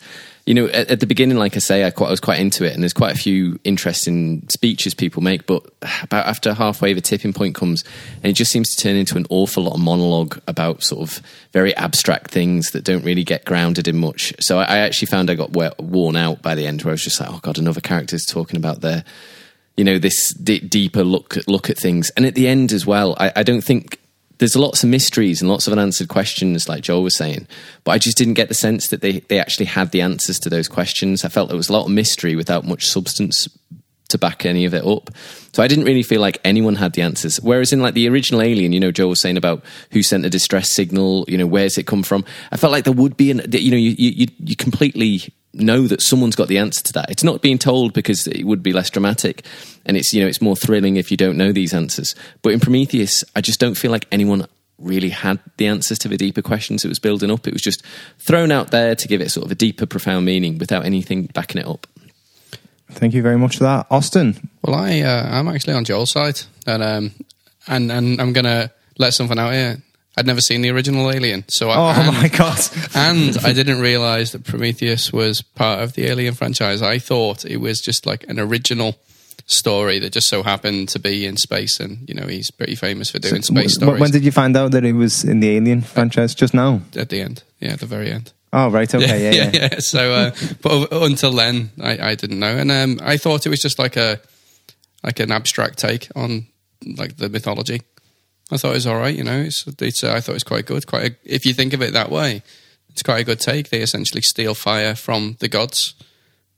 You 0.49 0.55
know, 0.55 0.65
at, 0.65 0.89
at 0.89 0.99
the 0.99 1.05
beginning, 1.05 1.37
like 1.37 1.55
I 1.55 1.59
say, 1.59 1.85
I, 1.85 1.91
quite, 1.91 2.07
I 2.07 2.09
was 2.09 2.19
quite 2.19 2.39
into 2.39 2.63
it, 2.63 2.73
and 2.73 2.81
there's 2.81 2.91
quite 2.91 3.15
a 3.15 3.19
few 3.19 3.59
interesting 3.63 4.49
speeches 4.49 4.95
people 4.95 5.21
make. 5.21 5.45
But 5.45 5.63
about 6.01 6.25
after 6.25 6.55
halfway, 6.55 6.93
the 6.93 7.01
tipping 7.01 7.33
point 7.33 7.53
comes, 7.53 7.83
and 8.23 8.31
it 8.31 8.33
just 8.33 8.51
seems 8.51 8.71
to 8.71 8.81
turn 8.81 8.95
into 8.95 9.15
an 9.17 9.27
awful 9.29 9.61
lot 9.61 9.75
of 9.75 9.79
monologue 9.79 10.41
about 10.47 10.81
sort 10.81 11.07
of 11.07 11.23
very 11.53 11.75
abstract 11.75 12.31
things 12.31 12.71
that 12.71 12.83
don't 12.83 13.05
really 13.05 13.23
get 13.23 13.45
grounded 13.45 13.87
in 13.87 13.99
much. 13.99 14.33
So 14.39 14.57
I, 14.57 14.63
I 14.63 14.77
actually 14.79 15.05
found 15.05 15.29
I 15.29 15.35
got 15.35 15.55
we- 15.55 15.69
worn 15.77 16.15
out 16.15 16.41
by 16.41 16.55
the 16.55 16.65
end, 16.65 16.81
where 16.81 16.93
I 16.93 16.93
was 16.93 17.03
just 17.03 17.19
like, 17.19 17.29
oh 17.29 17.39
god, 17.43 17.59
another 17.59 17.79
character's 17.79 18.25
talking 18.25 18.57
about 18.57 18.81
their 18.81 19.03
you 19.77 19.83
know 19.83 19.99
this 19.99 20.33
d- 20.33 20.61
deeper 20.61 21.03
look 21.03 21.37
look 21.47 21.69
at 21.69 21.77
things 21.77 22.09
and 22.17 22.25
at 22.25 22.33
the 22.33 22.47
end 22.47 22.73
as 22.73 22.85
well 22.87 23.15
I, 23.17 23.31
I 23.37 23.43
don't 23.43 23.61
think 23.61 23.98
there's 24.39 24.55
lots 24.55 24.83
of 24.83 24.89
mysteries 24.89 25.41
and 25.41 25.49
lots 25.49 25.67
of 25.67 25.73
unanswered 25.73 26.09
questions 26.09 26.67
like 26.67 26.81
joel 26.81 27.03
was 27.03 27.15
saying 27.15 27.47
but 27.83 27.91
i 27.91 27.97
just 27.97 28.17
didn't 28.17 28.33
get 28.33 28.47
the 28.47 28.53
sense 28.53 28.87
that 28.87 29.01
they, 29.01 29.19
they 29.19 29.39
actually 29.39 29.65
had 29.65 29.91
the 29.91 30.01
answers 30.01 30.39
to 30.39 30.49
those 30.49 30.67
questions. 30.67 31.23
I 31.23 31.29
felt 31.29 31.49
there 31.49 31.57
was 31.57 31.69
a 31.69 31.73
lot 31.73 31.85
of 31.85 31.91
mystery 31.91 32.35
without 32.35 32.65
much 32.65 32.87
substance 32.87 33.47
to 34.09 34.17
back 34.17 34.43
any 34.43 34.65
of 34.65 34.73
it 34.73 34.83
up. 34.83 35.11
So 35.53 35.61
i 35.61 35.67
didn't 35.67 35.85
really 35.85 36.01
feel 36.01 36.19
like 36.19 36.39
anyone 36.43 36.75
had 36.75 36.93
the 36.93 37.03
answers. 37.03 37.39
Whereas 37.41 37.71
in 37.71 37.81
like 37.81 37.93
the 37.93 38.09
original 38.09 38.41
alien 38.41 38.73
you 38.73 38.79
know 38.79 38.91
joel 38.91 39.09
was 39.09 39.21
saying 39.21 39.37
about 39.37 39.63
who 39.91 40.03
sent 40.03 40.23
the 40.23 40.29
distress 40.29 40.71
signal 40.71 41.25
you 41.27 41.37
know 41.37 41.47
where's 41.47 41.77
it 41.77 41.87
come 41.87 42.03
from? 42.03 42.25
I 42.51 42.57
felt 42.57 42.71
like 42.71 42.85
there 42.85 42.93
would 42.93 43.17
be 43.17 43.31
an 43.31 43.41
you 43.51 43.71
know 43.71 43.77
you 43.77 43.95
you, 43.97 44.27
you 44.39 44.55
completely 44.55 45.33
know 45.53 45.87
that 45.87 46.01
someone's 46.01 46.35
got 46.35 46.47
the 46.47 46.57
answer 46.57 46.83
to 46.83 46.93
that. 46.93 47.09
It's 47.09 47.23
not 47.23 47.41
being 47.41 47.57
told 47.57 47.93
because 47.93 48.27
it 48.27 48.43
would 48.45 48.63
be 48.63 48.73
less 48.73 48.89
dramatic, 48.89 49.45
and 49.85 49.97
it's 49.97 50.13
you 50.13 50.21
know 50.21 50.27
it's 50.27 50.41
more 50.41 50.55
thrilling 50.55 50.97
if 50.97 51.11
you 51.11 51.17
don't 51.17 51.37
know 51.37 51.51
these 51.51 51.73
answers. 51.73 52.15
But 52.41 52.53
in 52.53 52.59
Prometheus, 52.59 53.23
I 53.35 53.41
just 53.41 53.59
don't 53.59 53.75
feel 53.75 53.91
like 53.91 54.07
anyone 54.11 54.47
really 54.77 55.09
had 55.09 55.39
the 55.57 55.67
answers 55.67 55.99
to 55.99 56.07
the 56.07 56.17
deeper 56.17 56.41
questions 56.41 56.85
it 56.85 56.89
was 56.89 56.99
building 56.99 57.31
up. 57.31 57.47
It 57.47 57.53
was 57.53 57.61
just 57.61 57.83
thrown 58.17 58.51
out 58.51 58.71
there 58.71 58.95
to 58.95 59.07
give 59.07 59.21
it 59.21 59.29
sort 59.29 59.45
of 59.45 59.51
a 59.51 59.55
deeper, 59.55 59.85
profound 59.85 60.25
meaning 60.25 60.57
without 60.57 60.85
anything 60.85 61.25
backing 61.25 61.59
it 61.59 61.67
up. 61.67 61.85
Thank 62.91 63.13
you 63.13 63.21
very 63.21 63.37
much 63.37 63.57
for 63.57 63.65
that, 63.65 63.87
Austin. 63.91 64.49
Well, 64.63 64.75
I 64.75 65.01
uh, 65.01 65.29
I'm 65.29 65.47
actually 65.47 65.73
on 65.73 65.85
Joel's 65.85 66.11
side, 66.11 66.41
and 66.65 66.83
um, 66.83 67.11
and 67.67 67.91
and 67.91 68.21
I'm 68.21 68.33
gonna 68.33 68.71
let 68.97 69.13
something 69.13 69.37
out 69.37 69.53
here. 69.53 69.81
I'd 70.19 70.27
never 70.27 70.41
seen 70.41 70.61
the 70.61 70.69
original 70.69 71.09
Alien, 71.09 71.45
so 71.47 71.69
I, 71.69 71.75
Oh 71.77 72.01
and, 72.07 72.13
my 72.17 72.27
god! 72.27 72.59
and 72.93 73.37
I 73.43 73.53
didn't 73.59 73.79
realize 73.79 74.33
that 74.33 74.43
Prometheus 74.43 75.13
was 75.13 75.41
part 75.41 75.81
of 75.81 75.93
the 75.93 76.07
Alien 76.07 76.33
franchise. 76.33 76.81
I 76.81 76.99
thought 76.99 77.45
it 77.45 77.57
was 77.57 77.79
just 77.79 78.05
like 78.05 78.25
an 78.27 78.37
original 78.39 78.95
story 79.45 79.97
that 79.99 80.11
just 80.13 80.27
so 80.27 80.43
happened 80.43 80.89
to 80.89 80.99
be 80.99 81.25
in 81.25 81.37
space, 81.37 81.79
and 81.79 82.07
you 82.09 82.13
know 82.15 82.27
he's 82.27 82.51
pretty 82.51 82.75
famous 82.75 83.09
for 83.11 83.19
doing 83.19 83.41
space 83.41 83.71
Wh- 83.71 83.81
stories. 83.81 84.01
When 84.01 84.11
did 84.11 84.23
you 84.25 84.31
find 84.31 84.55
out 84.57 84.71
that 84.71 84.83
it 84.83 84.93
was 84.93 85.23
in 85.23 85.39
the 85.39 85.49
Alien 85.55 85.81
franchise? 85.81 86.35
Just 86.35 86.53
now. 86.53 86.81
at 86.95 87.09
the 87.09 87.21
end, 87.21 87.43
yeah, 87.59 87.73
at 87.73 87.79
the 87.79 87.85
very 87.85 88.11
end. 88.11 88.33
Oh 88.51 88.69
right, 88.69 88.93
okay, 88.93 89.23
yeah, 89.23 89.31
yeah. 89.31 89.51
yeah 89.71 89.79
So, 89.79 90.11
uh, 90.11 90.31
but 90.61 90.91
until 90.91 91.31
then, 91.31 91.69
I, 91.81 92.09
I 92.11 92.15
didn't 92.15 92.39
know, 92.39 92.57
and 92.57 92.71
um, 92.71 92.99
I 93.01 93.17
thought 93.17 93.45
it 93.45 93.49
was 93.49 93.61
just 93.61 93.79
like 93.79 93.95
a 93.95 94.19
like 95.03 95.19
an 95.21 95.31
abstract 95.31 95.77
take 95.79 96.09
on 96.15 96.47
like 96.97 97.15
the 97.17 97.29
mythology. 97.29 97.81
I 98.51 98.57
thought 98.57 98.71
it 98.71 98.75
was 98.75 98.87
all 98.87 98.97
right, 98.99 99.15
you 99.15 99.23
know. 99.23 99.39
It's, 99.41 99.65
it's 99.79 100.03
uh, 100.03 100.13
I 100.13 100.21
thought 100.21 100.31
it 100.31 100.35
was 100.35 100.43
quite 100.43 100.65
good. 100.65 100.87
Quite 100.87 101.11
a, 101.11 101.15
if 101.23 101.45
you 101.45 101.53
think 101.53 101.73
of 101.73 101.81
it 101.81 101.93
that 101.93 102.09
way, 102.09 102.41
it's 102.89 103.03
quite 103.03 103.19
a 103.21 103.23
good 103.23 103.39
take. 103.39 103.69
They 103.69 103.81
essentially 103.81 104.21
steal 104.21 104.55
fire 104.55 104.95
from 104.95 105.37
the 105.39 105.47
gods 105.47 105.93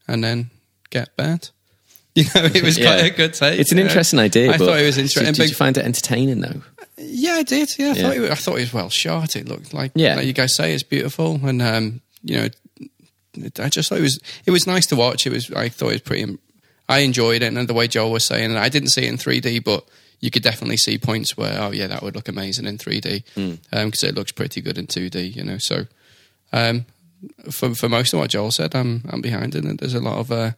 and 0.07 0.23
then 0.23 0.49
get 0.89 1.15
burnt. 1.17 1.51
You 2.13 2.25
know, 2.35 2.43
it 2.43 2.61
was 2.61 2.75
quite 2.75 2.99
Yeah. 2.99 3.05
a 3.05 3.09
good 3.09 3.33
take. 3.33 3.57
It's 3.57 3.71
an 3.71 3.77
you 3.77 3.85
know. 3.85 3.89
interesting 3.89 4.19
idea. 4.19 4.51
I 4.51 4.57
thought 4.57 4.77
it 4.77 4.85
was 4.85 4.95
Did, 4.95 5.03
interesting. 5.03 5.33
did 5.33 5.47
you 5.49 5.55
find 5.55 5.77
it 5.77 5.85
entertaining 5.85 6.41
though? 6.41 6.61
Yeah, 6.97 7.35
I 7.35 7.43
did. 7.43 7.69
Yeah, 7.79 7.85
I, 7.85 7.89
Yeah. 7.93 8.01
Thought, 8.03 8.15
it 8.15 8.19
was, 8.19 8.29
I 8.31 8.35
thought 8.35 8.55
it 8.57 8.59
was 8.59 8.73
well 8.73 8.89
shot. 8.89 9.35
It 9.37 9.47
looked 9.47 9.73
like, 9.73 9.93
Yeah. 9.95 10.15
like 10.15 10.25
you 10.25 10.33
guys 10.33 10.53
say, 10.53 10.73
it's 10.73 10.83
beautiful, 10.83 11.39
and 11.41 11.61
um, 11.61 12.01
you 12.21 12.35
know, 12.37 12.47
it, 13.37 13.59
I 13.61 13.69
just 13.69 13.87
thought 13.87 13.99
it 13.99 14.01
was 14.01 14.19
it 14.45 14.51
was 14.51 14.67
nice 14.67 14.85
to 14.87 14.97
watch. 14.97 15.25
It 15.25 15.31
was 15.31 15.49
I 15.51 15.69
thought 15.69 15.87
it 15.87 15.93
was 15.93 16.01
pretty. 16.01 16.37
I 16.89 16.99
enjoyed 16.99 17.43
it, 17.43 17.53
and 17.53 17.65
the 17.69 17.73
way 17.73 17.87
Joel 17.87 18.11
was 18.11 18.25
saying, 18.25 18.49
and 18.49 18.59
I 18.59 18.67
didn't 18.67 18.89
see 18.89 19.03
it 19.05 19.09
in 19.09 19.15
3D, 19.17 19.63
but 19.63 19.85
you 20.21 20.29
could 20.31 20.43
definitely 20.43 20.77
see 20.77 20.97
points 20.97 21.35
where 21.35 21.59
oh 21.59 21.71
yeah, 21.71 21.87
that 21.87 22.01
would 22.03 22.15
look 22.15 22.27
amazing 22.29 22.65
in 22.67 22.77
3D 22.77 23.23
because 23.25 24.01
Hmm. 24.01 24.07
it 24.07 24.15
looks 24.15 24.31
pretty 24.31 24.61
good 24.61 24.77
in 24.77 24.87
2D. 24.87 25.35
You 25.35 25.43
know, 25.43 25.57
so 25.57 25.87
um, 26.53 26.85
for 27.49 27.73
for 27.75 27.89
most 27.89 28.13
of 28.13 28.19
what 28.19 28.29
Joel 28.29 28.51
said, 28.51 28.75
I'm 28.75 29.01
I'm 29.09 29.21
behind 29.21 29.55
it. 29.55 29.79
There's 29.79 29.95
a 29.95 29.99
lot 29.99 30.17
of 30.19 30.31
uh, 30.31 30.51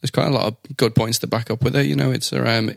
there's 0.00 0.10
quite 0.10 0.28
a 0.28 0.30
lot 0.34 0.46
of 0.46 0.76
good 0.76 0.94
points 0.94 1.18
to 1.20 1.26
back 1.26 1.50
up 1.50 1.62
with 1.62 1.76
it. 1.76 1.86
You 1.86 1.96
know, 1.96 2.10
it's 2.12 2.32
um, 2.32 2.70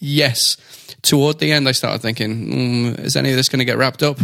yes. 0.00 0.56
Toward 1.02 1.38
the 1.38 1.52
end, 1.52 1.68
I 1.68 1.72
started 1.72 2.02
thinking, 2.02 2.46
mm, 2.50 3.00
is 3.00 3.16
any 3.16 3.30
of 3.30 3.36
this 3.36 3.48
going 3.48 3.60
to 3.60 3.64
get 3.64 3.78
wrapped 3.78 4.02
up? 4.02 4.18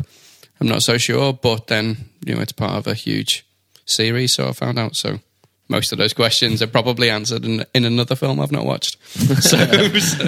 I'm 0.61 0.69
not 0.69 0.83
so 0.83 0.99
sure, 0.99 1.33
but 1.33 1.67
then 1.69 2.09
you 2.25 2.35
know, 2.35 2.41
it's 2.41 2.53
part 2.53 2.75
of 2.75 2.87
a 2.87 2.95
huge 2.95 3.45
series, 3.87 4.35
so 4.35 4.49
I 4.49 4.53
found 4.53 4.79
out. 4.79 4.97
So 4.97 5.21
most 5.73 5.91
of 5.91 5.99
those 5.99 6.13
questions 6.13 6.63
are 6.63 6.69
probably 6.69 7.11
answered 7.11 7.45
in, 7.45 7.65
in 7.75 7.85
another 7.85 8.15
film 8.15 8.39
I've 8.39 8.53
not 8.53 8.65
watched. 8.65 8.97
so, 9.09 9.57
so. 9.99 10.27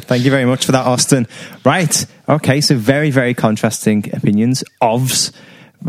Thank 0.00 0.24
you 0.24 0.30
very 0.30 0.44
much 0.44 0.66
for 0.66 0.72
that, 0.72 0.84
Austin. 0.86 1.26
Right. 1.64 2.04
Okay. 2.28 2.60
So 2.60 2.74
very, 2.74 3.10
very 3.10 3.32
contrasting 3.32 4.14
opinions. 4.14 4.62
Ofs. 4.82 5.32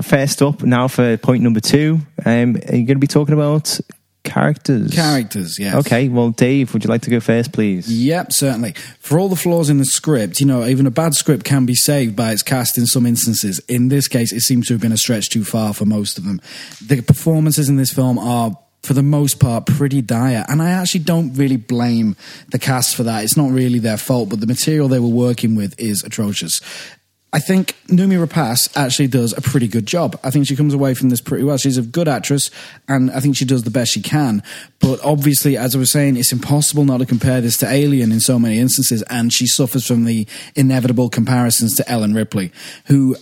First 0.01 0.41
up 0.41 0.61
now 0.61 0.87
for 0.87 1.17
point 1.17 1.41
number 1.41 1.59
two. 1.59 1.99
Um, 2.25 2.55
are 2.55 2.75
you 2.75 2.85
going 2.85 2.87
to 2.87 2.95
be 2.97 3.07
talking 3.07 3.33
about 3.33 3.79
characters? 4.25 4.91
Characters, 4.93 5.57
yes. 5.57 5.75
Okay. 5.75 6.09
Well, 6.09 6.31
Dave, 6.31 6.73
would 6.73 6.83
you 6.83 6.89
like 6.89 7.03
to 7.03 7.09
go 7.09 7.19
first, 7.19 7.53
please? 7.53 7.91
Yep, 7.91 8.33
certainly. 8.33 8.73
For 8.99 9.17
all 9.19 9.29
the 9.29 9.35
flaws 9.35 9.69
in 9.69 9.77
the 9.77 9.85
script, 9.85 10.39
you 10.39 10.45
know, 10.45 10.65
even 10.65 10.85
a 10.85 10.91
bad 10.91 11.13
script 11.13 11.45
can 11.45 11.65
be 11.65 11.75
saved 11.75 12.15
by 12.15 12.31
its 12.31 12.43
cast 12.43 12.77
in 12.77 12.85
some 12.85 13.05
instances. 13.05 13.59
In 13.67 13.87
this 13.87 14.07
case, 14.07 14.33
it 14.33 14.41
seems 14.41 14.67
to 14.67 14.73
have 14.73 14.81
been 14.81 14.91
a 14.91 14.97
stretch 14.97 15.29
too 15.29 15.45
far 15.45 15.73
for 15.73 15.85
most 15.85 16.17
of 16.17 16.25
them. 16.25 16.41
The 16.85 17.01
performances 17.01 17.69
in 17.69 17.77
this 17.77 17.93
film 17.93 18.19
are 18.19 18.57
for 18.85 18.93
the 18.93 19.03
most 19.03 19.39
part 19.39 19.65
pretty 19.65 19.99
dire 19.99 20.45
and 20.47 20.61
i 20.61 20.69
actually 20.69 20.99
don't 20.99 21.33
really 21.33 21.57
blame 21.57 22.15
the 22.49 22.59
cast 22.59 22.95
for 22.95 23.01
that 23.03 23.23
it's 23.23 23.35
not 23.35 23.49
really 23.49 23.79
their 23.79 23.97
fault 23.97 24.29
but 24.29 24.39
the 24.39 24.45
material 24.45 24.87
they 24.87 24.99
were 24.99 25.07
working 25.07 25.55
with 25.55 25.73
is 25.79 26.03
atrocious 26.03 26.61
I 27.35 27.39
think 27.39 27.75
Noomi 27.87 28.25
Rapace 28.25 28.69
actually 28.77 29.07
does 29.07 29.33
a 29.37 29.41
pretty 29.41 29.67
good 29.67 29.85
job. 29.85 30.17
I 30.23 30.31
think 30.31 30.47
she 30.47 30.55
comes 30.55 30.73
away 30.73 30.93
from 30.93 31.09
this 31.09 31.19
pretty 31.19 31.43
well. 31.43 31.57
She's 31.57 31.77
a 31.77 31.81
good 31.81 32.07
actress, 32.07 32.49
and 32.87 33.11
I 33.11 33.19
think 33.19 33.35
she 33.35 33.43
does 33.43 33.63
the 33.63 33.69
best 33.69 33.91
she 33.91 34.01
can. 34.01 34.41
But 34.79 35.01
obviously, 35.03 35.57
as 35.57 35.75
I 35.75 35.79
was 35.79 35.91
saying, 35.91 36.15
it's 36.15 36.31
impossible 36.31 36.85
not 36.85 36.99
to 36.99 37.05
compare 37.05 37.41
this 37.41 37.57
to 37.57 37.69
Alien 37.69 38.13
in 38.13 38.21
so 38.21 38.39
many 38.39 38.57
instances, 38.57 39.01
and 39.09 39.33
she 39.33 39.47
suffers 39.47 39.85
from 39.85 40.05
the 40.05 40.25
inevitable 40.55 41.09
comparisons 41.09 41.75
to 41.75 41.91
Ellen 41.91 42.13
Ripley, 42.13 42.53
who 42.85 43.17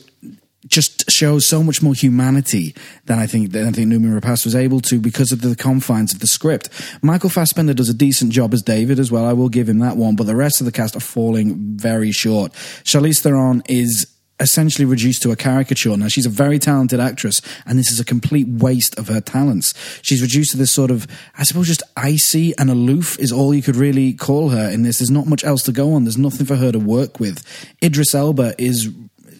just 0.74 1.10
shows 1.10 1.46
so 1.46 1.64
much 1.64 1.82
more 1.82 1.94
humanity 1.94 2.76
than 3.06 3.20
I 3.20 3.28
think 3.28 3.52
than 3.52 3.68
I 3.68 3.72
think 3.72 3.92
Noomi 3.92 4.20
Rapace 4.20 4.44
was 4.44 4.56
able 4.56 4.80
to 4.82 5.00
because 5.00 5.32
of 5.32 5.42
the 5.42 5.56
confines 5.56 6.14
of 6.14 6.20
the 6.20 6.28
script. 6.28 6.70
Michael 7.02 7.30
Fassbender 7.30 7.74
does 7.74 7.90
a 7.90 7.94
decent 7.94 8.32
job 8.32 8.54
as 8.54 8.62
David 8.62 9.00
as 9.00 9.12
well. 9.12 9.26
I 9.26 9.34
will 9.34 9.50
give 9.50 9.70
him 9.70 9.80
that 9.80 9.98
one, 9.98 10.16
but 10.16 10.26
the 10.26 10.36
rest 10.36 10.60
of 10.62 10.66
the 10.66 10.72
cast 10.72 10.96
are 10.96 11.02
falling 11.02 11.78
very 11.78 12.12
short. 12.12 12.54
Charlize 12.84 13.22
Theron 13.22 13.62
is 13.70 14.08
essentially 14.40 14.84
reduced 14.84 15.22
to 15.22 15.32
a 15.32 15.36
caricature. 15.36 15.96
Now, 15.96 16.08
she's 16.08 16.26
a 16.26 16.30
very 16.30 16.60
talented 16.60 17.00
actress, 17.00 17.42
and 17.66 17.78
this 17.78 17.92
is 17.92 18.00
a 18.00 18.06
complete 18.06 18.48
waste 18.48 18.98
of 18.98 19.08
her 19.08 19.22
talents. 19.22 19.74
She's 20.02 20.22
reduced 20.22 20.52
to 20.52 20.58
this 20.58 20.72
sort 20.72 20.92
of, 20.92 21.08
I 21.38 21.44
suppose, 21.44 21.68
just 21.68 21.84
icy 21.96 22.58
and 22.58 22.70
aloof 22.70 23.18
is 23.20 23.32
all 23.32 23.54
you 23.54 23.62
could 23.62 23.76
really 23.76 24.14
call 24.14 24.50
her 24.50 24.70
in 24.70 24.82
this. 24.82 24.98
There's 24.98 25.12
not 25.12 25.28
much 25.28 25.44
else 25.44 25.64
to 25.64 25.72
go 25.72 25.94
on. 25.94 26.04
There's 26.04 26.18
nothing 26.18 26.46
for 26.46 26.56
her 26.56 26.72
to 26.72 26.80
work 26.80 27.20
with. 27.20 27.44
Idris 27.84 28.16
Elba 28.16 28.56
is 28.58 28.92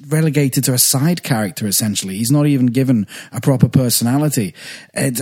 relegated 0.08 0.64
to 0.66 0.74
a 0.74 0.78
side 0.78 1.24
character 1.24 1.68
essentially. 1.68 2.18
He's 2.18 2.32
not 2.32 2.46
even 2.48 2.68
given 2.68 3.08
a 3.32 3.42
proper 3.42 3.70
personality. 3.70 4.54
It, 4.94 5.22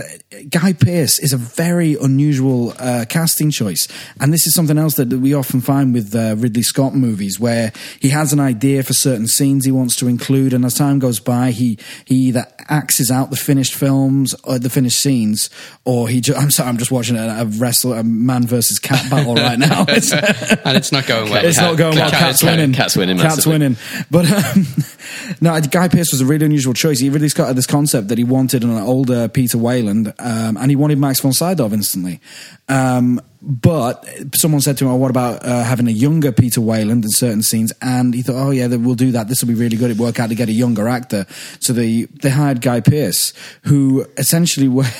Guy 0.50 0.72
Pearce 0.72 1.18
is 1.18 1.32
a 1.32 1.36
very 1.36 1.96
unusual 2.00 2.74
uh, 2.78 3.04
casting 3.08 3.50
choice, 3.50 3.86
and 4.20 4.32
this 4.32 4.46
is 4.46 4.54
something 4.54 4.78
else 4.78 4.94
that 4.94 5.08
we 5.08 5.34
often 5.34 5.60
find 5.60 5.92
with 5.94 6.14
uh, 6.14 6.34
Ridley 6.38 6.62
Scott 6.62 6.94
movies, 6.94 7.38
where 7.38 7.72
he 8.00 8.08
has 8.10 8.32
an 8.32 8.40
idea 8.40 8.82
for 8.82 8.92
certain 8.92 9.26
scenes 9.26 9.64
he 9.64 9.72
wants 9.72 9.96
to 9.96 10.08
include, 10.08 10.52
and 10.52 10.64
as 10.64 10.74
time 10.74 10.98
goes 10.98 11.20
by, 11.20 11.50
he 11.50 11.78
he 12.04 12.16
either 12.16 12.46
axes 12.68 13.10
out 13.10 13.30
the 13.30 13.36
finished 13.36 13.74
films 13.74 14.34
or 14.44 14.58
the 14.58 14.70
finished 14.70 14.98
scenes, 14.98 15.50
or 15.84 16.08
he. 16.08 16.20
Ju- 16.20 16.34
I'm 16.42 16.50
sorry, 16.50 16.68
I'm 16.68 16.78
just 16.78 16.90
watching 16.90 17.16
a, 17.16 17.26
a 17.40 17.44
wrestle 17.44 17.92
a 17.92 18.02
man 18.02 18.46
versus 18.46 18.78
cat 18.78 19.08
battle 19.10 19.34
right 19.34 19.58
now, 19.58 19.80
and 19.88 20.76
it's 20.76 20.92
not 20.92 21.06
going 21.06 21.30
well. 21.30 21.44
It's 21.44 21.58
not 21.58 21.76
going 21.76 21.96
well. 21.96 22.10
Cat- 22.10 22.18
Cat's 22.18 22.42
cat- 22.42 22.50
winning. 22.50 22.72
Cat's 22.72 22.96
winning 22.96 23.18
Cat's 23.18 23.46
winning. 23.46 23.76
But 24.10 24.30
um, 24.30 24.66
no, 25.40 25.60
Guy 25.60 25.88
Pearce 25.88 26.12
was 26.12 26.20
a 26.20 26.26
really 26.26 26.46
unusual 26.46 26.74
choice. 26.74 26.98
He 26.98 27.10
really 27.10 27.28
got 27.28 27.54
this 27.54 27.66
concept 27.66 28.08
that 28.08 28.18
he 28.18 28.24
wanted 28.24 28.64
an 28.64 28.70
older 28.70 29.28
Peter 29.28 29.58
Weyland, 29.58 30.12
um, 30.18 30.56
and 30.56 30.70
he 30.70 30.76
wanted 30.76 30.98
Max 30.98 31.20
von 31.20 31.32
Sydow 31.32 31.72
instantly. 31.72 32.20
Um, 32.68 33.20
but 33.44 34.08
someone 34.36 34.60
said 34.60 34.78
to 34.78 34.84
him, 34.84 34.92
"Oh, 34.92 34.96
what 34.96 35.10
about 35.10 35.44
uh, 35.44 35.64
having 35.64 35.88
a 35.88 35.92
younger 35.92 36.30
Peter 36.30 36.60
Weyland 36.60 37.04
in 37.04 37.10
certain 37.10 37.42
scenes?" 37.42 37.72
And 37.82 38.14
he 38.14 38.22
thought, 38.22 38.36
"Oh 38.36 38.50
yeah, 38.50 38.68
we'll 38.68 38.94
do 38.94 39.10
that. 39.12 39.26
This 39.26 39.42
will 39.42 39.48
be 39.48 39.54
really 39.54 39.76
good. 39.76 39.90
It 39.90 39.96
worked 39.96 40.20
out 40.20 40.28
to 40.28 40.36
get 40.36 40.48
a 40.48 40.52
younger 40.52 40.86
actor." 40.86 41.26
So 41.58 41.72
they 41.72 42.04
they 42.04 42.30
hired 42.30 42.60
Guy 42.60 42.80
Pearce, 42.80 43.32
who 43.64 44.06
essentially 44.16 44.68
wear, 44.68 44.92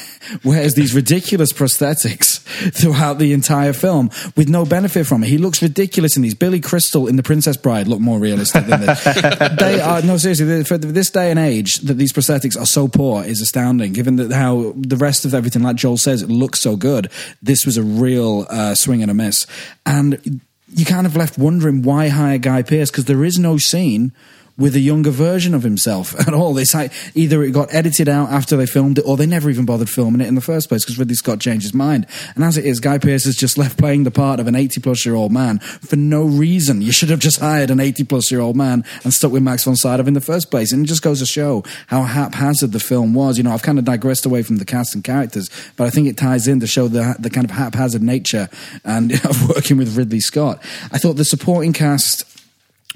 wears 0.43 0.75
these 0.75 0.93
ridiculous 0.93 1.53
prosthetics 1.53 2.41
throughout 2.75 3.19
the 3.19 3.33
entire 3.33 3.73
film 3.73 4.11
with 4.37 4.49
no 4.49 4.65
benefit 4.65 5.07
from 5.07 5.23
it. 5.23 5.29
He 5.29 5.39
looks 5.39 5.63
ridiculous 5.63 6.17
in 6.17 6.23
these. 6.23 6.35
Billy 6.35 6.61
Crystal 6.61 7.07
in 7.07 7.15
The 7.15 7.23
Princess 7.23 7.57
Bride 7.57 7.87
look 7.87 8.01
more 8.01 8.19
realistic 8.19 8.67
than 8.67 8.81
this. 8.81 9.05
they 9.59 9.81
are 9.81 10.03
no 10.03 10.17
seriously 10.17 10.65
for 10.65 10.79
this 10.79 11.11
day 11.11 11.31
and 11.31 11.39
age 11.39 11.77
that 11.79 11.95
these 11.95 12.13
prosthetics 12.13 12.61
are 12.61 12.67
so 12.67 12.89
poor 12.89 13.23
is 13.23 13.41
astounding. 13.41 13.93
Given 13.93 14.17
that 14.17 14.33
how 14.33 14.73
the 14.77 14.97
rest 14.97 15.25
of 15.25 15.33
everything, 15.33 15.63
like 15.63 15.77
Joel 15.77 15.97
says, 15.97 16.23
it 16.23 16.29
looks 16.29 16.61
so 16.61 16.75
good. 16.75 17.09
This 17.41 17.65
was 17.65 17.77
a 17.77 17.83
real 17.85 18.32
uh, 18.41 18.75
swing 18.75 19.03
and 19.03 19.11
a 19.11 19.15
miss, 19.15 19.47
and 19.87 20.41
you 20.75 20.85
kind 20.85 21.07
of 21.07 21.17
left 21.17 21.39
wondering 21.39 21.83
why 21.83 22.09
hire 22.09 22.39
Guy 22.39 22.63
Pearce 22.63 22.91
because 22.91 23.05
there 23.05 23.25
is 23.25 23.39
no 23.39 23.59
scene 23.59 24.13
with 24.57 24.75
a 24.77 24.81
younger 24.81 25.11
version 25.11 25.55
of 25.55 25.63
himself 25.63 26.19
at 26.27 26.35
all. 26.35 26.57
It's 26.59 26.75
like 26.75 26.93
either 27.15 27.43
it 27.43 27.53
got 27.53 27.73
edited 27.75 28.09
out 28.09 28.31
after 28.31 28.57
they 28.57 28.67
filmed 28.67 28.99
it, 28.99 29.03
or 29.07 29.17
they 29.17 29.27
never 29.27 29.51
even 29.51 29.65
bothered 29.65 29.89
filming 29.89 30.21
it 30.21 30.29
in 30.29 30.35
the 30.35 30.41
first 30.41 30.69
place 30.69 30.85
because 30.85 30.99
Ridley 30.99 31.15
Scott 31.15 31.41
changed 31.41 31.65
his 31.65 31.75
mind. 31.75 32.07
And 32.35 32.45
as 32.45 32.59
it 32.59 32.67
is, 32.67 32.81
Guy 32.81 32.99
Pearce 32.99 33.27
is 33.27 33.37
just 33.37 33.59
left 33.63 33.79
playing 33.79 34.05
the 34.05 34.11
part 34.11 34.41
of 34.41 34.47
an 34.47 34.55
80 34.55 34.81
plus 34.81 35.07
year 35.07 35.15
old 35.15 35.33
man 35.33 35.59
for 35.59 35.97
no 35.97 36.25
reason. 36.25 36.83
You 36.83 36.93
should 36.93 37.11
have 37.11 37.21
just 37.21 37.41
hired 37.41 37.71
an 37.71 37.81
80 37.81 38.05
plus 38.05 38.31
year 38.31 38.41
old 38.41 38.57
man 38.57 38.85
and 39.05 39.13
stuck 39.13 39.33
with 39.33 39.43
Max 39.43 39.65
von 39.65 39.77
Sydow 39.77 40.07
in 40.07 40.15
the 40.15 40.21
first 40.21 40.51
place. 40.51 40.73
And 40.73 40.85
it 40.85 40.89
just 40.89 41.03
goes 41.03 41.21
to 41.21 41.27
show 41.27 41.65
how 41.87 42.03
haphazard 42.03 42.73
the 42.73 42.81
film 42.81 43.15
was. 43.15 43.39
You 43.39 43.45
know, 43.45 43.53
I've 43.53 43.63
kind 43.63 43.79
of 43.79 43.85
digressed 43.85 44.27
away 44.27 44.43
from 44.43 44.57
the 44.57 44.65
cast 44.65 44.95
and 44.95 45.05
characters, 45.05 45.49
but 45.77 45.87
I 45.87 45.91
think 45.91 46.09
it 46.09 46.17
ties 46.17 46.49
in 46.49 46.61
to 46.61 46.67
show 46.67 46.89
the 46.89 47.17
the 47.19 47.31
kind 47.31 47.45
of 47.45 47.51
haphazard 47.51 48.03
nature 48.03 48.49
and 48.85 49.13
of 49.25 49.49
working 49.49 49.77
with 49.77 49.97
Ridley 49.97 50.21
Scott. 50.21 50.63
I 50.91 50.99
thought 50.99 51.15
the 51.15 51.25
supporting 51.25 51.73
cast 51.73 52.32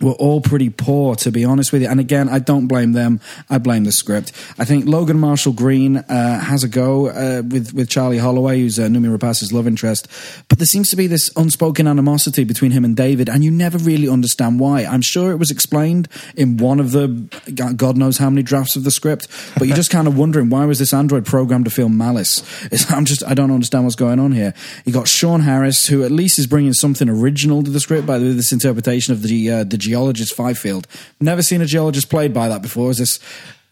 were 0.01 0.13
all 0.13 0.41
pretty 0.41 0.71
poor, 0.71 1.15
to 1.17 1.31
be 1.31 1.45
honest 1.45 1.73
with 1.73 1.83
you. 1.83 1.89
And 1.89 2.01
again, 2.01 2.29
I 2.29 2.39
don't 2.39 2.67
blame 2.67 2.93
them. 2.93 3.21
I 3.49 3.59
blame 3.59 3.85
the 3.85 3.93
script. 3.93 4.33
I 4.59 4.65
think 4.65 4.87
Logan 4.87 5.19
Marshall 5.19 5.53
Green 5.53 5.99
uh, 5.99 6.41
has 6.41 6.65
a 6.65 6.69
go 6.69 7.09
uh, 7.09 7.43
with 7.43 7.73
with 7.73 7.89
Charlie 7.89 8.19
Holloway, 8.19 8.61
who's 8.61 8.79
uh, 8.79 8.85
Noomi 8.85 9.11
Rapace's 9.11 9.53
love 9.53 9.67
interest. 9.67 10.09
But 10.49 10.59
there 10.59 10.67
seems 10.67 10.91
to 10.91 10.97
be 10.97 11.07
this 11.07 11.31
unspoken 11.37 11.87
animosity 11.87 12.45
between 12.45 12.73
him 12.73 12.85
and 12.85 12.97
David, 12.97 13.29
and 13.29 13.45
you 13.45 13.51
never 13.51 13.79
really 13.79 14.09
understand 14.09 14.61
why. 14.61 14.85
I'm 14.85 15.03
sure 15.03 15.31
it 15.31 15.37
was 15.37 15.51
explained 15.51 16.09
in 16.37 16.57
one 16.57 16.81
of 16.81 16.93
the 16.93 17.09
God 17.55 17.97
knows 17.97 18.19
how 18.19 18.31
many 18.31 18.43
drafts 18.43 18.77
of 18.77 18.85
the 18.85 18.91
script, 18.91 19.29
but 19.59 19.67
you're 19.67 19.77
just 19.77 19.91
kind 19.91 20.07
of 20.09 20.19
wondering 20.19 20.51
why 20.51 20.65
was 20.67 20.79
this 20.79 20.93
android 20.93 21.25
programmed 21.27 21.65
to 21.65 21.71
feel 21.71 21.89
malice? 21.89 22.43
It's, 22.67 22.91
I'm 22.91 23.05
just 23.05 23.25
I 23.25 23.35
don't 23.35 23.51
understand 23.51 23.85
what's 23.85 23.97
going 23.97 24.21
on 24.21 24.33
here. 24.33 24.55
You 24.85 24.93
got 24.93 25.09
Sean 25.09 25.41
Harris, 25.41 25.87
who 25.87 26.05
at 26.05 26.11
least 26.11 26.39
is 26.39 26.47
bringing 26.47 26.73
something 26.73 27.09
original 27.09 27.63
to 27.63 27.71
the 27.71 27.81
script 27.81 28.07
by 28.07 28.19
this 28.19 28.53
interpretation 28.53 29.13
of 29.13 29.23
the 29.23 29.51
uh, 29.51 29.65
the 29.65 29.79
geologist 29.87 30.35
Fifield. 30.35 30.87
Never 31.21 31.43
seen 31.43 31.61
a 31.61 31.67
geologist 31.67 32.11
played 32.11 32.35
by 32.35 32.49
that 32.49 32.61
before. 32.61 32.91
Is 32.91 32.99
this 32.99 33.21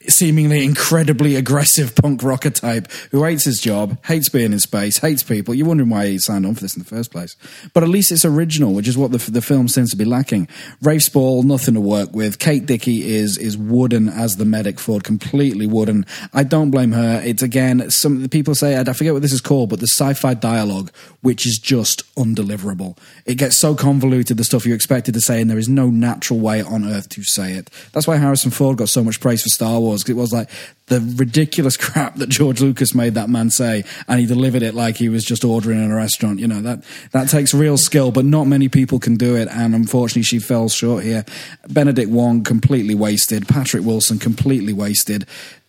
seemingly 0.09 0.65
incredibly 0.65 1.37
aggressive 1.37 1.95
punk 1.95 2.23
rocker 2.23 2.51
type 2.51 2.91
who 3.11 3.25
hates 3.25 3.45
his 3.45 3.59
job, 3.59 3.99
hates 4.07 4.29
being 4.29 4.53
in 4.53 4.61
space, 4.61 4.99
hates 4.99 5.23
people. 5.23 5.55
You're 5.55 5.67
wondering 5.67 5.91
why 5.91 6.07
he 6.07 6.19
signed 6.19 6.47
on 6.47 6.55
for 6.55 6.61
this 6.61 6.77
in 6.77 6.83
the 6.83 6.89
first 6.89 7.11
place. 7.11 7.37
But 7.73 7.83
at 7.83 7.89
least 7.89 8.13
it's 8.13 8.25
original, 8.25 8.75
which 8.75 8.89
is 8.89 8.99
what 8.99 9.13
the, 9.13 9.19
the 9.31 9.43
film 9.43 9.69
seems 9.69 9.91
to 9.91 9.97
be 9.97 10.05
lacking. 10.05 10.49
Rafe 10.83 11.03
Spall, 11.03 11.43
nothing 11.43 11.75
to 11.75 11.81
work 11.81 12.13
with. 12.13 12.39
Kate 12.39 12.67
Dickie 12.67 13.15
is 13.15 13.39
is 13.39 13.57
wooden 13.57 14.09
as 14.09 14.37
the 14.37 14.45
medic 14.45 14.79
Ford, 14.79 15.05
completely 15.05 15.67
wooden. 15.67 16.07
I 16.33 16.43
don't 16.45 16.71
blame 16.71 16.93
her. 16.93 17.23
It's 17.25 17.43
again, 17.43 17.91
some 17.91 18.23
the 18.23 18.29
people 18.29 18.55
say, 18.55 18.79
I 18.79 18.85
forget 18.93 19.13
what 19.13 19.23
this 19.23 19.33
is 19.33 19.41
called, 19.41 19.71
but 19.71 19.81
the 19.81 19.87
sci-fi 19.87 20.35
dialogue, 20.35 20.91
which 21.21 21.47
is 21.47 21.59
just 21.59 22.03
undeliverable. 22.17 22.97
It 23.27 23.37
gets 23.37 23.57
so 23.57 23.75
convoluted, 23.75 24.37
the 24.37 24.45
stuff 24.45 24.67
you're 24.67 24.75
expected 24.75 25.15
to 25.15 25.21
say, 25.21 25.41
and 25.41 25.51
there 25.51 25.59
is 25.59 25.69
no 25.69 25.89
natural 25.91 26.41
way 26.41 26.63
on 26.63 26.85
earth 26.85 27.09
to 27.11 27.23
say 27.23 27.53
it. 27.53 27.71
That's 27.93 28.07
why 28.07 28.17
Harrison 28.17 28.51
Ford 28.51 28.79
got 28.79 28.89
so 28.89 29.05
much 29.05 29.21
praise 29.21 29.43
for 29.43 29.49
Star 29.49 29.81
Wars. 29.81 29.94
'Cause 30.03 30.11
It 30.11 30.17
was 30.17 30.33
like 30.33 30.49
the 30.87 31.01
ridiculous 31.17 31.77
crap 31.85 32.17
that 32.17 32.29
George 32.29 32.61
Lucas 32.61 32.95
made 32.95 33.15
that 33.15 33.29
man 33.31 33.51
say, 33.51 33.85
and 34.09 34.21
he 34.21 34.27
delivered 34.27 34.63
it 34.63 34.75
like 34.75 34.97
he 34.97 35.09
was 35.09 35.25
just 35.25 35.45
ordering 35.45 35.83
in 35.83 35.91
a 35.91 35.95
restaurant. 35.95 36.41
You 36.41 36.49
know 36.49 36.61
that 36.63 36.83
that 37.13 37.29
takes 37.29 37.55
real 37.55 37.77
skill, 37.79 38.11
but 38.11 38.25
not 38.25 38.45
many 38.47 38.69
people 38.69 38.99
can 38.99 39.17
do 39.17 39.37
it. 39.37 39.49
And 39.49 39.75
unfortunately, 39.75 40.23
she 40.23 40.39
fell 40.39 40.69
short 40.69 41.05
here. 41.05 41.25
Benedict 41.69 42.11
Wong 42.11 42.43
completely 42.43 42.95
wasted. 42.95 43.47
Patrick 43.49 43.85
Wilson 43.85 44.19
completely 44.19 44.73
wasted. 44.73 45.27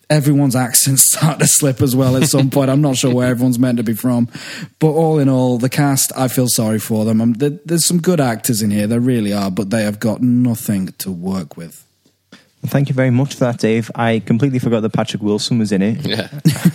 Everyone's 0.08 0.54
accents 0.54 1.02
start 1.12 1.40
to 1.40 1.48
slip 1.48 1.82
as 1.82 1.96
well 1.96 2.16
at 2.16 2.28
some 2.28 2.48
point. 2.48 2.70
I'm 2.70 2.80
not 2.80 2.96
sure 2.96 3.12
where 3.12 3.26
everyone's 3.26 3.58
meant 3.58 3.78
to 3.78 3.82
be 3.82 3.94
from, 3.94 4.28
but 4.78 4.90
all 4.92 5.18
in 5.18 5.28
all, 5.28 5.58
the 5.58 5.68
cast 5.68 6.12
I 6.16 6.28
feel 6.28 6.46
sorry 6.48 6.78
for 6.78 7.04
them. 7.04 7.20
Um, 7.20 7.32
there, 7.32 7.58
there's 7.64 7.84
some 7.84 8.00
good 8.00 8.20
actors 8.20 8.62
in 8.62 8.70
here, 8.70 8.86
there 8.86 9.00
really 9.00 9.32
are, 9.32 9.50
but 9.50 9.70
they 9.70 9.82
have 9.82 9.98
got 9.98 10.22
nothing 10.22 10.94
to 10.98 11.10
work 11.10 11.56
with. 11.56 11.84
Well, 12.62 12.70
thank 12.70 12.88
you 12.88 12.94
very 12.94 13.10
much 13.10 13.34
for 13.34 13.40
that, 13.40 13.58
Dave. 13.58 13.90
I 13.94 14.20
completely 14.20 14.58
forgot 14.58 14.80
that 14.80 14.92
Patrick 14.92 15.22
Wilson 15.22 15.58
was 15.58 15.72
in 15.72 15.82
it. 15.82 16.06
Yeah, 16.06 16.28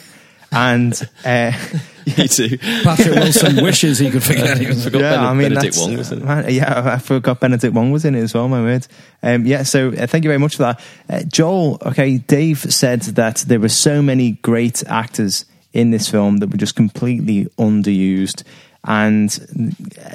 And 0.53 0.93
uh, 1.23 1.53
me 2.17 2.27
too. 2.27 2.57
Patrick 2.83 3.15
Wilson 3.15 3.63
wishes 3.63 3.99
he 3.99 4.09
could 4.11 4.21
forget 4.23 4.57
he 4.57 4.67
was. 4.67 4.83
Forgot 4.83 4.99
Benedict, 5.37 5.55
Benedict 5.55 5.77
Wong 5.77 5.97
was 5.97 6.11
in 6.11 6.19
it. 6.19 6.25
man, 6.25 6.45
yeah, 6.49 6.93
I 6.93 6.97
forgot 6.97 7.39
Benedict 7.39 7.73
Wong 7.73 7.91
was 7.91 8.03
in 8.03 8.15
it 8.15 8.21
as 8.21 8.33
well. 8.33 8.49
My 8.49 8.61
word. 8.61 8.85
Um, 9.23 9.45
yeah, 9.45 9.63
so 9.63 9.89
uh, 9.93 10.07
thank 10.07 10.25
you 10.25 10.29
very 10.29 10.39
much 10.39 10.57
for 10.57 10.63
that, 10.63 10.81
uh, 11.09 11.23
Joel. 11.23 11.77
Okay, 11.85 12.17
Dave 12.17 12.59
said 12.59 13.01
that 13.01 13.37
there 13.47 13.61
were 13.61 13.69
so 13.69 14.01
many 14.01 14.33
great 14.41 14.83
actors 14.87 15.45
in 15.71 15.91
this 15.91 16.09
film 16.09 16.37
that 16.37 16.49
were 16.51 16.57
just 16.57 16.75
completely 16.75 17.45
underused, 17.57 18.43
and 18.83 19.31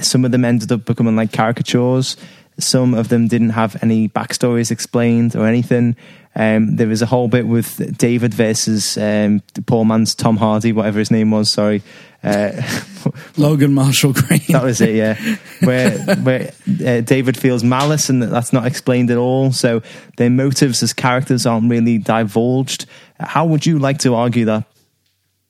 some 0.02 0.26
of 0.26 0.32
them 0.32 0.44
ended 0.44 0.70
up 0.70 0.84
becoming 0.84 1.16
like 1.16 1.32
caricatures. 1.32 2.18
Some 2.58 2.94
of 2.94 3.08
them 3.08 3.28
didn't 3.28 3.50
have 3.50 3.82
any 3.82 4.08
backstories 4.08 4.70
explained 4.70 5.36
or 5.36 5.46
anything. 5.46 5.96
Um, 6.34 6.76
there 6.76 6.86
was 6.86 7.00
a 7.00 7.06
whole 7.06 7.28
bit 7.28 7.46
with 7.46 7.96
David 7.96 8.34
versus 8.34 8.98
um, 8.98 9.42
the 9.54 9.62
poor 9.62 9.84
man's 9.84 10.14
Tom 10.14 10.36
Hardy, 10.36 10.72
whatever 10.72 10.98
his 10.98 11.10
name 11.10 11.30
was. 11.30 11.50
Sorry, 11.50 11.82
uh, 12.22 12.60
Logan 13.38 13.72
Marshall 13.72 14.12
Green. 14.12 14.42
that 14.50 14.62
was 14.62 14.82
it. 14.82 14.94
Yeah, 14.94 15.18
where 15.60 15.98
where 16.16 16.52
uh, 16.84 17.00
David 17.00 17.38
feels 17.38 17.64
malice, 17.64 18.10
and 18.10 18.22
that's 18.22 18.52
not 18.52 18.66
explained 18.66 19.10
at 19.10 19.16
all. 19.16 19.50
So 19.52 19.82
their 20.18 20.28
motives 20.28 20.82
as 20.82 20.92
characters 20.92 21.46
aren't 21.46 21.70
really 21.70 21.96
divulged. 21.96 22.84
How 23.18 23.46
would 23.46 23.64
you 23.64 23.78
like 23.78 23.98
to 24.00 24.14
argue 24.14 24.44
that? 24.46 24.64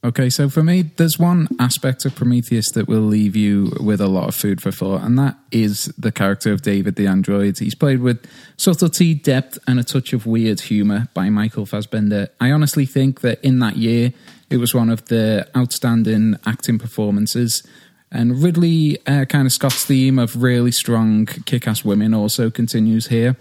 Okay, 0.05 0.30
so 0.30 0.49
for 0.49 0.62
me, 0.62 0.82
there's 0.82 1.18
one 1.18 1.49
aspect 1.59 2.05
of 2.05 2.14
Prometheus 2.14 2.70
that 2.72 2.86
will 2.86 3.01
leave 3.01 3.34
you 3.34 3.72
with 3.80 4.01
a 4.01 4.07
lot 4.07 4.28
of 4.28 4.34
food 4.34 4.61
for 4.61 4.70
thought, 4.70 5.03
and 5.03 5.18
that 5.18 5.36
is 5.51 5.86
the 5.99 6.12
character 6.12 6.53
of 6.53 6.62
David 6.62 6.94
the 6.97 7.07
android. 7.07 7.59
He's 7.59 7.74
played 7.74 8.01
with 8.01 8.24
subtlety, 8.57 9.14
depth, 9.14 9.59
and 9.66 9.80
a 9.80 9.84
touch 9.84 10.12
of 10.12 10.24
weird 10.24 10.61
humour 10.61 11.09
by 11.12 11.28
Michael 11.28 11.66
Fassbender. 11.66 12.28
I 12.40 12.53
honestly 12.53 12.86
think 12.86 13.22
that 13.22 13.42
in 13.42 13.59
that 13.61 13.78
year, 13.78 14.12
it 14.49 14.59
was 14.59 14.74
one 14.74 14.90
of 14.90 15.07
the 15.07 15.49
outstanding 15.57 16.36
acting 16.47 16.78
performances. 16.78 17.66
And 18.12 18.40
Ridley, 18.42 18.99
uh, 19.07 19.24
kind 19.24 19.47
of 19.47 19.53
Scott's 19.53 19.84
theme 19.84 20.20
of 20.20 20.40
really 20.40 20.72
strong, 20.72 21.26
kick 21.26 21.66
ass 21.66 21.84
women 21.84 22.14
also 22.14 22.51
continues 22.51 23.09
here. 23.09 23.36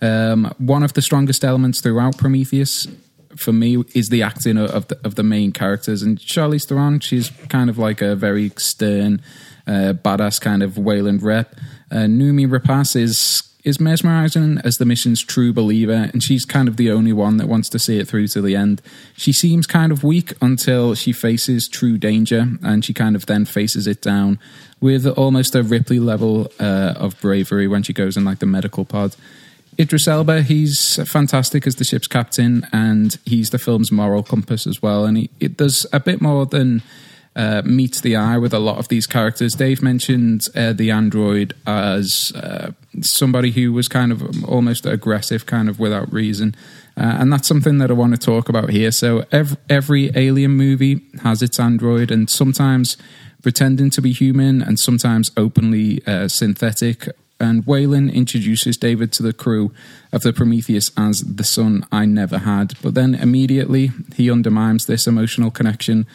Um, 0.00 0.54
one 0.58 0.82
of 0.82 0.92
the 0.92 1.02
strongest 1.02 1.44
elements 1.44 1.80
throughout 1.80 2.18
Prometheus 2.18 2.86
for 3.36 3.52
me 3.52 3.84
is 3.94 4.08
the 4.08 4.22
acting 4.22 4.58
of 4.58 4.88
the, 4.88 4.98
of 5.04 5.14
the 5.14 5.22
main 5.22 5.52
characters. 5.52 6.02
And 6.02 6.18
Charlize 6.18 6.66
Theron 6.66 7.00
she's 7.00 7.30
kind 7.48 7.70
of 7.70 7.78
like 7.78 8.00
a 8.00 8.14
very 8.14 8.50
stern 8.56 9.20
uh, 9.66 9.94
badass 9.94 10.40
kind 10.40 10.62
of 10.62 10.78
Weyland 10.78 11.22
rep. 11.22 11.54
Uh, 11.90 12.06
Noomi 12.06 12.48
Rapace 12.48 12.96
is 12.96 13.42
is 13.64 13.80
mesmerizing 13.80 14.58
as 14.62 14.76
the 14.76 14.84
mission's 14.84 15.22
true 15.22 15.50
believer 15.50 16.10
and 16.12 16.22
she's 16.22 16.44
kind 16.44 16.68
of 16.68 16.76
the 16.76 16.90
only 16.90 17.14
one 17.14 17.38
that 17.38 17.48
wants 17.48 17.70
to 17.70 17.78
see 17.78 17.98
it 17.98 18.06
through 18.06 18.28
to 18.28 18.42
the 18.42 18.54
end. 18.54 18.82
She 19.16 19.32
seems 19.32 19.66
kind 19.66 19.90
of 19.90 20.04
weak 20.04 20.34
until 20.42 20.94
she 20.94 21.12
faces 21.12 21.66
true 21.66 21.96
danger 21.96 22.46
and 22.62 22.84
she 22.84 22.92
kind 22.92 23.16
of 23.16 23.24
then 23.24 23.46
faces 23.46 23.86
it 23.86 24.02
down 24.02 24.38
with 24.82 25.06
almost 25.06 25.54
a 25.54 25.62
Ripley 25.62 25.98
level 25.98 26.52
uh, 26.60 26.92
of 26.96 27.18
bravery 27.22 27.66
when 27.66 27.82
she 27.82 27.94
goes 27.94 28.18
in 28.18 28.24
like 28.26 28.40
the 28.40 28.46
medical 28.46 28.84
pod 28.84 29.16
Idris 29.78 30.06
Elba, 30.06 30.42
he's 30.42 30.96
fantastic 31.10 31.66
as 31.66 31.76
the 31.76 31.84
ship's 31.84 32.06
captain, 32.06 32.66
and 32.72 33.16
he's 33.24 33.50
the 33.50 33.58
film's 33.58 33.90
moral 33.90 34.22
compass 34.22 34.66
as 34.66 34.80
well. 34.80 35.04
And 35.04 35.16
he, 35.16 35.30
it 35.40 35.56
does 35.56 35.86
a 35.92 36.00
bit 36.00 36.20
more 36.20 36.46
than 36.46 36.82
uh, 37.36 37.62
meets 37.64 38.00
the 38.00 38.16
eye 38.16 38.38
with 38.38 38.54
a 38.54 38.58
lot 38.58 38.78
of 38.78 38.88
these 38.88 39.06
characters. 39.06 39.54
Dave 39.54 39.82
mentioned 39.82 40.46
uh, 40.54 40.72
the 40.72 40.90
android 40.90 41.54
as 41.66 42.32
uh, 42.36 42.70
somebody 43.00 43.50
who 43.50 43.72
was 43.72 43.88
kind 43.88 44.12
of 44.12 44.44
almost 44.44 44.86
aggressive, 44.86 45.46
kind 45.46 45.68
of 45.68 45.80
without 45.80 46.12
reason. 46.12 46.54
Uh, 46.96 47.16
and 47.18 47.32
that's 47.32 47.48
something 47.48 47.78
that 47.78 47.90
I 47.90 47.94
want 47.94 48.12
to 48.14 48.20
talk 48.20 48.48
about 48.48 48.70
here. 48.70 48.92
So 48.92 49.24
every, 49.32 49.56
every 49.68 50.10
alien 50.14 50.52
movie 50.52 51.00
has 51.22 51.42
its 51.42 51.58
android, 51.58 52.10
and 52.10 52.30
sometimes 52.30 52.96
pretending 53.42 53.90
to 53.90 54.00
be 54.00 54.12
human, 54.12 54.62
and 54.62 54.78
sometimes 54.78 55.32
openly 55.36 56.06
uh, 56.06 56.28
synthetic 56.28 57.08
and 57.44 57.66
Weyland 57.66 58.10
introduces 58.10 58.76
David 58.76 59.12
to 59.12 59.22
the 59.22 59.32
crew 59.32 59.72
of 60.12 60.22
the 60.22 60.32
Prometheus 60.32 60.90
as 60.96 61.20
the 61.20 61.44
son 61.44 61.86
I 61.92 62.06
never 62.06 62.38
had. 62.38 62.74
But 62.82 62.94
then 62.94 63.14
immediately 63.14 63.90
he 64.14 64.30
undermines 64.30 64.86
this 64.86 65.06
emotional 65.06 65.50
connection 65.50 66.06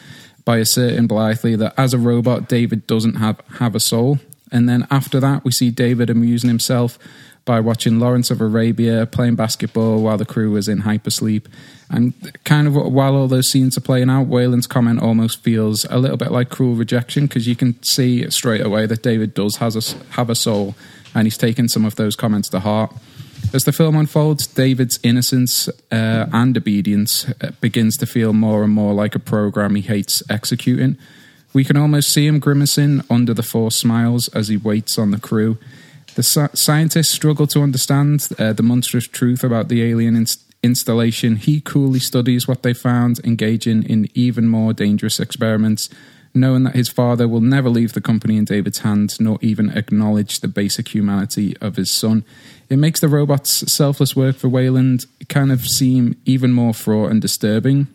by 0.44 0.58
asserting 0.58 1.06
blithely 1.06 1.56
that 1.56 1.74
as 1.78 1.94
a 1.94 1.98
robot, 1.98 2.48
David 2.48 2.86
doesn't 2.86 3.14
have, 3.14 3.40
have 3.58 3.74
a 3.74 3.80
soul. 3.80 4.18
And 4.50 4.68
then 4.68 4.86
after 4.90 5.20
that, 5.20 5.44
we 5.44 5.52
see 5.52 5.70
David 5.70 6.10
amusing 6.10 6.48
himself 6.48 6.98
by 7.44 7.60
watching 7.60 7.98
Lawrence 7.98 8.30
of 8.30 8.40
Arabia 8.40 9.06
playing 9.06 9.36
basketball 9.36 10.02
while 10.02 10.18
the 10.18 10.26
crew 10.26 10.50
was 10.50 10.68
in 10.68 10.82
hypersleep. 10.82 11.46
And 11.88 12.14
kind 12.44 12.66
of 12.66 12.74
while 12.74 13.16
all 13.16 13.28
those 13.28 13.50
scenes 13.50 13.76
are 13.76 13.80
playing 13.80 14.10
out, 14.10 14.26
Weyland's 14.26 14.66
comment 14.66 15.02
almost 15.02 15.42
feels 15.42 15.84
a 15.86 15.98
little 15.98 16.16
bit 16.16 16.30
like 16.30 16.50
cruel 16.50 16.74
rejection 16.74 17.26
because 17.26 17.48
you 17.48 17.56
can 17.56 17.82
see 17.82 18.28
straight 18.30 18.64
away 18.64 18.86
that 18.86 19.02
David 19.02 19.34
does 19.34 19.56
has 19.56 19.76
a, 19.76 19.96
have 20.12 20.30
a 20.30 20.34
soul 20.34 20.74
and 21.14 21.26
he's 21.26 21.38
taken 21.38 21.68
some 21.68 21.84
of 21.84 21.96
those 21.96 22.16
comments 22.16 22.48
to 22.50 22.60
heart. 22.60 22.92
As 23.52 23.64
the 23.64 23.72
film 23.72 23.96
unfolds, 23.96 24.46
David's 24.46 25.00
innocence 25.02 25.68
uh, 25.90 26.26
and 26.32 26.56
obedience 26.56 27.28
uh, 27.40 27.50
begins 27.60 27.96
to 27.96 28.06
feel 28.06 28.32
more 28.32 28.62
and 28.62 28.72
more 28.72 28.94
like 28.94 29.14
a 29.14 29.18
program 29.18 29.74
he 29.74 29.82
hates 29.82 30.22
executing. 30.30 30.96
We 31.52 31.64
can 31.64 31.76
almost 31.76 32.12
see 32.12 32.26
him 32.26 32.38
grimacing 32.38 33.02
under 33.10 33.34
the 33.34 33.42
forced 33.42 33.78
smiles 33.78 34.28
as 34.28 34.48
he 34.48 34.56
waits 34.56 34.98
on 34.98 35.10
the 35.10 35.18
crew. 35.18 35.58
The 36.14 36.22
sci- 36.22 36.54
scientists 36.54 37.10
struggle 37.10 37.46
to 37.48 37.62
understand 37.62 38.28
uh, 38.38 38.52
the 38.52 38.62
monstrous 38.62 39.08
truth 39.08 39.42
about 39.42 39.68
the 39.68 39.82
alien 39.82 40.14
inst- 40.14 40.44
installation. 40.62 41.36
He 41.36 41.60
coolly 41.60 41.98
studies 41.98 42.46
what 42.46 42.62
they 42.62 42.74
found, 42.74 43.18
engaging 43.24 43.82
in 43.82 44.08
even 44.14 44.46
more 44.46 44.72
dangerous 44.72 45.18
experiments 45.18 45.88
knowing 46.32 46.64
that 46.64 46.74
his 46.74 46.88
father 46.88 47.26
will 47.26 47.40
never 47.40 47.68
leave 47.68 47.92
the 47.92 48.00
company 48.00 48.36
in 48.36 48.44
David's 48.44 48.78
hands, 48.78 49.20
nor 49.20 49.38
even 49.40 49.70
acknowledge 49.70 50.40
the 50.40 50.48
basic 50.48 50.94
humanity 50.94 51.56
of 51.60 51.76
his 51.76 51.90
son. 51.90 52.24
It 52.68 52.76
makes 52.76 53.00
the 53.00 53.08
robot's 53.08 53.72
selfless 53.72 54.14
work 54.14 54.36
for 54.36 54.48
Weyland 54.48 55.06
kind 55.28 55.50
of 55.50 55.66
seem 55.66 56.16
even 56.24 56.52
more 56.52 56.74
fraught 56.74 57.10
and 57.10 57.20
disturbing. 57.20 57.88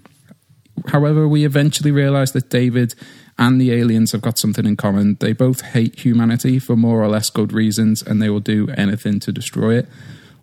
However, 0.88 1.28
we 1.28 1.46
eventually 1.46 1.92
realize 1.92 2.34
that 2.34 2.50
David 2.50 2.96
and 3.38 3.60
the 3.60 3.72
aliens 3.72 4.12
have 4.12 4.22
got 4.22 4.38
something 4.38 4.66
in 4.66 4.76
common. 4.76 5.18
They 5.20 5.34
both 5.34 5.62
hate 5.62 6.00
humanity 6.00 6.60
for 6.60 6.76
more 6.76 7.02
or 7.02 7.08
less 7.08 7.30
good 7.30 7.54
reasons, 7.54 8.02
and 8.02 8.22
they 8.22 8.30
will 8.30 8.40
do 8.40 8.70
anything 8.72 9.20
to 9.22 9.32
destroy 9.32 9.78
it. 9.78 9.88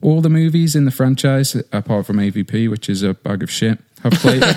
All 0.00 0.20
the 0.20 0.28
movies 0.28 0.74
in 0.74 0.84
the 0.84 0.90
franchise, 0.90 1.54
apart 1.72 2.06
from 2.06 2.16
AVP, 2.16 2.68
which 2.68 2.88
is 2.88 3.02
a 3.02 3.14
bag 3.14 3.42
of 3.42 3.50
shit, 3.50 3.78
have 4.02 4.12
played 4.14 4.42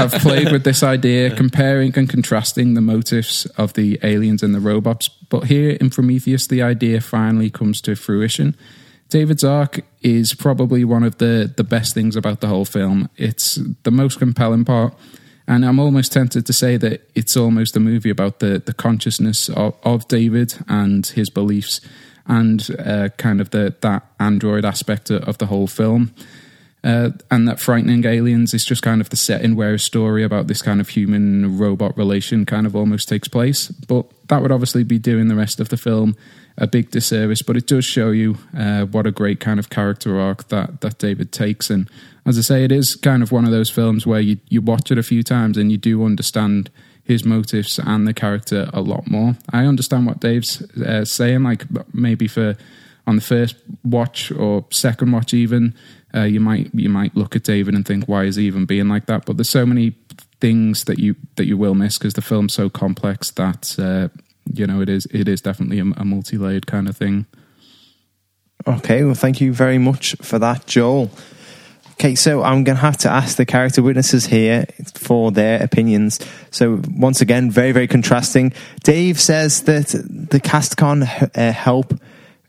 have 0.00 0.12
played 0.12 0.52
with 0.52 0.64
this 0.64 0.82
idea, 0.82 1.34
comparing 1.34 1.96
and 1.96 2.08
contrasting 2.08 2.74
the 2.74 2.80
motives 2.80 3.46
of 3.56 3.74
the 3.74 3.98
aliens 4.02 4.42
and 4.42 4.54
the 4.54 4.60
robots. 4.60 5.08
But 5.08 5.44
here 5.44 5.70
in 5.70 5.90
Prometheus, 5.90 6.46
the 6.46 6.62
idea 6.62 7.00
finally 7.00 7.50
comes 7.50 7.80
to 7.82 7.94
fruition. 7.94 8.56
David's 9.08 9.44
arc 9.44 9.80
is 10.02 10.34
probably 10.34 10.84
one 10.84 11.02
of 11.02 11.18
the, 11.18 11.52
the 11.56 11.64
best 11.64 11.94
things 11.94 12.14
about 12.16 12.40
the 12.40 12.46
whole 12.46 12.64
film. 12.64 13.10
It's 13.16 13.58
the 13.82 13.90
most 13.90 14.18
compelling 14.18 14.64
part. 14.64 14.94
And 15.48 15.64
I'm 15.64 15.80
almost 15.80 16.12
tempted 16.12 16.46
to 16.46 16.52
say 16.52 16.76
that 16.76 17.10
it's 17.16 17.36
almost 17.36 17.76
a 17.76 17.80
movie 17.80 18.10
about 18.10 18.38
the, 18.38 18.62
the 18.64 18.72
consciousness 18.72 19.48
of, 19.48 19.74
of 19.82 20.06
David 20.06 20.54
and 20.68 21.04
his 21.04 21.28
beliefs 21.28 21.80
and 22.26 22.68
uh, 22.78 23.08
kind 23.16 23.40
of 23.40 23.50
the 23.50 23.74
that 23.80 24.06
android 24.20 24.64
aspect 24.64 25.10
of 25.10 25.38
the 25.38 25.46
whole 25.46 25.66
film. 25.66 26.14
Uh, 26.82 27.10
and 27.30 27.46
that 27.46 27.60
frightening 27.60 28.06
aliens 28.06 28.54
is 28.54 28.64
just 28.64 28.82
kind 28.82 29.00
of 29.00 29.10
the 29.10 29.16
setting 29.16 29.54
where 29.54 29.74
a 29.74 29.78
story 29.78 30.24
about 30.24 30.46
this 30.46 30.62
kind 30.62 30.80
of 30.80 30.88
human 30.88 31.58
robot 31.58 31.96
relation 31.96 32.46
kind 32.46 32.66
of 32.66 32.74
almost 32.74 33.08
takes 33.08 33.28
place. 33.28 33.68
But 33.68 34.06
that 34.28 34.40
would 34.40 34.52
obviously 34.52 34.82
be 34.82 34.98
doing 34.98 35.28
the 35.28 35.34
rest 35.34 35.60
of 35.60 35.68
the 35.68 35.76
film 35.76 36.16
a 36.56 36.66
big 36.66 36.90
disservice. 36.90 37.42
But 37.42 37.56
it 37.56 37.66
does 37.66 37.84
show 37.84 38.10
you 38.10 38.38
uh, 38.56 38.86
what 38.86 39.06
a 39.06 39.10
great 39.10 39.40
kind 39.40 39.60
of 39.60 39.68
character 39.68 40.18
arc 40.18 40.48
that 40.48 40.80
that 40.80 40.98
David 40.98 41.32
takes. 41.32 41.68
And 41.68 41.88
as 42.24 42.38
I 42.38 42.42
say, 42.42 42.64
it 42.64 42.72
is 42.72 42.96
kind 42.96 43.22
of 43.22 43.30
one 43.30 43.44
of 43.44 43.50
those 43.50 43.70
films 43.70 44.06
where 44.06 44.20
you 44.20 44.38
you 44.48 44.62
watch 44.62 44.90
it 44.90 44.98
a 44.98 45.02
few 45.02 45.22
times 45.22 45.58
and 45.58 45.70
you 45.70 45.78
do 45.78 46.04
understand 46.04 46.70
his 47.02 47.24
motives 47.24 47.78
and 47.78 48.06
the 48.06 48.14
character 48.14 48.70
a 48.72 48.80
lot 48.80 49.10
more. 49.10 49.36
I 49.50 49.66
understand 49.66 50.06
what 50.06 50.20
Dave's 50.20 50.62
uh, 50.78 51.04
saying. 51.04 51.42
Like 51.42 51.64
maybe 51.92 52.28
for 52.28 52.56
on 53.06 53.16
the 53.16 53.22
first 53.22 53.56
watch 53.82 54.30
or 54.30 54.64
second 54.70 55.10
watch, 55.12 55.34
even 55.34 55.74
uh, 56.14 56.22
you 56.22 56.40
might 56.40 56.70
you 56.74 56.88
might 56.88 57.16
look 57.16 57.36
at 57.36 57.44
David 57.44 57.74
and 57.74 57.86
think, 57.86 58.04
why 58.06 58.24
is 58.24 58.36
he 58.36 58.46
even 58.46 58.66
being 58.66 58.88
like 58.88 59.06
that? 59.06 59.24
But 59.26 59.36
there's 59.36 59.50
so 59.50 59.66
many 59.66 59.94
things 60.40 60.84
that 60.84 60.98
you 60.98 61.16
that 61.36 61.46
you 61.46 61.56
will 61.56 61.74
miss 61.74 61.98
because 61.98 62.14
the 62.14 62.22
film's 62.22 62.54
so 62.54 62.68
complex 62.68 63.30
that 63.32 63.76
uh, 63.78 64.08
you 64.52 64.66
know 64.66 64.80
it 64.80 64.88
is 64.88 65.06
it 65.10 65.28
is 65.28 65.40
definitely 65.40 65.78
a, 65.78 65.84
a 66.00 66.04
multi 66.04 66.36
layered 66.36 66.66
kind 66.66 66.88
of 66.88 66.96
thing. 66.96 67.26
Okay, 68.66 69.04
well, 69.04 69.14
thank 69.14 69.40
you 69.40 69.54
very 69.54 69.78
much 69.78 70.14
for 70.20 70.38
that, 70.38 70.66
Joel. 70.66 71.10
Okay, 71.92 72.14
so 72.14 72.42
I'm 72.42 72.64
going 72.64 72.76
to 72.76 72.82
have 72.82 72.96
to 72.98 73.10
ask 73.10 73.36
the 73.36 73.44
character 73.44 73.82
witnesses 73.82 74.26
here 74.26 74.64
for 74.94 75.30
their 75.30 75.62
opinions. 75.62 76.18
So, 76.50 76.80
once 76.90 77.20
again, 77.20 77.50
very, 77.50 77.72
very 77.72 77.86
contrasting. 77.86 78.54
Dave 78.82 79.20
says 79.20 79.64
that 79.64 79.88
the 80.08 80.40
cast 80.40 80.78
can't 80.78 81.04
uh, 81.36 81.52
help 81.52 81.92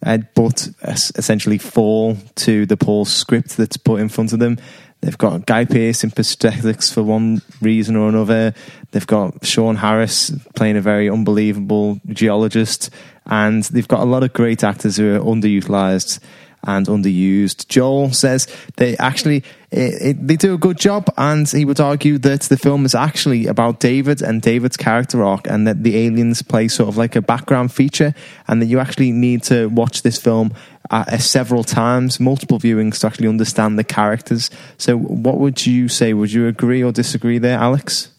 uh, 0.05 0.19
but 0.35 0.69
es- 0.81 1.11
essentially 1.15 1.57
fall 1.57 2.17
to 2.35 2.65
the 2.65 2.77
Paul 2.77 3.05
script 3.05 3.57
that's 3.57 3.77
put 3.77 4.01
in 4.01 4.09
front 4.09 4.33
of 4.33 4.39
them. 4.39 4.57
They've 5.01 5.17
got 5.17 5.47
Guy 5.47 5.65
Pearce 5.65 6.03
in 6.03 6.11
prosthetics 6.11 6.93
for 6.93 7.01
one 7.01 7.41
reason 7.59 7.95
or 7.95 8.07
another. 8.07 8.53
They've 8.91 9.07
got 9.07 9.43
Sean 9.45 9.77
Harris 9.77 10.31
playing 10.55 10.77
a 10.77 10.81
very 10.81 11.09
unbelievable 11.09 11.99
geologist, 12.07 12.91
and 13.25 13.63
they've 13.63 13.87
got 13.87 14.01
a 14.01 14.05
lot 14.05 14.23
of 14.23 14.33
great 14.33 14.63
actors 14.63 14.97
who 14.97 15.15
are 15.15 15.19
underutilized 15.19 16.19
and 16.63 16.85
underused. 16.85 17.67
Joel 17.67 18.13
says 18.13 18.47
they 18.77 18.95
actually 18.97 19.43
it, 19.72 20.01
it, 20.01 20.28
they 20.28 20.36
do 20.36 20.53
a 20.53 20.57
good 20.57 20.78
job, 20.78 21.09
and 21.17 21.49
he 21.49 21.63
would 21.63 21.80
argue 21.80 22.17
that 22.19 22.41
the 22.41 22.57
film 22.57 22.86
is 22.86 22.93
actually 22.93 23.47
about 23.47 23.80
David 23.80 24.22
and 24.22 24.41
David's 24.41 24.76
character 24.76 25.24
arc, 25.24 25.47
and 25.47 25.65
that 25.65 25.84
the 25.84 25.97
aliens 25.97 26.41
play 26.41 26.67
sort 26.67 26.89
of 26.89 26.97
like 26.97 27.15
a 27.15 27.22
background 27.22 27.72
feature, 27.72 28.13
and 28.47 28.61
that 28.61 28.65
you 28.65 28.80
actually 28.80 29.13
need 29.13 29.43
to 29.43 29.67
watch 29.67 30.01
this 30.01 30.17
film 30.17 30.53
uh, 30.89 31.17
several 31.17 31.63
times, 31.63 32.19
multiple 32.19 32.59
viewings 32.59 32.99
to 32.99 33.07
actually 33.07 33.30
understand 33.30 33.80
the 33.80 33.84
characters. 33.86 34.49
So, 34.78 34.97
what 34.97 35.38
would 35.38 35.65
you 35.65 35.88
say? 35.88 36.13
Would 36.13 36.34
you 36.34 36.47
agree 36.47 36.84
or 36.84 36.91
disagree 36.91 37.38
there, 37.38 37.57
Alex? 37.57 38.09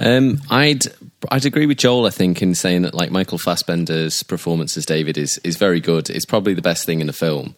Um, 0.00 0.40
I'd 0.50 0.86
I'd 1.30 1.46
agree 1.46 1.66
with 1.66 1.76
Joel. 1.78 2.06
I 2.06 2.10
think 2.10 2.42
in 2.42 2.54
saying 2.56 2.82
that 2.82 2.94
like 2.94 3.12
Michael 3.12 3.38
Fassbender's 3.38 4.24
performance 4.24 4.76
as 4.76 4.86
David 4.86 5.16
is 5.18 5.38
is 5.44 5.56
very 5.56 5.80
good. 5.80 6.10
It's 6.10 6.24
probably 6.24 6.54
the 6.54 6.62
best 6.62 6.84
thing 6.84 7.00
in 7.00 7.06
the 7.06 7.12
film. 7.12 7.54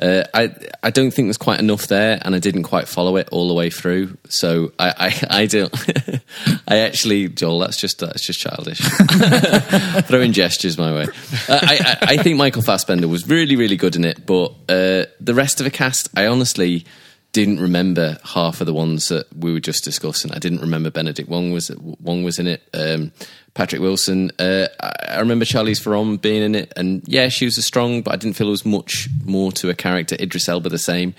Uh, 0.00 0.24
I 0.32 0.54
I 0.82 0.90
don't 0.90 1.10
think 1.10 1.26
there's 1.26 1.36
quite 1.36 1.60
enough 1.60 1.86
there, 1.88 2.18
and 2.22 2.34
I 2.34 2.38
didn't 2.38 2.62
quite 2.62 2.88
follow 2.88 3.16
it 3.16 3.28
all 3.30 3.48
the 3.48 3.54
way 3.54 3.68
through. 3.68 4.16
So 4.28 4.72
I 4.78 5.12
I, 5.30 5.42
I 5.42 5.46
don't. 5.46 5.74
I 6.68 6.78
actually, 6.78 7.28
Joel, 7.28 7.58
that's 7.58 7.78
just 7.78 7.98
that's 7.98 8.24
just 8.24 8.40
childish. 8.40 8.78
Throwing 10.06 10.32
gestures 10.32 10.78
my 10.78 10.92
way. 10.94 11.06
Uh, 11.48 11.58
I, 11.62 11.96
I 12.00 12.12
I 12.14 12.16
think 12.16 12.38
Michael 12.38 12.62
Fassbender 12.62 13.08
was 13.08 13.28
really 13.28 13.56
really 13.56 13.76
good 13.76 13.96
in 13.96 14.04
it, 14.04 14.24
but 14.24 14.52
uh, 14.68 15.04
the 15.20 15.34
rest 15.34 15.60
of 15.60 15.64
the 15.64 15.70
cast, 15.70 16.08
I 16.16 16.26
honestly 16.26 16.86
didn't 17.32 17.60
remember 17.60 18.18
half 18.24 18.60
of 18.60 18.66
the 18.66 18.74
ones 18.74 19.08
that 19.08 19.26
we 19.36 19.52
were 19.52 19.60
just 19.60 19.84
discussing. 19.84 20.32
I 20.32 20.38
didn't 20.38 20.60
remember 20.60 20.90
Benedict 20.90 21.28
Wong 21.28 21.52
was 21.52 21.70
Wong 21.76 22.24
was 22.24 22.38
in 22.38 22.46
it. 22.46 22.68
Um, 22.74 23.12
Patrick 23.54 23.80
Wilson. 23.80 24.30
Uh, 24.38 24.66
I, 24.80 25.18
remember 25.18 25.44
Charlize 25.44 25.82
Theron 25.82 26.16
being 26.16 26.42
in 26.42 26.54
it, 26.54 26.72
and 26.76 27.02
yeah, 27.06 27.28
she 27.28 27.44
was 27.44 27.58
a 27.58 27.62
strong, 27.62 28.02
but 28.02 28.14
I 28.14 28.16
didn't 28.16 28.36
feel 28.36 28.46
there 28.46 28.52
was 28.52 28.66
much 28.66 29.08
more 29.24 29.52
to 29.52 29.70
a 29.70 29.74
character. 29.74 30.16
Idris 30.18 30.48
Elba 30.48 30.68
the 30.68 30.78
same. 30.78 31.14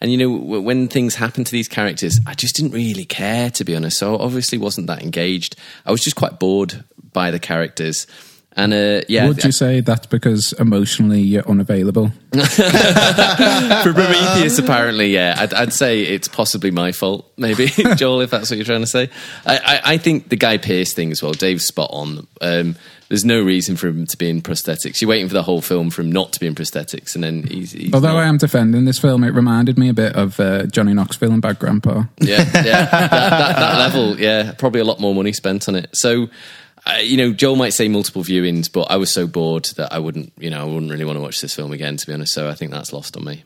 And 0.00 0.12
you 0.12 0.18
know, 0.18 0.60
when 0.60 0.88
things 0.88 1.14
happen 1.14 1.44
to 1.44 1.52
these 1.52 1.68
characters, 1.68 2.20
I 2.26 2.34
just 2.34 2.54
didn't 2.56 2.72
really 2.72 3.06
care, 3.06 3.50
to 3.50 3.64
be 3.64 3.74
honest. 3.74 3.98
So 3.98 4.14
I 4.14 4.22
obviously 4.22 4.58
wasn't 4.58 4.88
that 4.88 5.02
engaged. 5.02 5.56
I 5.86 5.90
was 5.90 6.02
just 6.02 6.16
quite 6.16 6.38
bored 6.38 6.84
by 7.12 7.30
the 7.30 7.40
characters. 7.40 8.06
And 8.56 8.72
uh, 8.72 9.02
yeah, 9.06 9.28
Would 9.28 9.44
you 9.44 9.52
say 9.52 9.80
that's 9.80 10.06
because 10.06 10.54
emotionally 10.54 11.20
you're 11.20 11.46
unavailable? 11.46 12.08
for 12.32 13.92
Prometheus, 13.92 14.58
apparently, 14.58 15.08
yeah, 15.08 15.36
I'd, 15.38 15.52
I'd 15.52 15.72
say 15.74 16.02
it's 16.02 16.26
possibly 16.26 16.70
my 16.70 16.92
fault, 16.92 17.30
maybe, 17.36 17.66
Joel, 17.96 18.22
if 18.22 18.30
that's 18.30 18.50
what 18.50 18.56
you're 18.56 18.64
trying 18.64 18.80
to 18.80 18.86
say. 18.86 19.10
I, 19.44 19.58
I, 19.58 19.80
I 19.92 19.98
think 19.98 20.30
the 20.30 20.36
Guy 20.36 20.56
Pearce 20.56 20.94
thing 20.94 21.12
as 21.12 21.22
well, 21.22 21.32
Dave's 21.32 21.66
spot 21.66 21.90
on. 21.92 22.26
Um, 22.40 22.76
there's 23.08 23.24
no 23.26 23.40
reason 23.42 23.76
for 23.76 23.88
him 23.88 24.06
to 24.06 24.16
be 24.16 24.28
in 24.28 24.40
prosthetics. 24.42 25.00
You're 25.00 25.10
waiting 25.10 25.28
for 25.28 25.34
the 25.34 25.42
whole 25.42 25.60
film 25.60 25.90
for 25.90 26.00
him 26.02 26.10
not 26.10 26.32
to 26.32 26.40
be 26.40 26.46
in 26.46 26.54
prosthetics, 26.54 27.14
and 27.14 27.22
then 27.22 27.42
he's. 27.44 27.72
he's 27.72 27.92
Although 27.92 28.14
not. 28.14 28.24
I 28.24 28.26
am 28.26 28.38
defending 28.38 28.86
this 28.86 28.98
film, 28.98 29.22
it 29.22 29.34
reminded 29.34 29.78
me 29.78 29.90
a 29.90 29.94
bit 29.94 30.16
of 30.16 30.40
uh, 30.40 30.64
Johnny 30.66 30.94
Knoxville 30.94 31.30
and 31.30 31.42
Bad 31.42 31.58
Grandpa. 31.58 32.04
yeah, 32.20 32.38
yeah, 32.38 32.42
that, 32.86 32.90
that, 32.90 33.10
that 33.10 33.78
level, 33.78 34.18
yeah, 34.18 34.52
probably 34.52 34.80
a 34.80 34.84
lot 34.84 34.98
more 34.98 35.14
money 35.14 35.32
spent 35.32 35.68
on 35.68 35.76
it. 35.76 35.90
So, 35.92 36.28
uh, 36.86 36.98
you 36.98 37.16
know, 37.16 37.32
Joel 37.32 37.56
might 37.56 37.72
say 37.72 37.88
multiple 37.88 38.22
viewings, 38.22 38.72
but 38.72 38.90
I 38.90 38.96
was 38.96 39.12
so 39.12 39.26
bored 39.26 39.64
that 39.76 39.92
I 39.92 39.98
wouldn't, 39.98 40.32
you 40.38 40.50
know, 40.50 40.60
I 40.60 40.64
wouldn't 40.64 40.90
really 40.90 41.04
want 41.04 41.16
to 41.16 41.20
watch 41.20 41.40
this 41.40 41.54
film 41.54 41.72
again, 41.72 41.96
to 41.96 42.06
be 42.06 42.12
honest. 42.12 42.32
So 42.32 42.48
I 42.48 42.54
think 42.54 42.70
that's 42.70 42.92
lost 42.92 43.16
on 43.16 43.24
me. 43.24 43.44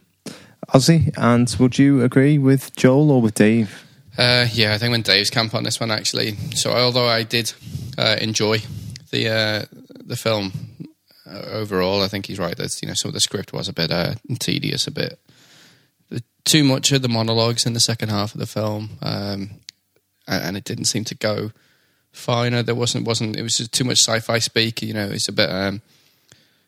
Ozzy, 0.69 1.13
and 1.17 1.55
would 1.59 1.79
you 1.79 2.03
agree 2.03 2.39
with 2.39 2.77
Joel 2.77 3.11
or 3.11 3.23
with 3.23 3.35
Dave? 3.35 3.85
Uh, 4.19 4.47
yeah, 4.53 4.75
I 4.75 4.79
think 4.79 4.93
when 4.93 5.03
Dave's 5.03 5.31
camp 5.31 5.55
on 5.55 5.65
this 5.65 5.81
one 5.81 5.91
actually. 5.91 6.37
So 6.55 6.71
although 6.73 7.09
I 7.09 7.23
did 7.23 7.53
uh, 7.97 8.17
enjoy 8.21 8.59
the 9.11 9.29
uh, 9.29 9.65
the 10.05 10.17
film 10.17 10.53
uh, 11.27 11.43
overall, 11.51 12.03
I 12.03 12.09
think 12.09 12.27
he's 12.27 12.39
right. 12.39 12.57
That 12.57 12.77
you 12.83 12.89
know 12.89 12.95
some 12.95 13.09
of 13.09 13.15
the 13.15 13.21
script 13.21 13.53
was 13.53 13.69
a 13.69 13.73
bit 13.73 13.91
uh, 13.91 14.15
tedious, 14.39 14.87
a 14.87 14.91
bit 14.91 15.19
too 16.45 16.65
much 16.65 16.93
of 16.93 17.03
the 17.03 17.09
monologues 17.09 17.67
in 17.67 17.73
the 17.73 17.81
second 17.81 18.11
half 18.11 18.35
of 18.35 18.41
the 18.41 18.47
film, 18.47 18.91
um, 19.03 19.51
and, 20.29 20.45
and 20.45 20.57
it 20.57 20.65
didn't 20.65 20.87
seem 20.87 21.05
to 21.05 21.15
go 21.15 21.53
far. 22.13 22.45
You 22.45 22.51
know, 22.51 22.63
there 22.63 22.75
wasn't 22.75 23.07
wasn't 23.07 23.37
it 23.37 23.43
was 23.43 23.57
just 23.57 23.73
too 23.73 23.85
much 23.85 23.99
sci-fi 23.99 24.39
speak. 24.39 24.83
You 24.83 24.95
know, 24.95 25.09
it's 25.09 25.29
a 25.29 25.33
bit. 25.33 25.51
Um, 25.51 25.83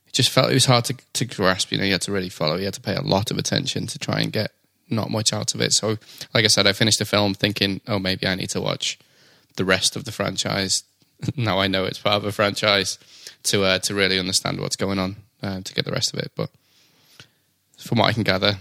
it 0.06 0.12
just 0.12 0.30
felt 0.30 0.50
it 0.50 0.54
was 0.54 0.66
hard 0.66 0.84
to, 0.86 0.96
to 1.14 1.24
grasp. 1.24 1.72
You 1.72 1.78
know, 1.78 1.84
you 1.84 1.92
had 1.92 2.02
to 2.02 2.12
really 2.12 2.28
follow. 2.28 2.56
You 2.56 2.66
had 2.66 2.74
to 2.74 2.80
pay 2.80 2.94
a 2.94 3.02
lot 3.02 3.30
of 3.30 3.38
attention 3.38 3.86
to 3.88 3.98
try 3.98 4.20
and 4.20 4.32
get 4.32 4.52
not 4.90 5.10
much 5.10 5.32
out 5.32 5.54
of 5.54 5.60
it. 5.60 5.72
So, 5.72 5.96
like 6.34 6.44
I 6.44 6.48
said, 6.48 6.66
I 6.66 6.72
finished 6.72 6.98
the 6.98 7.04
film 7.04 7.34
thinking, 7.34 7.80
oh, 7.88 7.98
maybe 7.98 8.26
I 8.26 8.34
need 8.34 8.50
to 8.50 8.60
watch 8.60 8.98
the 9.56 9.64
rest 9.64 9.96
of 9.96 10.04
the 10.04 10.12
franchise. 10.12 10.84
now 11.36 11.58
I 11.58 11.66
know 11.66 11.84
it's 11.84 11.98
part 11.98 12.16
of 12.16 12.24
a 12.24 12.32
franchise 12.32 12.98
to 13.44 13.64
uh, 13.64 13.78
to 13.80 13.94
really 13.94 14.18
understand 14.18 14.60
what's 14.60 14.76
going 14.76 14.98
on 14.98 15.16
uh, 15.42 15.60
to 15.60 15.74
get 15.74 15.84
the 15.84 15.92
rest 15.92 16.12
of 16.12 16.18
it. 16.18 16.32
But 16.36 16.50
from 17.78 17.98
what 17.98 18.08
I 18.08 18.12
can 18.12 18.22
gather, 18.22 18.58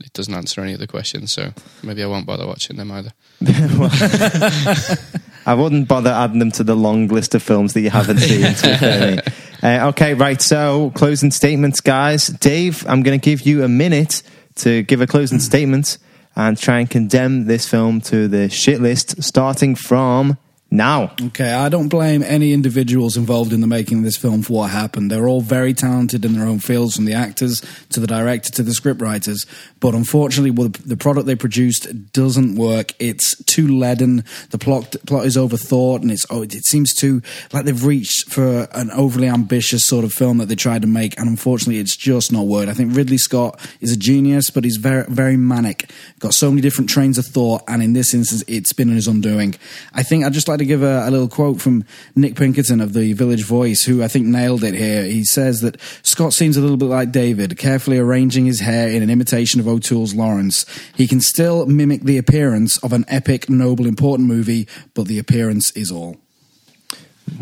it 0.00 0.12
doesn't 0.12 0.34
answer 0.34 0.60
any 0.60 0.74
of 0.74 0.78
the 0.78 0.86
questions. 0.86 1.32
So 1.32 1.52
maybe 1.82 2.02
I 2.02 2.06
won't 2.06 2.26
bother 2.26 2.46
watching 2.46 2.76
them 2.76 2.90
either. 2.90 3.12
I 5.44 5.54
wouldn't 5.54 5.88
bother 5.88 6.10
adding 6.10 6.38
them 6.38 6.50
to 6.52 6.64
the 6.64 6.74
long 6.74 7.08
list 7.08 7.34
of 7.34 7.42
films 7.42 7.72
that 7.74 7.80
you 7.80 7.90
haven't 7.90 8.18
seen. 8.18 8.54
to 8.54 8.68
be 8.68 8.76
fair, 8.76 9.16
mate. 9.16 9.28
uh, 9.62 9.88
okay, 9.88 10.14
right. 10.14 10.40
So, 10.40 10.92
closing 10.94 11.30
statements, 11.30 11.80
guys. 11.80 12.28
Dave, 12.28 12.86
I'm 12.88 13.02
going 13.02 13.18
to 13.18 13.24
give 13.24 13.42
you 13.42 13.64
a 13.64 13.68
minute 13.68 14.22
to 14.56 14.82
give 14.82 15.00
a 15.00 15.06
closing 15.06 15.38
statement 15.38 15.98
and 16.36 16.56
try 16.56 16.78
and 16.78 16.88
condemn 16.88 17.46
this 17.46 17.68
film 17.68 18.00
to 18.02 18.28
the 18.28 18.48
shit 18.48 18.80
list, 18.80 19.22
starting 19.22 19.74
from 19.74 20.38
now. 20.72 21.14
Okay, 21.26 21.52
I 21.52 21.68
don't 21.68 21.88
blame 21.88 22.22
any 22.22 22.52
individuals 22.52 23.16
involved 23.16 23.52
in 23.52 23.60
the 23.60 23.66
making 23.66 23.98
of 23.98 24.04
this 24.04 24.16
film 24.16 24.42
for 24.42 24.54
what 24.54 24.70
happened. 24.70 25.10
They're 25.10 25.28
all 25.28 25.42
very 25.42 25.74
talented 25.74 26.24
in 26.24 26.32
their 26.32 26.46
own 26.46 26.58
fields, 26.58 26.96
from 26.96 27.04
the 27.04 27.12
actors 27.12 27.62
to 27.90 28.00
the 28.00 28.06
director 28.06 28.50
to 28.52 28.62
the 28.62 28.72
scriptwriters. 28.72 29.46
But 29.80 29.94
unfortunately, 29.94 30.50
well, 30.50 30.68
the 30.68 30.96
product 30.96 31.26
they 31.26 31.36
produced 31.36 32.12
doesn't 32.12 32.56
work. 32.56 32.94
It's 32.98 33.36
too 33.44 33.68
leaden. 33.68 34.24
The 34.50 34.58
plot 34.58 34.96
plot 35.06 35.26
is 35.26 35.36
overthought, 35.36 36.02
and 36.02 36.10
it's 36.10 36.24
oh, 36.30 36.42
it 36.42 36.64
seems 36.64 36.94
too 36.94 37.20
like 37.52 37.66
they've 37.66 37.84
reached 37.84 38.32
for 38.32 38.68
an 38.72 38.90
overly 38.92 39.28
ambitious 39.28 39.84
sort 39.84 40.04
of 40.04 40.12
film 40.12 40.38
that 40.38 40.46
they 40.46 40.56
tried 40.56 40.82
to 40.82 40.88
make, 40.88 41.18
and 41.18 41.28
unfortunately, 41.28 41.80
it's 41.80 41.96
just 41.96 42.32
not 42.32 42.46
worked. 42.46 42.70
I 42.70 42.74
think 42.74 42.96
Ridley 42.96 43.18
Scott 43.18 43.60
is 43.80 43.92
a 43.92 43.96
genius, 43.96 44.48
but 44.48 44.64
he's 44.64 44.78
very 44.78 45.04
very 45.08 45.36
manic. 45.36 45.90
Got 46.18 46.32
so 46.32 46.50
many 46.50 46.62
different 46.62 46.88
trains 46.88 47.18
of 47.18 47.26
thought, 47.26 47.62
and 47.68 47.82
in 47.82 47.92
this 47.92 48.14
instance, 48.14 48.42
it's 48.48 48.72
been 48.72 48.88
his 48.88 49.06
undoing. 49.06 49.54
I 49.92 50.02
think 50.02 50.24
I'd 50.24 50.32
just 50.32 50.48
like 50.48 50.61
to 50.62 50.66
give 50.66 50.82
a, 50.82 51.08
a, 51.08 51.10
little 51.10 51.28
quote 51.28 51.60
from 51.60 51.84
Nick 52.14 52.36
Pinkerton 52.36 52.80
of 52.80 52.92
the 52.92 53.12
Village 53.12 53.44
Voice, 53.44 53.84
who 53.84 54.02
I 54.02 54.08
think 54.08 54.26
nailed 54.26 54.64
it 54.64 54.74
here. 54.74 55.04
He 55.04 55.24
says 55.24 55.60
that 55.60 55.80
Scott 56.02 56.32
seems 56.32 56.56
a 56.56 56.60
little 56.60 56.76
bit 56.76 56.86
like 56.86 57.12
David, 57.12 57.58
carefully 57.58 57.98
arranging 57.98 58.46
his 58.46 58.60
hair 58.60 58.88
in 58.88 59.02
an 59.02 59.10
imitation 59.10 59.60
of 59.60 59.68
O'Toole's 59.68 60.14
Lawrence. 60.14 60.64
He 60.96 61.06
can 61.06 61.20
still 61.20 61.66
mimic 61.66 62.02
the 62.02 62.18
appearance 62.18 62.78
of 62.78 62.92
an 62.92 63.04
epic, 63.08 63.50
noble, 63.50 63.86
important 63.86 64.28
movie, 64.28 64.68
but 64.94 65.06
the 65.06 65.18
appearance 65.18 65.70
is 65.72 65.90
all. 65.90 66.16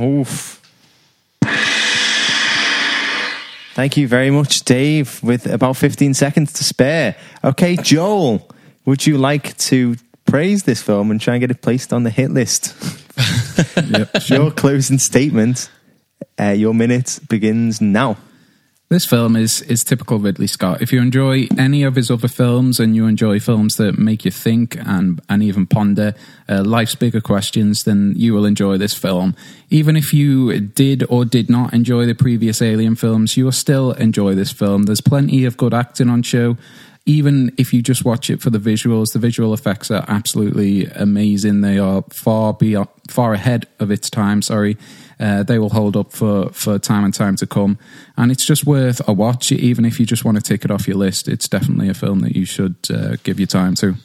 Oof. 0.00 0.60
Thank 3.74 3.96
you 3.96 4.08
very 4.08 4.30
much, 4.30 4.64
Dave, 4.64 5.22
with 5.22 5.46
about 5.46 5.76
15 5.76 6.12
seconds 6.14 6.52
to 6.54 6.64
spare. 6.64 7.16
Okay, 7.44 7.76
Joel, 7.76 8.48
would 8.84 9.06
you 9.06 9.16
like 9.16 9.56
to 9.58 9.96
praise 10.30 10.62
this 10.62 10.80
film 10.80 11.10
and 11.10 11.20
try 11.20 11.34
and 11.34 11.40
get 11.40 11.50
it 11.50 11.60
placed 11.60 11.92
on 11.92 12.04
the 12.04 12.10
hit 12.10 12.30
list? 12.30 12.74
yep. 13.90 14.10
Your 14.28 14.50
closing 14.50 14.98
statement, 14.98 15.68
uh, 16.38 16.50
your 16.50 16.72
minute 16.72 17.18
begins 17.28 17.80
now. 17.80 18.16
This 18.88 19.06
film 19.06 19.36
is 19.36 19.62
is 19.62 19.84
typical 19.84 20.18
Ridley 20.18 20.48
Scott. 20.48 20.82
If 20.82 20.92
you 20.92 21.00
enjoy 21.00 21.46
any 21.56 21.84
of 21.84 21.94
his 21.94 22.10
other 22.10 22.26
films 22.26 22.80
and 22.80 22.96
you 22.96 23.06
enjoy 23.06 23.38
films 23.38 23.76
that 23.76 23.96
make 23.96 24.24
you 24.24 24.32
think 24.32 24.76
and 24.84 25.20
and 25.28 25.44
even 25.44 25.66
ponder 25.66 26.14
uh, 26.48 26.64
life's 26.64 26.96
bigger 26.96 27.20
questions, 27.20 27.84
then 27.84 28.14
you 28.16 28.34
will 28.34 28.44
enjoy 28.44 28.78
this 28.78 28.92
film. 28.92 29.36
Even 29.68 29.96
if 29.96 30.12
you 30.12 30.58
did 30.58 31.04
or 31.08 31.24
did 31.24 31.48
not 31.48 31.72
enjoy 31.72 32.04
the 32.04 32.16
previous 32.16 32.60
Alien 32.60 32.96
films, 32.96 33.36
you 33.36 33.44
will 33.44 33.52
still 33.52 33.92
enjoy 33.92 34.34
this 34.34 34.50
film. 34.50 34.84
There's 34.84 35.00
plenty 35.00 35.44
of 35.44 35.56
good 35.56 35.72
acting 35.72 36.08
on 36.08 36.22
show. 36.24 36.56
Even 37.06 37.52
if 37.56 37.72
you 37.72 37.82
just 37.82 38.04
watch 38.04 38.30
it 38.30 38.40
for 38.40 38.50
the 38.50 38.58
visuals, 38.58 39.12
the 39.12 39.18
visual 39.18 39.54
effects 39.54 39.90
are 39.90 40.04
absolutely 40.06 40.86
amazing. 40.86 41.60
They 41.62 41.78
are 41.78 42.04
far 42.10 42.52
beyond, 42.52 42.88
far 43.08 43.32
ahead 43.32 43.66
of 43.78 43.90
its 43.90 44.10
time. 44.10 44.42
Sorry, 44.42 44.76
uh, 45.18 45.42
they 45.42 45.58
will 45.58 45.70
hold 45.70 45.96
up 45.96 46.12
for, 46.12 46.50
for 46.50 46.78
time 46.78 47.04
and 47.04 47.14
time 47.14 47.36
to 47.36 47.46
come. 47.46 47.78
And 48.16 48.30
it's 48.30 48.44
just 48.44 48.66
worth 48.66 49.06
a 49.08 49.12
watch, 49.12 49.50
even 49.50 49.84
if 49.84 49.98
you 49.98 50.06
just 50.06 50.24
want 50.24 50.36
to 50.36 50.42
tick 50.42 50.64
it 50.64 50.70
off 50.70 50.86
your 50.86 50.98
list. 50.98 51.26
It's 51.26 51.48
definitely 51.48 51.88
a 51.88 51.94
film 51.94 52.20
that 52.20 52.36
you 52.36 52.44
should 52.44 52.76
uh, 52.90 53.16
give 53.24 53.40
your 53.40 53.46
time 53.46 53.74
to. 53.76 53.96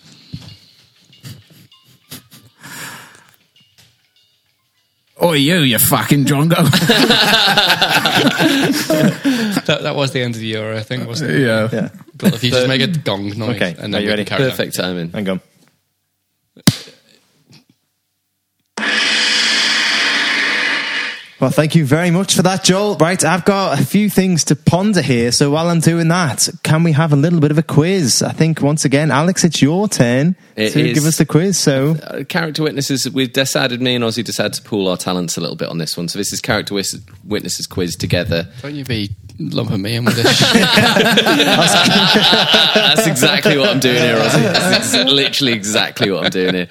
Oh, 5.18 5.32
you, 5.34 5.59
you 5.59 5.80
fucking 5.80 6.26
Drongo. 6.26 6.55
That, 9.66 9.80
that 9.84 9.95
was 9.95 10.11
the 10.11 10.22
end 10.22 10.36
of 10.36 10.41
the 10.41 10.47
euro, 10.47 10.78
I 10.78 10.82
think, 10.84 11.07
wasn't 11.07 11.32
it? 11.32 11.41
yeah. 11.41 11.70
Yeah. 11.72 11.89
But 12.18 12.36
if 12.36 12.43
you 12.43 12.51
just 12.51 12.68
make 12.68 12.82
a 12.82 12.88
gong 12.88 13.30
noise 13.38 13.55
Okay, 13.55 13.76
and 13.80 13.80
are 13.80 13.88
then 13.97 14.01
you 14.01 14.07
we 14.07 14.11
ready? 14.11 14.26
can 14.26 14.38
carry 14.38 14.45
on. 14.45 14.51
Perfect 14.51 14.76
timing. 14.76 15.11
Hang 15.11 15.30
on. 15.30 15.41
Well, 21.38 21.50
thank 21.50 21.76
you 21.76 21.86
very 21.86 22.12
much 22.12 22.34
for 22.34 22.44
that, 22.44 22.64
Joel. 22.64 22.96
Right, 22.96 23.22
I've 23.22 23.44
got 23.44 23.78
a 23.78 23.86
few 23.86 24.10
things 24.10 24.46
to 24.46 24.56
ponder 24.56 25.02
here. 25.02 25.34
So 25.34 25.52
while 25.52 25.68
I'm 25.70 25.82
doing 25.82 26.08
that, 26.08 26.48
can 26.64 26.82
we 26.84 26.94
have 26.94 27.12
a 27.12 27.18
little 27.18 27.42
bit 27.42 27.52
of 27.52 27.58
a 27.58 27.64
quiz? 27.64 28.24
I 28.24 28.32
think 28.32 28.62
once 28.62 28.86
again, 28.86 29.12
Alex, 29.12 29.44
it's 29.44 29.62
your 29.62 29.90
turn 29.90 30.38
It 30.56 30.70
to 30.72 30.80
is. 30.80 30.94
give 30.98 31.06
us 31.06 31.18
the 31.18 31.26
quiz. 31.26 31.60
So 31.60 31.98
Uh, 32.02 32.24
character 32.24 32.64
witnesses, 32.64 33.10
we've 33.10 33.34
decided, 33.34 33.82
me 33.82 33.96
and 33.96 34.04
Ozzy 34.06 34.24
decided 34.24 34.54
to 34.54 34.62
pool 34.62 34.88
our 34.88 34.96
talents 34.96 35.36
a 35.36 35.42
little 35.42 35.58
bit 35.58 35.68
on 35.68 35.78
this 35.78 35.98
one. 35.98 36.08
So 36.08 36.18
this 36.18 36.32
is 36.32 36.40
character 36.40 36.74
wis- 36.74 36.96
witnesses 37.26 37.68
quiz 37.68 37.98
together. 37.98 38.48
Don't 38.62 38.74
you 38.76 38.86
be 38.86 39.14
lumping 39.38 39.82
me 39.82 39.96
in 39.96 40.06
with 40.06 40.16
this. 40.16 40.40
That's 41.76 43.08
exactly 43.08 43.58
what 43.58 43.70
I'm 43.70 43.80
doing 43.82 43.98
here, 44.02 44.16
Ozzy. 44.16 44.42
That's 44.42 44.94
ex- 44.94 45.12
literally 45.12 45.52
exactly 45.52 46.10
what 46.12 46.24
I'm 46.26 46.32
doing 46.32 46.54
here. 46.56 46.68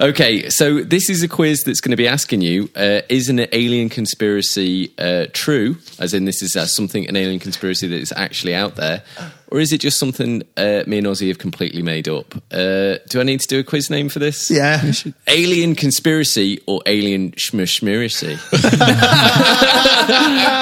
Okay, 0.00 0.48
so 0.48 0.84
this 0.84 1.10
is 1.10 1.24
a 1.24 1.28
quiz 1.28 1.64
that's 1.64 1.80
going 1.80 1.90
to 1.90 1.96
be 1.96 2.06
asking 2.06 2.40
you: 2.40 2.70
uh, 2.76 3.00
Is 3.08 3.28
an 3.28 3.40
alien 3.50 3.88
conspiracy 3.88 4.92
uh, 4.96 5.26
true? 5.32 5.78
As 5.98 6.14
in, 6.14 6.24
this 6.24 6.40
is 6.40 6.54
uh, 6.54 6.66
something 6.66 7.08
an 7.08 7.16
alien 7.16 7.40
conspiracy 7.40 7.88
that 7.88 7.96
is 7.96 8.12
actually 8.12 8.54
out 8.54 8.76
there, 8.76 9.02
or 9.50 9.60
is 9.60 9.72
it 9.72 9.78
just 9.78 9.98
something 9.98 10.42
uh, 10.56 10.82
me 10.86 10.98
and 10.98 11.06
Ozzy 11.06 11.28
have 11.28 11.38
completely 11.38 11.82
made 11.82 12.08
up? 12.08 12.34
Uh, 12.52 12.96
do 13.08 13.20
I 13.20 13.22
need 13.22 13.40
to 13.40 13.46
do 13.46 13.58
a 13.60 13.64
quiz 13.64 13.90
name 13.90 14.08
for 14.08 14.18
this? 14.18 14.50
yeah, 14.50 14.92
Alien 15.26 15.74
conspiracy 15.74 16.60
or 16.66 16.80
alien 16.86 17.32
schmishmiracy? 17.32 18.38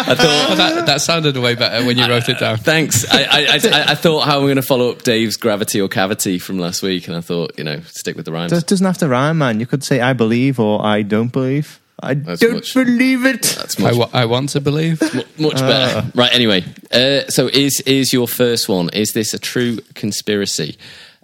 I 0.09 0.15
thought. 0.15 0.51
Oh, 0.51 0.55
that, 0.57 0.87
that 0.87 1.01
sounded 1.01 1.37
way 1.37 1.55
better 1.55 1.85
when 1.85 1.99
you 1.99 2.07
wrote 2.09 2.29
it 2.29 2.39
down. 2.39 2.57
Thanks. 2.59 3.05
I, 3.11 3.23
I, 3.23 3.61
I, 3.63 3.85
I 3.93 3.95
thought 3.95 4.25
how 4.27 4.39
I'm 4.39 4.45
going 4.45 4.57
to 4.57 4.63
follow 4.63 4.91
up 4.91 5.03
Dave's 5.03 5.37
gravity 5.37 5.81
or 5.81 5.89
cavity 5.89 6.39
from 6.39 6.59
last 6.59 6.83
week, 6.83 7.09
and 7.09 7.17
I 7.17 7.21
thought, 7.21 7.53
you 7.59 7.65
know, 7.65 7.81
stick 7.81 8.17
with 8.17 8.25
the 8.25 8.33
rhymes. 8.33 8.53
it 8.53 8.67
doesn't 8.67 8.87
have 8.87 8.99
to 8.99 9.09
rhyme, 9.09 9.39
man. 9.39 9.61
You 9.61 9.67
could 9.67 9.83
say 9.85 10.01
"I 10.01 10.13
believe" 10.13 10.59
or 10.61 10.85
"I 10.85 11.03
don't 11.03 11.33
believe." 11.33 11.81
I 12.01 12.15
That's 12.15 12.41
don't 12.41 12.55
much- 12.55 12.75
believe 12.75 13.25
it. 13.25 13.43
That's 13.43 13.79
I, 13.81 13.83
much, 13.85 13.97
wa- 13.97 14.11
I 14.13 14.25
want 14.27 14.51
to 14.51 14.61
believe. 14.61 15.01
much 15.39 15.55
better. 15.57 16.11
Right. 16.15 16.33
Anyway, 16.35 16.65
uh, 16.93 17.29
so 17.29 17.49
is 17.49 17.81
is 17.87 18.13
your 18.13 18.29
first 18.29 18.69
one? 18.69 18.91
Is 18.93 19.13
this 19.13 19.33
a 19.33 19.39
true 19.39 19.79
conspiracy? 19.95 20.77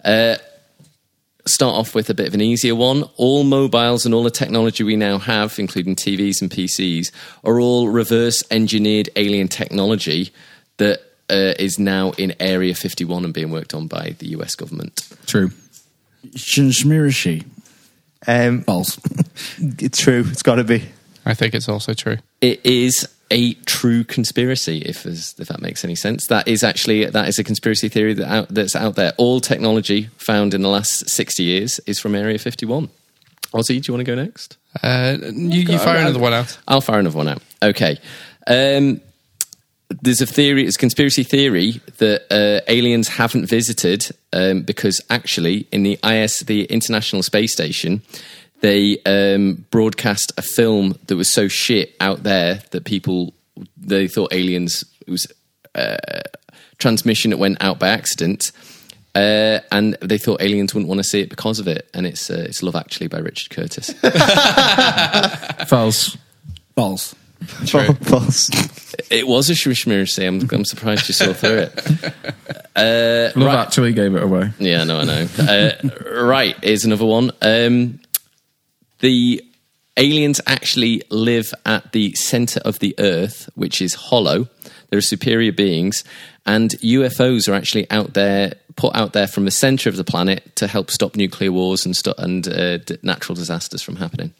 Uh, 0.03 0.37
start 1.45 1.75
off 1.75 1.93
with 1.93 2.09
a 2.09 2.13
bit 2.13 2.27
of 2.27 2.33
an 2.33 2.41
easier 2.41 2.73
one. 2.73 3.03
All 3.17 3.43
mobiles 3.43 4.05
and 4.05 4.15
all 4.15 4.23
the 4.23 4.31
technology 4.31 4.83
we 4.83 4.95
now 4.95 5.17
have, 5.19 5.59
including 5.59 5.95
TVs 5.95 6.41
and 6.41 6.49
PCs, 6.49 7.11
are 7.43 7.59
all 7.59 7.89
reverse 7.89 8.41
engineered 8.49 9.09
alien 9.15 9.49
technology 9.49 10.31
that 10.77 11.01
uh, 11.29 11.53
is 11.59 11.77
now 11.77 12.11
in 12.17 12.33
Area 12.39 12.73
51 12.73 13.25
and 13.25 13.33
being 13.33 13.51
worked 13.51 13.73
on 13.73 13.87
by 13.87 14.15
the 14.19 14.27
US 14.29 14.55
government. 14.55 15.07
True. 15.27 15.51
Shinshmirashi. 16.35 17.45
Um, 18.27 18.61
False. 18.63 18.99
it's 19.57 19.99
true. 19.99 20.23
It's 20.27 20.43
got 20.43 20.55
to 20.55 20.63
be. 20.63 20.83
I 21.25 21.33
think 21.33 21.53
it's 21.53 21.69
also 21.69 21.93
true. 21.93 22.17
It 22.41 22.65
is 22.65 23.07
a 23.31 23.53
true 23.65 24.03
conspiracy, 24.03 24.79
if 24.79 25.03
there's- 25.03 25.33
if 25.39 25.47
that 25.47 25.61
makes 25.61 25.83
any 25.83 25.95
sense. 25.95 26.27
That 26.27 26.47
is 26.47 26.63
actually 26.63 27.05
that 27.05 27.27
is 27.27 27.39
a 27.39 27.43
conspiracy 27.43 27.89
theory 27.89 28.13
that 28.15 28.27
out, 28.31 28.47
that's 28.49 28.75
out 28.75 28.95
there. 28.95 29.13
All 29.17 29.39
technology 29.39 30.09
found 30.17 30.53
in 30.53 30.61
the 30.61 30.69
last 30.69 31.09
sixty 31.09 31.43
years 31.43 31.79
is 31.87 31.99
from 31.99 32.13
Area 32.15 32.37
Fifty 32.37 32.65
One. 32.65 32.89
Ozzy, 33.53 33.81
do 33.81 33.91
you 33.91 33.93
want 33.93 34.05
to 34.05 34.15
go 34.15 34.15
next? 34.21 34.57
Uh, 34.81 35.17
you, 35.21 35.61
you 35.61 35.77
fire 35.77 35.97
another 35.99 36.19
one 36.19 36.33
out. 36.33 36.57
I'll 36.67 36.81
fire 36.81 36.99
another 36.99 37.17
one 37.17 37.27
out. 37.27 37.41
Okay. 37.61 37.97
Um, 38.47 38.99
there's 40.01 40.21
a 40.21 40.25
theory, 40.25 40.65
it's 40.65 40.75
a 40.75 40.79
conspiracy 40.79 41.23
theory 41.23 41.81
that 41.97 42.23
uh, 42.31 42.61
aliens 42.67 43.07
haven't 43.07 43.45
visited 43.45 44.09
um, 44.31 44.61
because 44.61 45.01
actually 45.09 45.67
in 45.71 45.83
the 45.83 45.99
IS, 46.03 46.39
the 46.39 46.65
International 46.65 47.23
Space 47.23 47.53
Station, 47.53 48.01
they 48.61 48.97
um, 49.05 49.65
broadcast 49.71 50.31
a 50.37 50.41
film 50.41 50.97
that 51.07 51.15
was 51.15 51.29
so 51.29 51.47
shit 51.47 51.95
out 51.99 52.23
there 52.23 52.61
that 52.71 52.85
people 52.85 53.33
they 53.77 54.07
thought 54.07 54.33
aliens 54.33 54.83
it 55.05 55.11
was 55.11 55.27
uh, 55.75 55.97
transmission 56.77 57.31
that 57.31 57.37
went 57.37 57.61
out 57.61 57.79
by 57.79 57.89
accident. 57.89 58.51
Uh, 59.15 59.59
and 59.71 59.95
they 60.01 60.17
thought 60.17 60.41
aliens 60.41 60.73
wouldn't 60.73 60.89
want 60.89 60.97
to 60.97 61.03
see 61.03 61.21
it 61.21 61.29
because 61.29 61.59
of 61.59 61.67
it, 61.67 61.87
and 61.93 62.07
it's 62.07 62.31
uh, 62.31 62.45
it's 62.47 62.63
Love 62.63 62.75
Actually 62.75 63.07
by 63.07 63.19
Richard 63.19 63.51
Curtis. 63.51 63.93
False. 65.67 66.17
False. 66.75 67.13
True. 67.65 67.93
False. 67.93 68.49
It 69.09 69.27
was 69.27 69.49
a 69.49 69.55
conspiracy. 69.55 70.25
I'm, 70.25 70.47
I'm 70.51 70.65
surprised 70.65 71.07
you 71.07 71.13
saw 71.13 71.33
through 71.33 71.69
it. 71.69 71.75
Love 73.35 73.47
right. 73.47 73.59
actually 73.59 73.93
gave 73.93 74.15
it 74.15 74.23
away. 74.23 74.51
Yeah, 74.59 74.83
no, 74.83 74.99
I 74.99 75.03
know. 75.03 75.27
Uh, 75.39 76.23
right, 76.25 76.55
here's 76.63 76.85
another 76.85 77.05
one. 77.05 77.31
Um, 77.41 77.99
the 78.99 79.43
aliens 79.97 80.41
actually 80.47 81.03
live 81.09 81.53
at 81.65 81.91
the 81.91 82.13
center 82.13 82.59
of 82.61 82.79
the 82.79 82.95
Earth, 82.97 83.49
which 83.55 83.81
is 83.81 83.93
hollow. 83.95 84.47
They're 84.89 85.01
superior 85.01 85.51
beings, 85.51 86.03
and 86.45 86.71
UFOs 86.71 87.49
are 87.49 87.53
actually 87.55 87.89
out 87.89 88.13
there, 88.13 88.53
put 88.75 88.95
out 88.95 89.13
there 89.13 89.27
from 89.27 89.45
the 89.45 89.51
center 89.51 89.89
of 89.89 89.95
the 89.95 90.03
planet 90.03 90.55
to 90.57 90.67
help 90.67 90.91
stop 90.91 91.15
nuclear 91.15 91.51
wars 91.51 91.85
and 91.85 91.95
sto- 91.95 92.15
and 92.17 92.47
uh, 92.47 92.77
d- 92.77 92.97
natural 93.01 93.35
disasters 93.35 93.81
from 93.81 93.95
happening. 93.95 94.33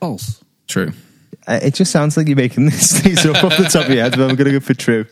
False. 0.00 0.42
True. 0.66 0.92
Uh, 1.50 1.58
it 1.62 1.74
just 1.74 1.90
sounds 1.90 2.16
like 2.16 2.28
you're 2.28 2.36
making 2.36 2.66
this, 2.70 3.00
these 3.00 3.26
up 3.26 3.42
off 3.42 3.56
the 3.56 3.64
top 3.64 3.86
of 3.86 3.90
your 3.90 4.04
head, 4.04 4.12
but 4.12 4.30
I'm 4.30 4.36
going 4.36 4.46
to 4.46 4.52
go 4.52 4.60
for 4.60 4.74
true. 4.74 5.06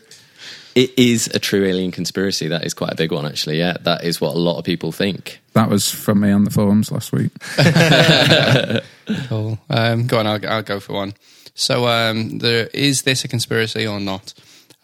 It 0.73 0.97
is 0.97 1.27
a 1.27 1.39
true 1.39 1.65
alien 1.65 1.91
conspiracy. 1.91 2.47
That 2.47 2.63
is 2.63 2.73
quite 2.73 2.93
a 2.93 2.95
big 2.95 3.11
one, 3.11 3.25
actually. 3.25 3.57
Yeah, 3.57 3.75
that 3.81 4.05
is 4.05 4.21
what 4.21 4.35
a 4.35 4.39
lot 4.39 4.57
of 4.57 4.63
people 4.63 4.93
think. 4.93 5.41
That 5.53 5.69
was 5.69 5.91
from 5.91 6.21
me 6.21 6.31
on 6.31 6.45
the 6.45 6.51
forums 6.51 6.91
last 6.91 7.11
week. 7.11 7.31
Cool. 9.27 9.57
Um, 9.71 10.05
go 10.05 10.19
on, 10.19 10.27
I'll, 10.27 10.47
I'll 10.47 10.61
go 10.61 10.79
for 10.79 10.93
one. 10.93 11.15
So, 11.55 11.87
um, 11.87 12.37
there 12.37 12.69
is 12.75 13.01
this 13.01 13.23
a 13.23 13.27
conspiracy 13.27 13.87
or 13.87 13.99
not? 13.99 14.35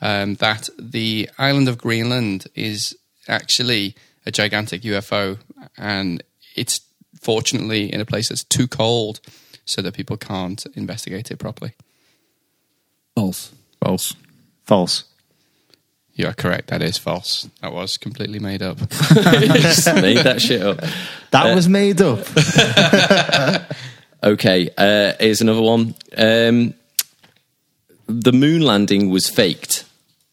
Um, 0.02 0.34
that 0.36 0.68
the 0.80 1.30
island 1.38 1.70
of 1.70 1.78
Greenland 1.78 2.48
is 2.56 2.98
actually 3.28 3.96
a 4.26 4.32
gigantic 4.32 4.82
UFO, 4.82 5.38
and 5.78 6.24
it's 6.56 6.82
fortunately 7.22 7.94
in 7.94 8.02
a 8.02 8.06
place 8.06 8.30
that's 8.30 8.44
too 8.44 8.68
cold, 8.68 9.20
so 9.66 9.82
that 9.82 9.94
people 9.94 10.18
can't 10.18 10.66
investigate 10.76 11.32
it 11.32 11.38
properly. 11.38 11.74
False. 13.16 13.52
False. 13.82 14.14
False. 14.64 15.04
You 16.14 16.28
are 16.28 16.34
correct. 16.34 16.68
That 16.70 16.82
is 16.82 16.98
false. 16.98 17.50
That 17.62 17.74
was 17.74 17.98
completely 17.98 18.40
made 18.40 18.62
up. 18.62 18.78
Just 18.90 19.94
made 19.96 20.20
that 20.20 20.40
shit 20.40 20.62
up. 20.62 20.80
That 21.32 21.54
was 21.54 21.68
made 21.68 22.02
up. 22.02 22.26
Okay, 24.26 24.72
uh, 24.76 25.14
here's 25.20 25.42
another 25.42 25.62
one. 25.62 25.94
Um, 26.18 26.74
the 28.08 28.34
moon 28.34 28.62
landing 28.62 29.12
was 29.12 29.30
faked 29.30 29.86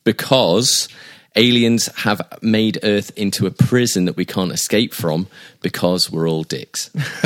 because 0.03 0.89
aliens 1.37 1.87
have 1.99 2.21
made 2.43 2.79
Earth 2.83 3.11
into 3.17 3.47
a 3.47 3.51
prison 3.51 4.05
that 4.07 4.17
we 4.17 4.25
can't 4.25 4.53
escape 4.53 4.93
from 4.95 5.27
because 5.63 6.11
we're 6.11 6.29
all 6.29 6.43
dicks. 6.45 6.91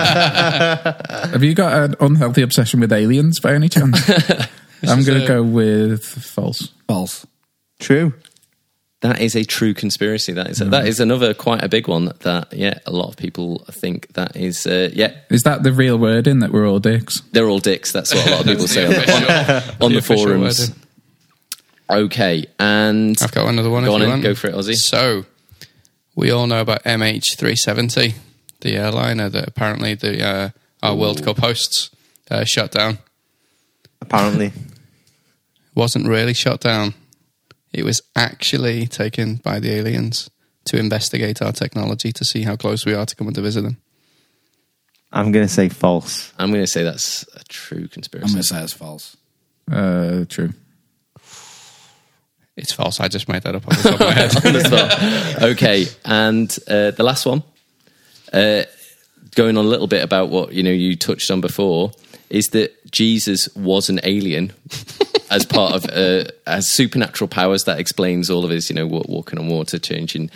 Have 0.00 1.42
you 1.44 1.54
got 1.54 1.72
an 1.90 1.94
unhealthy 2.00 2.42
obsession 2.42 2.80
with 2.80 2.92
aliens 2.92 3.40
by 3.40 3.54
any 3.54 3.68
chance? 3.68 3.98
I'm 4.82 5.00
is 5.00 5.06
going 5.06 5.18
a- 5.18 5.20
to 5.22 5.26
go 5.26 5.42
with 5.42 6.04
false. 6.04 6.68
False. 6.88 7.26
True. 7.78 8.14
That 9.02 9.20
is 9.22 9.34
a 9.34 9.44
true 9.44 9.72
conspiracy. 9.72 10.32
That 10.34 10.48
is 10.50 10.60
a, 10.60 10.66
that 10.66 10.86
is 10.86 11.00
another 11.00 11.32
quite 11.32 11.64
a 11.64 11.70
big 11.70 11.88
one. 11.88 12.12
That 12.20 12.52
yeah, 12.52 12.80
a 12.84 12.90
lot 12.90 13.08
of 13.08 13.16
people 13.16 13.64
think 13.70 14.12
that 14.12 14.36
is 14.36 14.66
uh, 14.66 14.90
yeah, 14.92 15.12
Is 15.30 15.42
that 15.44 15.62
the 15.62 15.72
real 15.72 15.96
wording 15.98 16.40
that 16.40 16.52
we're 16.52 16.68
all 16.68 16.80
dicks? 16.80 17.22
they're 17.32 17.48
all 17.48 17.60
dicks. 17.60 17.92
That's 17.92 18.14
what 18.14 18.26
a 18.26 18.30
lot 18.30 18.40
of 18.40 18.46
people 18.46 18.68
say 18.68 18.84
on, 18.84 18.92
the- 18.92 19.74
on, 19.80 19.84
on 19.86 19.92
the 19.92 19.98
official 19.98 20.26
forums. 20.26 20.74
Wording. 21.90 22.06
Okay, 22.06 22.46
and 22.58 23.16
I've 23.20 23.32
got 23.32 23.48
another 23.48 23.70
one. 23.70 23.84
Go 23.84 23.90
if 23.90 23.94
on 23.94 24.00
you 24.00 24.04
in, 24.06 24.10
want. 24.10 24.22
go 24.22 24.34
for 24.34 24.48
it, 24.48 24.54
Ozzy. 24.54 24.74
So, 24.74 25.26
we 26.14 26.30
all 26.30 26.46
know 26.46 26.60
about 26.60 26.84
MH370, 26.84 28.14
the 28.60 28.76
airliner 28.76 29.28
that 29.28 29.48
apparently 29.48 29.94
the 29.94 30.24
uh, 30.26 30.50
our 30.82 30.94
World 30.94 31.22
Cup 31.24 31.38
hosts 31.38 31.90
uh, 32.30 32.44
shut 32.44 32.72
down. 32.72 32.98
Apparently. 34.00 34.52
Wasn't 35.74 36.06
really 36.06 36.34
shut 36.34 36.60
down. 36.60 36.94
It 37.72 37.84
was 37.84 38.02
actually 38.16 38.86
taken 38.86 39.36
by 39.36 39.60
the 39.60 39.70
aliens 39.70 40.28
to 40.64 40.78
investigate 40.78 41.40
our 41.40 41.52
technology 41.52 42.12
to 42.12 42.24
see 42.24 42.42
how 42.42 42.56
close 42.56 42.84
we 42.84 42.92
are 42.94 43.06
to 43.06 43.14
coming 43.14 43.34
to 43.34 43.40
visit 43.40 43.62
them. 43.62 43.76
I'm 45.12 45.32
going 45.32 45.46
to 45.46 45.52
say 45.52 45.68
false. 45.68 46.32
I'm 46.38 46.50
going 46.50 46.62
to 46.62 46.66
say 46.66 46.82
that's 46.82 47.24
a 47.34 47.44
true 47.44 47.88
conspiracy. 47.88 48.26
I'm 48.26 48.32
going 48.32 48.42
to 48.42 48.46
say 48.48 48.62
it's 48.62 48.72
false. 48.72 49.16
Uh, 49.70 50.24
true. 50.28 50.50
It's 52.56 52.72
false. 52.72 53.00
I 53.00 53.08
just 53.08 53.28
made 53.28 53.42
that 53.42 53.54
up 53.54 53.66
off 53.66 53.82
the 53.82 53.90
top 53.90 54.00
of 54.00 54.06
my 54.06 54.12
head. 54.12 55.42
on. 55.42 55.50
Okay, 55.50 55.86
and 56.04 56.50
uh, 56.68 56.90
the 56.90 57.02
last 57.02 57.24
one, 57.24 57.42
uh, 58.32 58.64
going 59.34 59.56
on 59.56 59.64
a 59.64 59.68
little 59.68 59.86
bit 59.86 60.02
about 60.04 60.28
what 60.28 60.52
you 60.52 60.62
know 60.62 60.70
you 60.70 60.96
touched 60.96 61.30
on 61.30 61.40
before, 61.40 61.92
is 62.28 62.48
that 62.48 62.90
Jesus 62.90 63.48
was 63.54 63.88
an 63.88 64.00
alien 64.02 64.52
as 65.30 65.44
part 65.44 65.74
of 65.74 65.84
uh, 65.90 66.30
has 66.46 66.70
supernatural 66.70 67.28
powers 67.28 67.64
that 67.64 67.78
explains 67.78 68.30
all 68.30 68.44
of 68.44 68.50
his, 68.50 68.70
you 68.70 68.76
know, 68.76 68.86
walking 68.86 69.38
on 69.38 69.48
water, 69.48 69.78
changing 69.78 70.30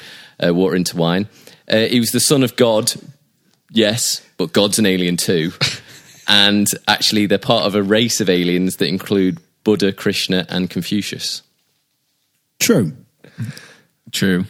uh, 0.44 0.54
water 0.54 0.76
into 0.76 0.96
wine. 0.96 1.28
Uh, 1.68 1.86
he 1.86 2.00
was 2.00 2.10
the 2.10 2.20
son 2.20 2.42
of 2.42 2.56
God, 2.56 2.92
yes, 3.70 4.26
but 4.36 4.52
God's 4.52 4.78
an 4.78 4.86
alien 4.86 5.16
too. 5.16 5.52
and 6.28 6.66
actually, 6.86 7.26
they're 7.26 7.38
part 7.38 7.64
of 7.64 7.74
a 7.74 7.82
race 7.82 8.20
of 8.20 8.28
aliens 8.28 8.76
that 8.76 8.88
include 8.88 9.38
Buddha, 9.62 9.92
Krishna, 9.92 10.46
and 10.48 10.68
Confucius. 10.68 11.42
True. 12.60 12.92
True. 14.12 14.44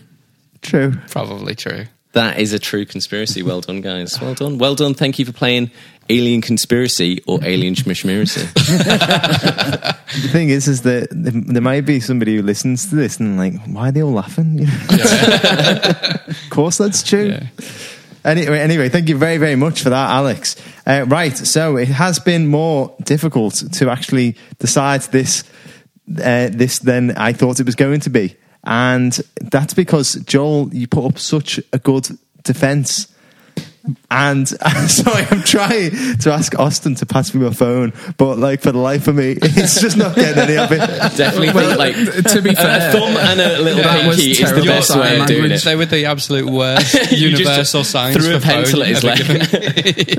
True. 0.63 0.95
Probably 1.11 1.55
true. 1.55 1.87
That 2.13 2.39
is 2.39 2.53
a 2.53 2.59
true 2.59 2.85
conspiracy. 2.85 3.43
Well 3.43 3.61
done, 3.61 3.81
guys. 3.81 4.21
Well 4.21 4.35
done. 4.35 4.59
Well 4.59 4.77
done. 4.77 4.95
Thank 4.95 5.19
you 5.19 5.25
for 5.25 5.33
playing 5.33 5.73
Alien 6.09 6.43
Conspiracy 6.43 7.23
or 7.27 7.41
Alien 7.43 7.75
Schmishmiracy. 7.75 8.49
The 10.15 10.29
thing 10.29 10.51
is, 10.51 10.69
is 10.69 10.83
that 10.83 11.09
there 11.11 11.33
there 11.33 11.63
might 11.63 11.81
be 11.81 11.99
somebody 11.99 12.37
who 12.37 12.43
listens 12.43 12.89
to 12.91 12.95
this 12.95 13.19
and 13.19 13.37
like, 13.37 13.55
why 13.67 13.89
are 13.89 13.93
they 13.93 14.03
all 14.03 14.13
laughing? 14.13 14.59
You 14.59 14.67
know? 14.67 14.73
of 16.29 16.51
course, 16.51 16.79
that's 16.79 17.03
true. 17.03 17.31
Yeah. 17.31 17.47
Anyway, 18.25 18.61
anyway, 18.61 18.89
thank 18.89 19.09
you 19.09 19.19
very, 19.19 19.39
very 19.39 19.57
much 19.57 19.83
for 19.83 19.91
that, 19.91 20.11
Alex. 20.11 20.55
Uh, 20.87 21.05
right, 21.09 21.37
so 21.37 21.77
it 21.77 21.89
has 21.89 22.21
been 22.21 22.47
more 22.47 22.95
difficult 23.03 23.55
to 23.73 23.91
actually 23.91 24.37
decide 24.61 25.03
this 25.03 25.43
uh, 26.11 26.49
this 26.53 26.79
than 26.79 27.13
I 27.13 27.33
thought 27.33 27.61
it 27.61 27.67
was 27.67 27.75
going 27.75 28.01
to 28.01 28.11
be, 28.11 28.37
and 28.65 29.13
that's 29.41 29.75
because 29.75 30.15
Joel, 30.15 30.73
you 30.75 30.87
put 30.87 31.07
up 31.07 31.19
such 31.19 31.61
a 31.73 31.79
good 31.79 32.09
defense. 32.43 33.14
And 34.11 34.49
sorry, 34.49 35.27
I'm 35.31 35.43
trying 35.43 35.91
to 36.19 36.33
ask 36.33 36.57
Austin 36.59 36.95
to 36.97 37.07
pass 37.07 37.35
me 37.35 37.45
my 37.45 37.53
phone, 37.53 37.93
but 38.17 38.39
like 38.39 38.63
for 38.63 38.73
the 38.73 38.79
life 38.79 39.09
of 39.09 39.17
me, 39.17 39.33
it's 39.43 39.81
just 39.81 39.97
not 39.97 40.15
getting 40.15 40.43
any 40.43 40.57
of 40.57 40.71
it. 40.73 40.79
Definitely 41.17 41.51
think 41.51 41.79
like 41.79 41.95
to 41.97 42.41
be 42.41 42.55
fair, 42.55 42.89
a 42.89 42.93
thumb 42.93 43.17
and 43.17 43.41
a 43.41 43.59
little 43.61 43.83
That 43.83 44.07
was 44.07 44.17
pinky 44.17 44.43
is 44.43 44.53
the 44.53 44.63
best 44.63 44.89
sign 44.89 45.01
way 45.01 45.21
of 45.21 45.27
doing 45.27 45.51
it. 45.51 45.63
They 45.63 45.75
were 45.77 45.85
the 45.87 46.07
absolute 46.07 46.47
worst 46.51 46.95
You 47.13 47.31
just 47.31 47.43
universal 47.43 47.85
signs. 47.85 48.17
threw 48.17 48.37
a 48.37 48.41
for 48.41 48.47
phone 48.47 48.55
pencil 48.57 48.83
at 48.85 48.89
his 48.89 49.05
leg. 49.05 49.21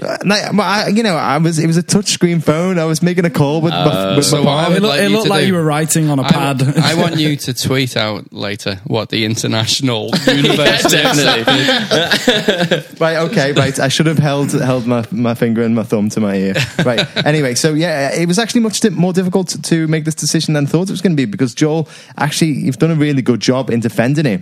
Uh, 0.03 0.17
like, 0.25 0.53
I, 0.59 0.87
you 0.89 1.03
know, 1.03 1.15
I 1.15 1.37
was 1.37 1.57
it 1.57 1.67
was 1.67 1.77
a 1.77 1.83
touchscreen 1.83 2.43
phone. 2.43 2.77
I 2.77 2.85
was 2.85 3.01
making 3.01 3.25
a 3.25 3.29
call 3.31 3.61
with 3.61 3.71
my, 3.71 3.77
uh, 3.77 4.15
with 4.17 4.25
so 4.25 4.43
my 4.43 4.45
what 4.45 4.63
palm. 4.65 4.73
It, 4.73 4.81
look, 4.81 4.91
like 4.91 5.01
it 5.01 5.09
looked 5.09 5.23
to 5.25 5.29
like 5.29 5.41
do- 5.41 5.47
you 5.47 5.53
were 5.55 5.63
writing 5.63 6.09
on 6.09 6.19
a 6.19 6.23
I, 6.23 6.31
pad. 6.31 6.61
I 6.77 6.95
want 6.95 7.15
you 7.17 7.35
to 7.37 7.53
tweet 7.53 7.95
out 7.97 8.31
later 8.33 8.75
what 8.83 9.09
the 9.09 9.25
international 9.25 10.09
universe 10.27 10.83
Definitely. 10.83 12.83
Right, 12.99 13.17
okay, 13.29 13.53
right. 13.55 13.79
I 13.79 13.87
should 13.87 14.05
have 14.05 14.19
held 14.19 14.51
held 14.51 14.85
my, 14.87 15.05
my 15.11 15.33
finger 15.33 15.63
and 15.63 15.75
my 15.75 15.83
thumb 15.83 16.09
to 16.09 16.19
my 16.19 16.35
ear. 16.35 16.53
Right. 16.83 17.05
Anyway, 17.25 17.55
so 17.55 17.73
yeah, 17.73 18.13
it 18.13 18.27
was 18.27 18.37
actually 18.37 18.61
much 18.61 18.83
more 18.91 19.11
difficult 19.11 19.61
to, 19.63 19.87
make 19.87 20.05
this 20.05 20.15
decision 20.15 20.53
than 20.53 20.65
I 20.65 20.69
thought 20.69 20.89
it 20.89 20.91
was 20.91 21.01
going 21.01 21.15
to 21.15 21.17
be 21.17 21.25
because 21.25 21.55
Joel, 21.55 21.87
actually, 22.17 22.51
you've 22.51 22.77
done 22.77 22.91
a 22.91 22.95
really 22.95 23.21
good 23.21 23.39
job 23.39 23.69
in 23.69 23.79
defending 23.79 24.25
it. 24.25 24.41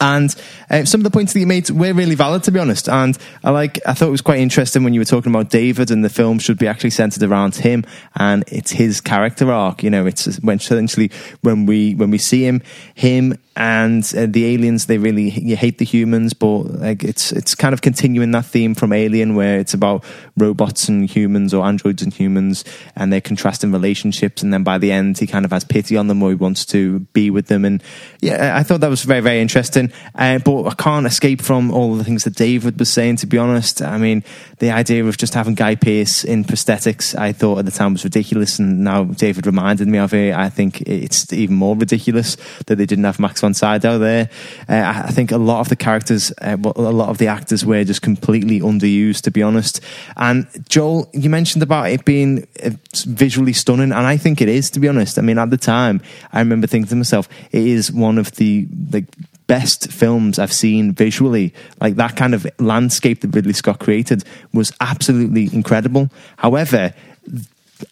And 0.00 0.34
uh, 0.70 0.84
some 0.84 1.00
of 1.00 1.04
the 1.04 1.10
points 1.10 1.32
that 1.32 1.40
you 1.40 1.46
made 1.46 1.70
were 1.70 1.92
really 1.92 2.14
valid, 2.14 2.42
to 2.44 2.52
be 2.52 2.58
honest. 2.58 2.88
And 2.88 3.16
I 3.44 3.50
like, 3.50 3.78
I 3.86 3.94
thought 3.94 4.08
it 4.08 4.12
was 4.12 4.20
quite 4.20 4.40
interesting 4.40 4.84
when 4.84 4.94
you 4.94 5.00
were 5.00 5.06
talking 5.06 5.32
about 5.32 5.50
David, 5.50 5.90
and 5.90 6.04
the 6.04 6.10
film 6.10 6.38
should 6.38 6.58
be 6.58 6.66
actually 6.66 6.90
centered 6.90 7.22
around 7.22 7.56
him, 7.56 7.84
and 8.14 8.44
it's 8.48 8.72
his 8.72 9.00
character 9.00 9.50
arc. 9.52 9.82
You 9.82 9.90
know, 9.90 10.06
it's 10.06 10.36
when 10.40 10.58
essentially 10.58 11.10
when 11.42 11.66
we 11.66 11.94
when 11.94 12.10
we 12.10 12.18
see 12.18 12.44
him, 12.44 12.62
him 12.94 13.38
and 13.56 14.04
uh, 14.14 14.26
the 14.28 14.44
aliens, 14.54 14.84
they 14.86 14.98
really 14.98 15.30
you 15.30 15.56
hate 15.56 15.78
the 15.78 15.84
humans, 15.84 16.34
but 16.34 16.58
like 16.58 17.02
it's 17.02 17.32
it's 17.32 17.54
kind 17.54 17.72
of 17.72 17.80
continuing 17.80 18.32
that 18.32 18.44
theme 18.44 18.74
from 18.74 18.92
Alien, 18.92 19.34
where 19.34 19.58
it's 19.58 19.72
about 19.72 20.04
robots 20.36 20.88
and 20.88 21.08
humans 21.08 21.54
or 21.54 21.64
androids 21.64 22.02
and 22.02 22.12
humans, 22.12 22.64
and 22.94 23.12
they're 23.12 23.20
contrasting 23.20 23.72
relationships, 23.72 24.42
and 24.42 24.52
then 24.52 24.62
by 24.62 24.76
the 24.78 24.92
end, 24.92 25.18
he 25.18 25.26
kind 25.26 25.44
of 25.44 25.52
has 25.52 25.64
pity 25.64 25.96
on 25.96 26.08
them, 26.08 26.22
or 26.22 26.30
he 26.30 26.34
wants 26.34 26.66
to 26.66 27.00
be 27.14 27.30
with 27.30 27.46
them, 27.46 27.64
and 27.64 27.82
yeah, 28.20 28.56
I 28.56 28.62
thought 28.62 28.80
that 28.80 28.90
was 28.90 29.04
very 29.04 29.20
very 29.20 29.40
interesting. 29.40 29.75
Uh, 29.76 30.38
but 30.38 30.64
I 30.64 30.74
can't 30.74 31.06
escape 31.06 31.40
from 31.40 31.70
all 31.70 31.96
the 31.96 32.04
things 32.04 32.24
that 32.24 32.34
David 32.34 32.78
was 32.78 32.92
saying. 32.92 33.16
To 33.16 33.26
be 33.26 33.38
honest, 33.38 33.82
I 33.82 33.98
mean, 33.98 34.24
the 34.58 34.70
idea 34.70 35.04
of 35.04 35.16
just 35.16 35.34
having 35.34 35.54
Guy 35.54 35.74
Pearce 35.74 36.24
in 36.24 36.44
prosthetics, 36.44 37.16
I 37.18 37.32
thought 37.32 37.58
at 37.58 37.64
the 37.64 37.70
time 37.70 37.92
was 37.92 38.04
ridiculous, 38.04 38.58
and 38.58 38.84
now 38.84 39.04
David 39.04 39.46
reminded 39.46 39.88
me 39.88 39.98
of 39.98 40.12
it. 40.12 40.34
I 40.34 40.48
think 40.48 40.82
it's 40.82 41.32
even 41.32 41.56
more 41.56 41.76
ridiculous 41.76 42.36
that 42.66 42.76
they 42.76 42.86
didn't 42.86 43.04
have 43.04 43.18
Max 43.18 43.40
von 43.40 43.54
Sydow 43.54 43.98
there. 43.98 44.28
Uh, 44.68 44.74
I 44.74 45.06
I 45.06 45.10
think 45.10 45.30
a 45.32 45.38
lot 45.38 45.60
of 45.60 45.68
the 45.68 45.76
characters, 45.76 46.32
uh, 46.42 46.56
a 46.60 46.80
lot 46.80 47.08
of 47.08 47.18
the 47.18 47.28
actors 47.28 47.64
were 47.64 47.84
just 47.84 48.02
completely 48.02 48.60
underused, 48.60 49.22
to 49.22 49.30
be 49.30 49.42
honest. 49.42 49.80
And 50.16 50.46
Joel, 50.68 51.08
you 51.12 51.30
mentioned 51.30 51.62
about 51.62 51.90
it 51.90 52.04
being 52.04 52.46
uh, 52.62 52.70
visually 53.06 53.52
stunning, 53.52 53.92
and 53.92 54.06
I 54.06 54.16
think 54.16 54.40
it 54.40 54.48
is, 54.48 54.70
to 54.70 54.80
be 54.80 54.88
honest. 54.88 55.18
I 55.18 55.22
mean, 55.22 55.38
at 55.38 55.50
the 55.50 55.56
time, 55.56 56.02
I 56.32 56.40
remember 56.40 56.66
thinking 56.66 56.88
to 56.88 56.96
myself, 56.96 57.28
it 57.52 57.64
is 57.64 57.92
one 57.92 58.18
of 58.18 58.32
the 58.32 58.66
like 58.92 59.06
best 59.46 59.90
films 59.90 60.38
I've 60.38 60.52
seen 60.52 60.92
visually. 60.92 61.54
Like 61.80 61.96
that 61.96 62.16
kind 62.16 62.34
of 62.34 62.46
landscape 62.58 63.20
that 63.20 63.34
Ridley 63.34 63.52
Scott 63.52 63.80
created 63.80 64.24
was 64.52 64.72
absolutely 64.80 65.48
incredible. 65.52 66.10
However, 66.36 66.94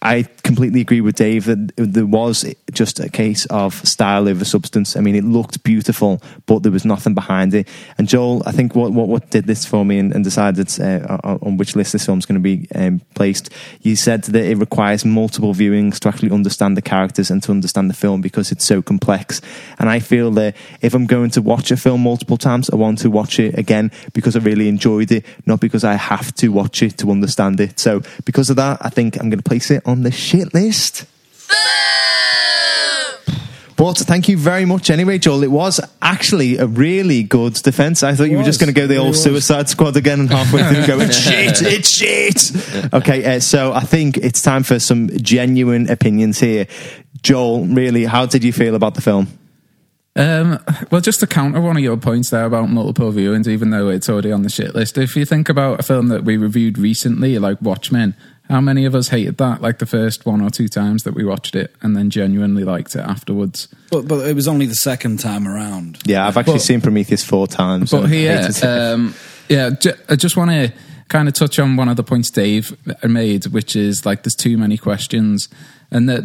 I 0.00 0.22
completely 0.42 0.80
agree 0.80 1.00
with 1.00 1.16
Dave 1.16 1.44
that 1.44 1.72
there 1.76 2.06
was 2.06 2.44
just 2.72 3.00
a 3.00 3.08
case 3.08 3.44
of 3.46 3.74
style 3.86 4.28
over 4.28 4.44
substance. 4.44 4.96
I 4.96 5.00
mean, 5.00 5.14
it 5.14 5.24
looked 5.24 5.62
beautiful, 5.62 6.22
but 6.46 6.62
there 6.62 6.72
was 6.72 6.84
nothing 6.84 7.14
behind 7.14 7.52
it. 7.54 7.68
And 7.98 8.08
Joel, 8.08 8.42
I 8.46 8.52
think 8.52 8.74
what 8.74 8.92
what, 8.92 9.08
what 9.08 9.30
did 9.30 9.46
this 9.46 9.66
for 9.66 9.84
me 9.84 9.98
and, 9.98 10.14
and 10.14 10.24
decided 10.24 10.68
uh, 10.80 11.38
on 11.42 11.56
which 11.56 11.76
list 11.76 11.92
this 11.92 12.06
film's 12.06 12.24
going 12.24 12.42
to 12.42 12.56
be 12.56 12.66
um, 12.74 13.00
placed, 13.14 13.50
you 13.82 13.96
said 13.96 14.24
that 14.24 14.44
it 14.44 14.56
requires 14.56 15.04
multiple 15.04 15.52
viewings 15.52 15.98
to 16.00 16.08
actually 16.08 16.30
understand 16.30 16.76
the 16.76 16.82
characters 16.82 17.30
and 17.30 17.42
to 17.42 17.50
understand 17.50 17.90
the 17.90 17.94
film 17.94 18.20
because 18.20 18.52
it's 18.52 18.64
so 18.64 18.80
complex. 18.80 19.40
And 19.78 19.90
I 19.90 19.98
feel 19.98 20.30
that 20.32 20.56
if 20.80 20.94
I'm 20.94 21.06
going 21.06 21.30
to 21.30 21.42
watch 21.42 21.70
a 21.70 21.76
film 21.76 22.02
multiple 22.02 22.36
times, 22.36 22.70
I 22.70 22.76
want 22.76 22.98
to 23.00 23.10
watch 23.10 23.38
it 23.38 23.58
again 23.58 23.90
because 24.12 24.36
I 24.36 24.38
really 24.40 24.68
enjoyed 24.68 25.12
it, 25.12 25.24
not 25.46 25.60
because 25.60 25.84
I 25.84 25.94
have 25.94 26.34
to 26.36 26.48
watch 26.48 26.82
it 26.82 26.98
to 26.98 27.10
understand 27.10 27.60
it. 27.60 27.78
So 27.78 28.02
because 28.24 28.50
of 28.50 28.56
that, 28.56 28.78
I 28.80 28.88
think 28.88 29.16
I'm 29.16 29.30
going 29.30 29.38
to 29.38 29.48
place 29.48 29.70
it 29.70 29.73
on 29.84 30.02
the 30.02 30.10
shit 30.10 30.54
list. 30.54 31.06
But 33.76 33.98
thank 33.98 34.28
you 34.28 34.36
very 34.36 34.64
much 34.64 34.88
anyway, 34.88 35.18
Joel. 35.18 35.42
It 35.42 35.50
was 35.50 35.80
actually 36.00 36.58
a 36.58 36.66
really 36.66 37.22
good 37.24 37.54
defence. 37.54 38.02
I 38.02 38.14
thought 38.14 38.30
you 38.30 38.36
were 38.36 38.44
just 38.44 38.60
going 38.60 38.72
to 38.72 38.80
go 38.80 38.86
the 38.86 38.98
old. 38.98 39.16
Suicide 39.16 39.68
Squad 39.68 39.96
again 39.96 40.20
and 40.20 40.30
halfway 40.30 40.62
through 40.62 40.86
go, 40.86 41.00
it's 41.00 41.18
shit, 41.20 41.60
it's 41.60 41.88
shit. 41.88 42.94
Okay, 42.94 43.36
uh, 43.36 43.40
so 43.40 43.72
I 43.72 43.80
think 43.80 44.16
it's 44.16 44.42
time 44.42 44.62
for 44.62 44.78
some 44.78 45.08
genuine 45.18 45.90
opinions 45.90 46.38
here. 46.38 46.66
Joel, 47.22 47.66
really, 47.66 48.04
how 48.04 48.26
did 48.26 48.44
you 48.44 48.52
feel 48.52 48.74
about 48.74 48.94
the 48.94 49.00
film? 49.00 49.28
Um, 50.16 50.62
well, 50.92 51.00
just 51.00 51.20
to 51.20 51.26
counter 51.26 51.60
one 51.60 51.76
of 51.76 51.82
your 51.82 51.96
points 51.96 52.30
there 52.30 52.44
about 52.44 52.68
multiple 52.68 53.10
viewings, 53.12 53.48
even 53.48 53.70
though 53.70 53.88
it's 53.88 54.08
already 54.08 54.30
on 54.30 54.42
the 54.42 54.48
shit 54.48 54.74
list, 54.74 54.96
if 54.96 55.16
you 55.16 55.24
think 55.24 55.48
about 55.48 55.80
a 55.80 55.82
film 55.82 56.08
that 56.08 56.24
we 56.24 56.36
reviewed 56.36 56.78
recently, 56.78 57.38
like 57.40 57.60
Watchmen, 57.60 58.14
how 58.50 58.60
many 58.60 58.84
of 58.84 58.94
us 58.94 59.08
hated 59.08 59.38
that 59.38 59.62
like 59.62 59.78
the 59.78 59.86
first 59.86 60.26
one 60.26 60.40
or 60.42 60.50
two 60.50 60.68
times 60.68 61.04
that 61.04 61.14
we 61.14 61.24
watched 61.24 61.56
it 61.56 61.74
and 61.80 61.96
then 61.96 62.10
genuinely 62.10 62.62
liked 62.64 62.94
it 62.94 63.00
afterwards? 63.00 63.68
but, 63.90 64.06
but 64.06 64.26
it 64.28 64.34
was 64.34 64.46
only 64.48 64.66
the 64.66 64.74
second 64.74 65.18
time 65.20 65.48
around. 65.48 65.98
Yeah, 66.04 66.26
I've 66.26 66.36
actually 66.36 66.54
But- 66.54 66.62
seen 66.62 66.80
Prometheus 66.80 67.24
four 67.24 67.46
times. 67.46 67.90
But 67.90 68.04
and 68.04 68.12
here, 68.12 68.48
um, 68.62 69.14
yeah, 69.48 69.70
ju- 69.70 69.94
I 70.08 70.16
just 70.16 70.36
want 70.36 70.50
to 70.50 70.72
kind 71.08 71.28
of 71.28 71.34
touch 71.34 71.58
on 71.58 71.76
one 71.76 71.88
of 71.88 71.96
the 71.96 72.02
points 72.02 72.30
Dave 72.30 72.76
made, 73.02 73.46
which 73.46 73.76
is 73.76 74.04
like 74.06 74.22
there's 74.24 74.34
too 74.34 74.56
many 74.58 74.76
questions, 74.78 75.48
and 75.90 76.08
that 76.08 76.24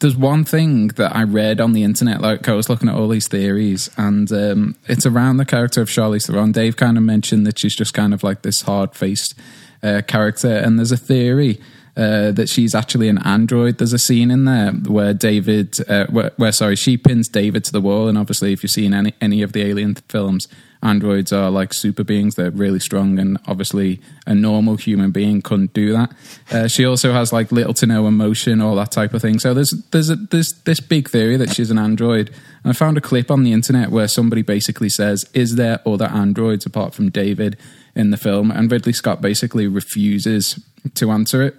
there's 0.00 0.16
one 0.16 0.44
thing 0.44 0.88
that 0.88 1.16
I 1.16 1.22
read 1.24 1.60
on 1.60 1.72
the 1.72 1.82
internet. 1.82 2.20
Like 2.20 2.46
I 2.48 2.52
was 2.52 2.68
looking 2.68 2.88
at 2.88 2.94
all 2.94 3.08
these 3.08 3.26
theories, 3.28 3.90
and 3.96 4.30
um, 4.32 4.76
it's 4.86 5.06
around 5.06 5.38
the 5.38 5.44
character 5.46 5.80
of 5.80 5.88
Charlize 5.88 6.26
Theron. 6.26 6.52
Dave 6.52 6.76
kind 6.76 6.96
of 6.96 7.02
mentioned 7.04 7.46
that 7.46 7.58
she's 7.58 7.74
just 7.74 7.94
kind 7.94 8.12
of 8.14 8.22
like 8.22 8.42
this 8.42 8.62
hard 8.62 8.94
faced 8.94 9.34
uh, 9.82 10.02
character, 10.06 10.54
and 10.56 10.78
there's 10.78 10.92
a 10.92 10.96
theory. 10.96 11.60
Uh, 11.96 12.30
that 12.30 12.48
she's 12.48 12.76
actually 12.76 13.08
an 13.08 13.18
android. 13.26 13.78
There's 13.78 13.92
a 13.92 13.98
scene 13.98 14.30
in 14.30 14.44
there 14.44 14.70
where 14.70 15.12
David, 15.12 15.78
uh, 15.90 16.06
where, 16.06 16.30
where 16.36 16.52
sorry, 16.52 16.76
she 16.76 16.96
pins 16.96 17.26
David 17.26 17.64
to 17.64 17.72
the 17.72 17.80
wall, 17.80 18.06
and 18.06 18.16
obviously, 18.16 18.52
if 18.52 18.62
you've 18.62 18.70
seen 18.70 18.94
any 18.94 19.14
any 19.20 19.42
of 19.42 19.50
the 19.50 19.62
Alien 19.62 19.96
films, 19.96 20.46
androids 20.82 21.32
are 21.32 21.50
like 21.50 21.74
super 21.74 22.04
beings. 22.04 22.36
They're 22.36 22.50
really 22.50 22.78
strong, 22.78 23.18
and 23.18 23.38
obviously, 23.46 24.00
a 24.26 24.34
normal 24.34 24.76
human 24.76 25.10
being 25.10 25.42
couldn't 25.42 25.72
do 25.72 25.92
that. 25.92 26.12
Uh, 26.50 26.68
she 26.68 26.84
also 26.84 27.12
has 27.12 27.32
like 27.32 27.50
little 27.50 27.74
to 27.74 27.86
no 27.86 28.06
emotion, 28.06 28.60
all 28.60 28.76
that 28.76 28.92
type 28.92 29.14
of 29.14 29.22
thing. 29.22 29.38
So 29.38 29.54
there's 29.54 29.74
there's 29.90 30.10
a, 30.10 30.16
there's 30.16 30.52
this 30.52 30.80
big 30.80 31.10
theory 31.10 31.36
that 31.36 31.54
she's 31.54 31.70
an 31.70 31.78
android. 31.78 32.30
And 32.62 32.70
I 32.70 32.74
found 32.74 32.96
a 32.96 33.00
clip 33.00 33.30
on 33.30 33.44
the 33.44 33.52
internet 33.52 33.90
where 33.90 34.08
somebody 34.08 34.42
basically 34.42 34.88
says, 34.88 35.28
"Is 35.34 35.56
there 35.56 35.80
other 35.86 36.06
androids 36.06 36.64
apart 36.64 36.94
from 36.94 37.10
David 37.10 37.56
in 37.98 38.10
the 38.10 38.16
film?" 38.16 38.50
And 38.50 38.70
Ridley 38.70 38.94
Scott 38.94 39.20
basically 39.20 39.66
refuses 39.66 40.58
to 40.94 41.10
answer 41.10 41.42
it 41.42 41.56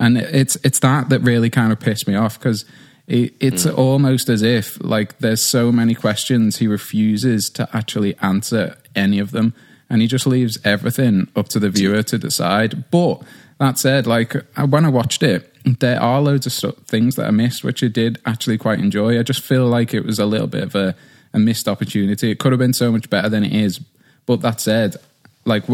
and 0.00 0.18
it's 0.18 0.56
it's 0.64 0.78
that 0.80 1.08
that 1.08 1.20
really 1.20 1.50
kind 1.50 1.72
of 1.72 1.80
pissed 1.80 2.06
me 2.06 2.14
off 2.14 2.38
because 2.38 2.64
it, 3.06 3.34
it's 3.40 3.64
hmm. 3.64 3.74
almost 3.74 4.28
as 4.28 4.42
if 4.42 4.82
like 4.82 5.18
there's 5.18 5.44
so 5.44 5.72
many 5.72 5.94
questions 5.94 6.58
he 6.58 6.66
refuses 6.66 7.48
to 7.50 7.68
actually 7.72 8.16
answer 8.18 8.76
any 8.94 9.18
of 9.18 9.30
them 9.30 9.54
and 9.90 10.02
he 10.02 10.08
just 10.08 10.26
leaves 10.26 10.58
everything 10.64 11.28
up 11.34 11.48
to 11.48 11.58
the 11.58 11.70
viewer 11.70 12.02
to 12.02 12.18
decide 12.18 12.90
but 12.90 13.22
that 13.58 13.76
said, 13.76 14.06
like 14.06 14.36
uh, 14.36 14.66
when 14.66 14.84
I 14.84 14.88
watched 14.88 15.22
it, 15.22 15.52
there 15.80 16.00
are 16.00 16.20
loads 16.20 16.46
of 16.46 16.52
stu 16.52 16.72
things 16.86 17.16
that 17.16 17.26
I 17.26 17.30
missed, 17.32 17.64
which 17.64 17.82
I 17.82 17.88
did 17.88 18.20
actually 18.24 18.56
quite 18.56 18.78
enjoy. 18.78 19.18
I 19.18 19.22
just 19.24 19.40
feel 19.40 19.66
like 19.66 19.92
it 19.92 20.04
was 20.04 20.18
a 20.18 20.26
little 20.26 20.46
bit 20.46 20.62
of 20.62 20.74
a, 20.76 20.94
a 21.34 21.38
missed 21.38 21.68
opportunity. 21.68 22.30
It 22.30 22.38
could 22.38 22.52
have 22.52 22.60
been 22.60 22.72
so 22.72 22.92
much 22.92 23.10
better 23.10 23.28
than 23.28 23.44
it 23.44 23.52
is. 23.52 23.80
But 24.26 24.42
that 24.42 24.60
said, 24.60 24.96
like 25.44 25.64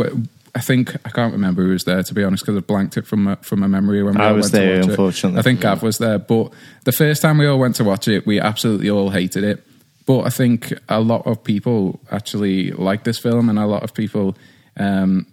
I 0.56 0.60
think 0.60 0.94
I 1.04 1.10
can't 1.10 1.32
remember 1.32 1.62
who 1.64 1.70
was 1.70 1.84
there 1.84 2.02
to 2.02 2.14
be 2.14 2.22
honest 2.22 2.44
because 2.44 2.56
I 2.56 2.60
blanked 2.60 2.96
it 2.96 3.06
from 3.06 3.24
my, 3.24 3.34
from 3.36 3.60
my 3.60 3.66
memory 3.66 4.02
when 4.02 4.14
we 4.14 4.20
I 4.20 4.28
all 4.28 4.34
was 4.36 4.44
went 4.44 4.54
to 4.54 4.58
there, 4.60 4.76
watch 4.76 4.84
it. 4.86 4.90
unfortunately. 4.90 5.38
I 5.38 5.42
think 5.42 5.60
Gav 5.60 5.82
was 5.82 5.98
there, 5.98 6.18
but 6.18 6.52
the 6.84 6.92
first 6.92 7.22
time 7.22 7.38
we 7.38 7.46
all 7.46 7.58
went 7.58 7.74
to 7.76 7.84
watch 7.84 8.06
it, 8.08 8.24
we 8.26 8.38
absolutely 8.40 8.88
all 8.90 9.10
hated 9.10 9.42
it. 9.44 9.64
But 10.06 10.20
I 10.26 10.28
think 10.30 10.72
a 10.88 11.00
lot 11.00 11.26
of 11.26 11.42
people 11.42 11.98
actually 12.10 12.70
like 12.72 13.04
this 13.04 13.18
film, 13.18 13.48
and 13.48 13.58
a 13.58 13.66
lot 13.66 13.82
of 13.82 13.94
people, 13.94 14.36
um, 14.76 15.26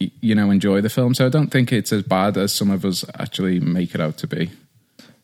y- 0.00 0.10
you 0.20 0.34
know, 0.36 0.50
enjoy 0.50 0.80
the 0.80 0.88
film. 0.88 1.14
So 1.14 1.26
I 1.26 1.28
don't 1.28 1.48
think 1.50 1.72
it's 1.72 1.92
as 1.92 2.04
bad 2.04 2.36
as 2.38 2.54
some 2.54 2.70
of 2.70 2.84
us 2.84 3.04
actually 3.18 3.58
make 3.60 3.94
it 3.96 4.00
out 4.00 4.16
to 4.18 4.26
be. 4.28 4.50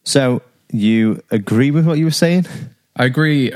So 0.02 0.42
you 0.72 1.22
agree 1.30 1.70
with 1.70 1.86
what 1.86 1.98
you 1.98 2.04
were 2.04 2.10
saying? 2.10 2.46
I 2.96 3.04
agree 3.04 3.52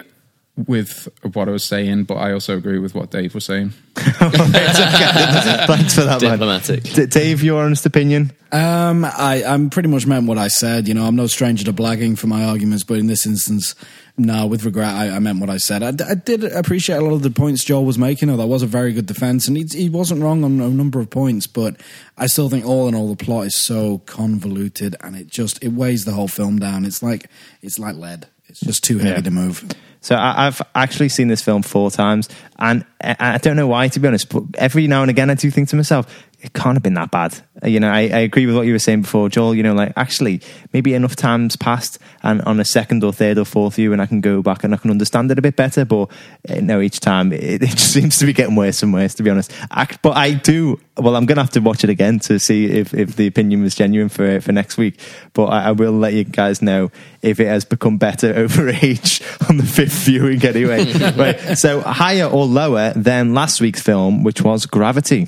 with 0.67 1.09
what 1.33 1.49
I 1.49 1.53
was 1.53 1.63
saying, 1.65 2.05
but 2.05 2.15
I 2.17 2.33
also 2.33 2.57
agree 2.57 2.79
with 2.79 2.95
what 2.95 3.11
Dave 3.11 3.35
was 3.35 3.45
saying. 3.45 3.71
Thanks 3.97 5.95
for 5.95 6.03
that, 6.05 6.19
man. 6.23 6.33
Diplomatic. 6.33 6.83
D- 6.83 7.07
Dave, 7.07 7.43
your 7.43 7.63
honest 7.63 7.87
opinion? 7.87 8.33
Um, 8.51 9.05
I, 9.05 9.45
I'm 9.47 9.71
pretty 9.71 9.89
much 9.89 10.07
meant 10.07 10.27
what 10.27 10.39
I 10.39 10.49
said. 10.49 10.89
You 10.89 10.95
know, 10.95 11.05
I'm 11.07 11.17
no 11.17 11.27
stranger 11.27 11.65
to 11.65 11.73
blagging 11.73 12.19
for 12.19 12.27
my 12.27 12.45
arguments, 12.45 12.83
but 12.85 12.99
in 12.99 13.07
this 13.07 13.27
instance, 13.27 13.75
no, 14.17 14.47
with 14.47 14.65
regret, 14.65 14.89
I, 14.95 15.11
I 15.11 15.19
meant 15.21 15.39
what 15.41 15.51
I 15.51 15.59
said. 15.59 15.83
I, 15.83 15.91
d- 15.93 16.05
I 16.09 16.15
did 16.15 16.43
appreciate 16.45 16.97
a 16.97 17.01
lot 17.03 17.13
of 17.13 17.23
the 17.23 17.31
points 17.31 17.63
Joel 17.65 17.85
was 17.85 17.99
making. 17.99 18.29
Though 18.29 18.37
that 18.39 18.47
was 18.47 18.63
a 18.63 18.67
very 18.67 18.93
good 18.93 19.07
defense, 19.07 19.47
and 19.49 19.57
he, 19.57 19.65
he 19.71 19.89
wasn't 19.89 20.23
wrong 20.23 20.43
on 20.45 20.61
a 20.61 20.69
number 20.71 20.99
of 20.99 21.09
points. 21.11 21.47
But 21.47 21.81
I 22.17 22.27
still 22.27 22.49
think, 22.51 22.65
all 22.67 22.89
in 22.89 22.95
all, 22.95 23.09
the 23.15 23.23
plot 23.23 23.47
is 23.47 23.55
so 23.61 23.99
convoluted, 24.07 24.97
and 25.03 25.15
it 25.15 25.29
just 25.29 25.63
it 25.63 25.69
weighs 25.73 26.05
the 26.05 26.13
whole 26.13 26.29
film 26.29 26.59
down. 26.59 26.85
It's 26.85 27.03
like 27.03 27.29
it's 27.63 27.79
like 27.79 27.95
lead. 27.97 28.27
It's 28.47 28.61
just 28.61 28.83
too 28.83 28.99
heavy 28.99 29.11
Yeah. 29.17 29.21
to 29.21 29.31
move. 29.31 29.65
So 30.01 30.15
I, 30.15 30.47
I've 30.47 30.63
actually 30.75 31.09
seen 31.09 31.29
this 31.29 31.43
film 31.43 31.63
four 31.63 31.91
times, 31.91 32.29
and 32.59 32.85
I 33.01 33.39
don't 33.39 33.57
know 33.57 33.67
why, 33.67 33.89
to 33.89 34.01
be 34.01 34.09
honest. 34.09 34.29
But 34.29 34.45
every 34.55 34.87
now 34.87 35.03
and 35.03 35.11
again, 35.11 35.31
I 35.31 35.35
do 35.35 35.51
think 35.51 35.69
to 35.71 35.77
myself, 35.77 36.28
it 36.41 36.53
can't 36.53 36.77
have 36.77 36.85
been 36.85 36.95
that 36.95 37.11
bad. 37.11 37.35
Uh, 37.63 37.67
You 37.67 37.81
know, 37.81 37.91
I, 37.91 38.03
I 38.03 38.21
agree 38.21 38.47
with 38.47 38.55
what 38.55 38.67
you 38.67 38.73
were 38.73 38.79
saying 38.79 39.03
before, 39.03 39.29
Joel. 39.29 39.57
You 39.57 39.65
know, 39.65 39.75
like 39.75 39.93
actually, 39.97 40.41
maybe 40.73 40.95
enough 40.95 41.17
times 41.17 41.57
passed, 41.57 41.99
and 42.23 42.41
on 42.43 42.61
a 42.61 42.65
second 42.65 43.03
or 43.03 43.13
third 43.13 43.39
or 43.39 43.45
fourth 43.45 43.75
view, 43.75 43.93
and 43.93 44.01
I 44.01 44.07
can 44.07 44.21
go 44.21 44.41
back 44.41 44.63
and 44.63 44.73
I 44.73 44.77
can 44.77 44.93
understand 44.93 45.33
it 45.33 45.39
a 45.39 45.43
bit 45.43 45.57
better. 45.57 45.85
But 45.85 46.11
uh, 46.49 46.61
no, 46.61 46.81
each 46.81 47.01
time 47.01 47.33
it, 47.33 47.43
it 47.63 47.71
just 47.71 47.93
seems 47.93 48.19
to 48.19 48.27
be 48.27 48.33
getting 48.33 48.55
worse 48.55 48.83
and 48.85 48.93
worse, 48.93 49.15
to 49.15 49.25
be 49.25 49.31
honest. 49.31 49.53
I, 49.71 49.89
but 50.01 50.17
I 50.17 50.33
do. 50.35 50.81
Well, 50.97 51.17
I'm 51.17 51.27
going 51.27 51.37
to 51.37 51.43
have 51.43 51.51
to 51.53 51.61
watch 51.61 51.83
it 51.83 51.91
again 51.91 52.21
to 52.21 52.39
see 52.39 52.67
if, 52.67 52.95
if 52.95 53.17
the 53.17 53.27
opinion 53.27 53.63
was 53.63 53.75
genuine 53.75 54.09
for 54.09 54.41
for 54.41 54.53
next 54.53 54.79
week. 54.79 55.01
But 55.33 55.47
I, 55.47 55.65
I 55.65 55.73
will 55.73 55.93
let 55.93 56.13
you 56.13 56.23
guys 56.23 56.63
know 56.63 56.93
if 57.21 57.41
it 57.41 57.47
has 57.47 57.65
become 57.65 57.99
better 57.99 58.33
over 58.37 58.69
age 58.69 59.23
on 59.49 59.57
the 59.57 59.67
fifth 59.67 60.05
viewing 60.05 60.45
anyway. 60.45 60.93
right. 61.17 61.59
So 61.59 61.81
higher 61.81 62.27
or 62.27 62.47
lower 62.47 62.93
than 62.95 63.35
last 63.35 63.61
week's 63.61 63.83
film, 63.83 64.23
which 64.23 64.41
was 64.43 64.65
Gravity. 64.67 65.27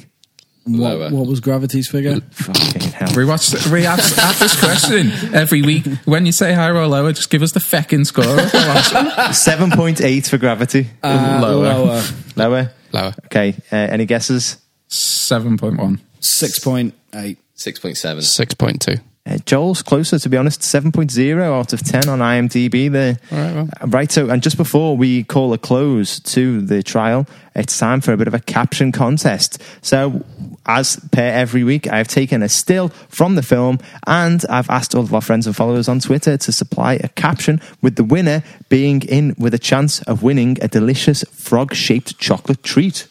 Lower. 0.67 1.05
What, 1.05 1.13
what 1.13 1.27
was 1.27 1.41
Gravity's 1.41 1.89
figure? 1.89 2.21
Fucking 2.21 2.83
hell. 2.93 3.09
We 3.17 3.25
watch, 3.25 3.53
we 3.69 3.87
ask, 3.87 4.19
ask 4.19 4.39
this 4.39 4.59
question 4.61 5.11
every 5.35 5.63
week. 5.63 5.87
When 6.05 6.27
you 6.27 6.33
say 6.33 6.53
higher 6.53 6.77
or 6.77 6.87
lower, 6.87 7.13
just 7.13 7.31
give 7.31 7.43
us 7.43 7.53
the 7.53 7.61
fecking 7.61 8.07
score. 8.07 8.25
Seven 9.33 9.71
point 9.71 10.01
eight 10.01 10.27
for 10.27 10.39
Gravity. 10.39 10.89
Uh, 11.03 11.41
Lower. 11.43 11.63
lower. 11.65 12.03
Lower. 12.37 12.73
Lower. 12.93 13.15
Okay. 13.27 13.55
Uh, 13.73 13.77
any 13.77 14.05
guesses? 14.07 14.59
Seven 14.89 15.57
point 15.57 15.79
one. 15.79 16.01
Six 16.21 16.59
point 16.59 16.95
eight. 17.15 17.39
6.7. 17.61 17.93
6.2. 18.23 19.01
Uh, 19.27 19.37
Joel's 19.45 19.83
closer, 19.83 20.19
to 20.19 20.29
be 20.31 20.37
honest. 20.39 20.63
7.0 20.63 21.43
out 21.43 21.73
of 21.75 21.83
10 21.85 22.09
on 22.09 22.21
IMDb 22.21 22.91
there. 22.91 23.19
Right, 23.31 23.55
well. 23.55 23.69
Uh, 23.81 23.87
Right, 23.87 24.11
so, 24.11 24.31
and 24.31 24.43
just 24.43 24.57
before 24.57 24.97
we 24.97 25.25
call 25.25 25.53
a 25.53 25.59
close 25.59 26.21
to 26.21 26.63
the 26.63 26.83
trial, 26.83 27.27
it's 27.55 27.79
time 27.79 28.01
for 28.01 28.13
a 28.13 28.17
bit 28.17 28.29
of 28.29 28.35
a 28.35 28.41
caption 28.41 28.93
contest. 28.93 29.63
So, 29.83 30.25
as 30.65 30.97
per 31.13 31.21
every 31.21 31.65
week, 31.65 31.87
I've 31.93 32.09
taken 32.09 32.43
a 32.43 32.49
still 32.49 32.89
from 33.09 33.35
the 33.35 33.43
film 33.43 33.79
and 34.07 34.43
I've 34.49 34.71
asked 34.71 34.95
all 34.95 35.03
of 35.03 35.13
our 35.15 35.21
friends 35.21 35.47
and 35.47 35.55
followers 35.55 35.89
on 35.89 36.01
Twitter 36.01 36.39
to 36.39 36.53
supply 36.53 36.95
a 36.95 37.09
caption 37.09 37.61
with 37.83 37.97
the 37.97 38.05
winner 38.05 38.43
being 38.71 39.03
in 39.03 39.35
with 39.39 39.53
a 39.53 39.59
chance 39.59 40.01
of 40.03 40.23
winning 40.23 40.57
a 40.63 40.69
delicious 40.69 41.25
frog 41.25 41.75
shaped 41.75 42.19
chocolate 42.19 42.63
treat. 42.63 43.07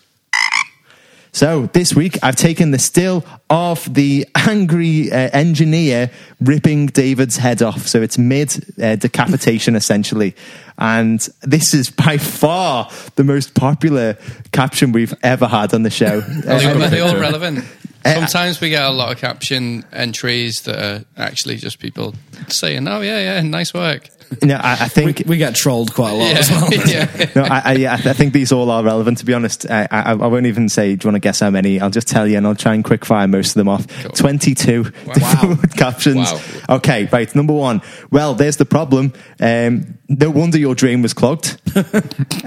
So 1.31 1.67
this 1.73 1.93
week 1.93 2.17
I've 2.23 2.35
taken 2.35 2.71
the 2.71 2.79
still 2.79 3.23
of 3.49 3.91
the 3.93 4.27
angry 4.35 5.11
uh, 5.11 5.29
engineer 5.33 6.09
ripping 6.41 6.87
David's 6.87 7.37
head 7.37 7.61
off. 7.61 7.87
So 7.87 8.01
it's 8.01 8.17
mid 8.17 8.53
uh, 8.81 8.95
decapitation 8.95 9.75
essentially. 9.81 10.35
And 10.77 11.19
this 11.41 11.73
is 11.73 11.89
by 11.89 12.17
far 12.17 12.89
the 13.15 13.23
most 13.23 13.53
popular 13.53 14.17
caption 14.51 14.91
we've 14.91 15.13
ever 15.23 15.47
had 15.47 15.73
on 15.73 15.83
the 15.83 15.89
show. 15.89 16.19
Are 16.47 16.59
they, 16.59 16.65
Uh, 16.65 16.85
are 16.85 16.89
they 16.89 16.99
all 17.01 17.17
relevant? 17.17 17.65
Uh, 18.05 18.13
Sometimes 18.15 18.61
we 18.61 18.69
get 18.69 18.83
a 18.83 18.91
lot 18.91 19.11
of 19.11 19.17
caption 19.19 19.83
entries 19.91 20.61
that 20.61 20.79
are 20.81 21.05
actually 21.17 21.57
just 21.57 21.79
people 21.79 22.15
saying, 22.47 22.87
"Oh 22.87 23.01
yeah, 23.01 23.19
yeah, 23.19 23.41
nice 23.41 23.73
work." 23.73 24.07
No, 24.43 24.55
I, 24.55 24.73
I 24.73 24.87
think 24.87 25.23
we 25.25 25.37
get 25.37 25.55
trolled 25.55 25.93
quite 25.93 26.11
a 26.11 26.15
lot 26.15 26.35
as 26.37 26.49
well. 26.49 26.73
yeah. 26.87 27.31
no, 27.35 27.43
I, 27.43 27.61
I, 27.65 27.73
yeah, 27.73 27.93
I 27.93 28.13
think 28.13 28.33
these 28.33 28.51
all 28.51 28.69
are 28.69 28.83
relevant. 28.83 29.17
To 29.19 29.25
be 29.25 29.33
honest, 29.33 29.69
I, 29.69 29.87
I, 29.89 30.11
I 30.11 30.13
won't 30.13 30.45
even 30.45 30.69
say. 30.69 30.95
Do 30.95 31.05
you 31.05 31.11
want 31.11 31.15
to 31.21 31.25
guess 31.27 31.39
how 31.39 31.49
many? 31.49 31.79
I'll 31.79 31.89
just 31.89 32.07
tell 32.07 32.27
you, 32.27 32.37
and 32.37 32.45
I'll 32.47 32.55
try 32.55 32.73
and 32.73 32.83
quick 32.83 33.05
fire 33.05 33.27
most 33.27 33.49
of 33.49 33.53
them 33.55 33.67
off. 33.67 33.87
Cool. 33.87 34.11
Twenty-two 34.11 34.83
Wow. 34.83 35.13
different 35.13 35.75
captions. 35.75 36.31
Wow. 36.31 36.75
Okay, 36.77 37.05
right. 37.11 37.33
Number 37.35 37.53
one. 37.53 37.81
Well, 38.11 38.33
there's 38.35 38.57
the 38.57 38.65
problem. 38.65 39.13
Um, 39.39 39.97
no 40.07 40.29
wonder 40.29 40.57
your 40.57 40.75
drain 40.75 41.01
was 41.01 41.13
clogged. 41.13 41.59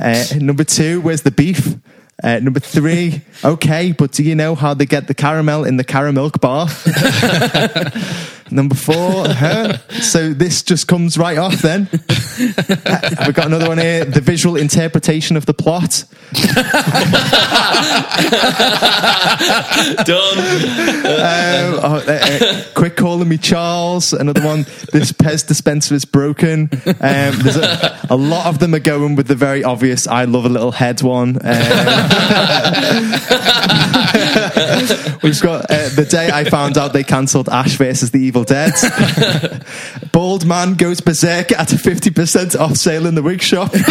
uh, 0.00 0.24
number 0.36 0.64
two. 0.64 1.00
Where's 1.00 1.22
the 1.22 1.30
beef? 1.30 1.74
Uh, 2.22 2.38
number 2.38 2.60
three, 2.60 3.20
okay, 3.44 3.90
but 3.90 4.12
do 4.12 4.22
you 4.22 4.36
know 4.36 4.54
how 4.54 4.74
they 4.74 4.86
get 4.86 5.08
the 5.08 5.14
caramel 5.14 5.64
in 5.64 5.76
the 5.76 5.82
caramilk 5.82 6.40
bar? 6.40 6.68
Number 8.53 8.74
four, 8.74 9.28
huh? 9.28 9.78
So 10.00 10.32
this 10.32 10.62
just 10.62 10.86
comes 10.86 11.18
right 11.18 11.38
off 11.38 11.62
then. 11.62 11.88
We've 12.38 13.34
got 13.34 13.46
another 13.46 13.68
one 13.68 13.78
here. 13.78 14.05
The 14.05 14.20
visual 14.20 14.57
interpretation 14.57 15.36
of 15.36 15.46
the 15.46 15.55
plot. 15.55 16.05
Done. 20.05 20.38
Um, 21.03 21.80
oh, 21.82 22.05
uh, 22.07 22.11
uh, 22.11 22.62
quick 22.74 22.96
calling 22.96 23.28
me 23.28 23.38
Charles. 23.38 24.12
Another 24.12 24.42
one. 24.42 24.62
This 24.92 25.12
Pez 25.12 25.46
dispenser 25.46 25.94
is 25.94 26.05
broken. 26.05 26.68
Um, 26.86 26.94
there's 27.00 27.57
a, 27.57 27.98
a 28.11 28.16
lot 28.16 28.46
of 28.46 28.59
them 28.59 28.74
are 28.74 28.80
going 28.80 29.16
with 29.16 29.28
the 29.28 29.34
very 29.34 29.64
obvious 29.64 30.07
"I 30.07 30.24
love 30.24 30.44
a 30.44 30.48
little 30.48 30.72
head" 30.72 31.03
one. 31.03 31.36
Um, 31.36 31.38
we've 35.22 35.40
got 35.40 35.70
uh, 35.70 35.88
the 35.90 36.07
day 36.09 36.30
I 36.32 36.44
found 36.44 36.78
out 36.78 36.92
they 36.92 37.05
cancelled 37.05 37.48
Ash 37.48 37.76
versus 37.76 38.11
the 38.11 38.20
Evil 38.20 38.41
Dead. 38.45 38.72
Bald 40.12 40.45
man 40.47 40.74
goes 40.74 41.01
berserk 41.01 41.53
at 41.53 41.72
a 41.72 41.78
fifty 41.78 42.11
percent 42.11 42.55
off 42.57 42.76
sale 42.76 43.07
in 43.07 43.14
the 43.14 43.22
wig 43.22 43.43
shop. 43.43 43.72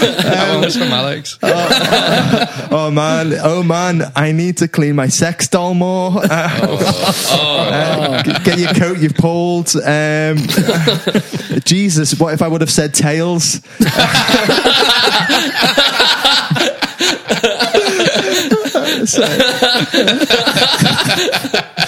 That 0.00 0.54
one 0.54 0.64
was 0.64 0.76
from 0.76 0.88
Alex. 0.88 1.38
Oh 2.72 2.88
man, 2.90 3.32
oh 3.42 3.62
man, 3.64 4.12
I 4.14 4.30
need 4.32 4.58
to 4.58 4.68
clean 4.68 4.94
my 4.94 5.08
sex 5.08 5.48
doll 5.48 5.74
more. 5.74 6.12
Uh, 6.22 8.22
g- 8.22 8.32
get 8.44 8.58
your 8.60 8.72
coat, 8.74 8.98
you've 8.98 9.14
pulled. 9.14 9.74
Um, 9.74 10.36
Jesus, 11.64 12.14
what 12.18 12.32
if 12.32 12.42
I 12.42 12.48
would 12.48 12.60
have 12.60 12.70
said 12.70 12.94
tails? 12.94 13.60
So- 19.06 19.26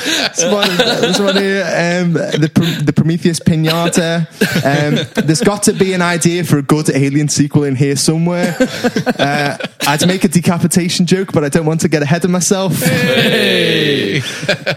There's 0.02 0.52
one, 0.52 0.76
there's 0.76 1.20
one 1.20 1.36
here, 1.36 1.62
um, 1.64 2.12
the, 2.14 2.82
the 2.84 2.92
Prometheus 2.92 3.38
pinata. 3.38 4.26
Um, 4.64 5.06
there's 5.26 5.42
got 5.42 5.62
to 5.64 5.72
be 5.72 5.92
an 5.92 6.02
idea 6.02 6.42
for 6.44 6.58
a 6.58 6.62
good 6.62 6.90
alien 6.90 7.28
sequel 7.28 7.62
in 7.64 7.76
here 7.76 7.94
somewhere. 7.96 8.56
Uh, 8.58 9.56
I'd 9.86 10.06
make 10.08 10.24
a 10.24 10.28
decapitation 10.28 11.06
joke, 11.06 11.32
but 11.32 11.44
I 11.44 11.48
don't 11.48 11.66
want 11.66 11.82
to 11.82 11.88
get 11.88 12.02
ahead 12.02 12.24
of 12.24 12.30
myself. 12.32 12.76
Hey. 12.82 14.18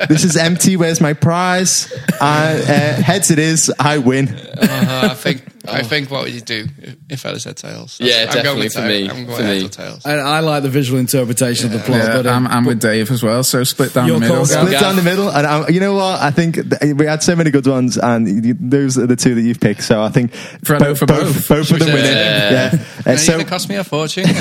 this 0.10 0.24
is 0.24 0.38
empty. 0.38 0.78
Where's 0.78 1.02
my 1.02 1.14
prize? 1.14 1.92
Uh, 2.22 2.24
uh, 2.24 3.02
heads 3.02 3.32
it 3.32 3.40
is. 3.40 3.72
I 3.80 3.98
win. 3.98 4.30
Uh, 4.30 5.10
I 5.12 5.14
think 5.16 5.44
I 5.68 5.84
think 5.84 6.10
what 6.12 6.24
would 6.24 6.34
you 6.34 6.42
do 6.42 6.68
if- 6.82 6.96
if 7.10 7.26
I'd 7.26 7.30
have 7.34 7.42
said 7.42 7.58
tails? 7.58 7.98
Yeah, 8.02 8.14
I'm 8.14 8.26
going 8.26 8.36
definitely 8.36 8.62
with 8.64 8.74
for 8.74 8.80
tail- 8.80 8.88
me, 8.90 9.10
I'm 9.10 9.26
going 9.26 9.38
for 9.38 9.44
me. 9.44 9.70
tails. 9.70 10.02
And 10.06 10.22
I 10.22 10.40
like 10.40 10.64
the 10.64 10.70
visual 10.70 11.00
interpretation 11.00 11.68
of 11.68 11.74
the 11.74 11.80
plot. 11.80 12.00
Yeah, 12.00 12.16
but, 12.18 12.28
um, 12.28 12.48
I'm, 12.48 12.52
I'm 12.58 12.66
with 12.66 12.80
Dave 12.82 13.12
as 13.12 13.22
well. 13.24 13.44
So 13.44 13.64
split 13.64 13.94
down 13.94 14.08
the 14.08 14.20
middle. 14.20 14.46
Split 14.46 14.72
Gav. 14.72 14.82
down 14.82 14.96
the 14.96 15.02
middle, 15.04 15.30
and 15.30 15.46
um, 15.48 15.66
you 15.70 15.80
know 15.80 15.94
what? 15.96 16.20
I 16.22 16.32
think 16.32 16.56
th- 16.56 16.96
we 16.96 17.06
had 17.06 17.22
so 17.24 17.36
many 17.36 17.52
good 17.52 17.68
ones, 17.68 17.98
and 17.98 18.46
you- 18.46 18.58
those 18.60 18.98
are 18.98 19.08
the 19.08 19.16
two 19.16 19.36
that 19.36 19.42
you've 19.42 19.60
picked. 19.60 19.84
So 19.84 20.02
I 20.02 20.10
think 20.10 20.32
Freddo 20.64 20.98
for 20.98 21.06
both. 21.06 21.48
both 21.48 21.72
of 21.72 21.80
them 21.80 21.88
we 21.90 21.94
win 21.96 22.06
it. 22.06 22.08
say- 22.08 22.52
Yeah. 22.52 22.70
Uh, 22.74 23.10
And 23.12 23.20
so 23.20 23.40
it 23.40 23.48
cost 23.48 23.70
me 23.70 23.76
a 23.76 23.84
fortune. 23.84 24.26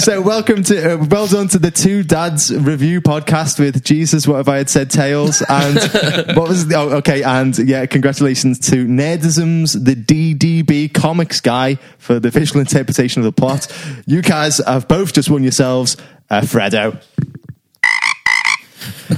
so 0.00 0.20
welcome 0.22 0.62
to 0.64 0.94
uh, 0.94 1.04
well 1.08 1.26
done 1.26 1.48
to 1.48 1.58
the 1.58 1.70
two 1.70 2.02
dads 2.02 2.54
review 2.54 3.00
podcast 3.00 3.58
with 3.58 3.84
Jesus. 3.84 4.26
What 4.26 4.40
if 4.40 4.48
I 4.48 4.56
had 4.58 4.70
said 4.70 4.90
tails? 4.90 5.42
And 5.48 5.76
what 6.36 6.48
was 6.48 6.66
the, 6.66 6.76
oh, 6.76 6.90
okay? 6.98 7.22
And 7.22 7.56
yeah, 7.58 7.86
congratulations 7.86 8.58
to 8.70 8.86
Nerdisms, 9.22 9.84
the 9.84 9.94
DDB 9.94 10.92
comics 10.92 11.40
guy 11.40 11.76
for 11.98 12.18
the 12.18 12.30
visual 12.30 12.60
interpretation 12.60 13.20
of 13.20 13.24
the 13.24 13.32
plot. 13.32 13.72
You 14.06 14.20
guys 14.20 14.58
have 14.58 14.88
both 14.88 15.12
just 15.12 15.30
won 15.30 15.42
yourselves 15.42 15.96
a 16.30 16.40
Freddo. 16.40 17.00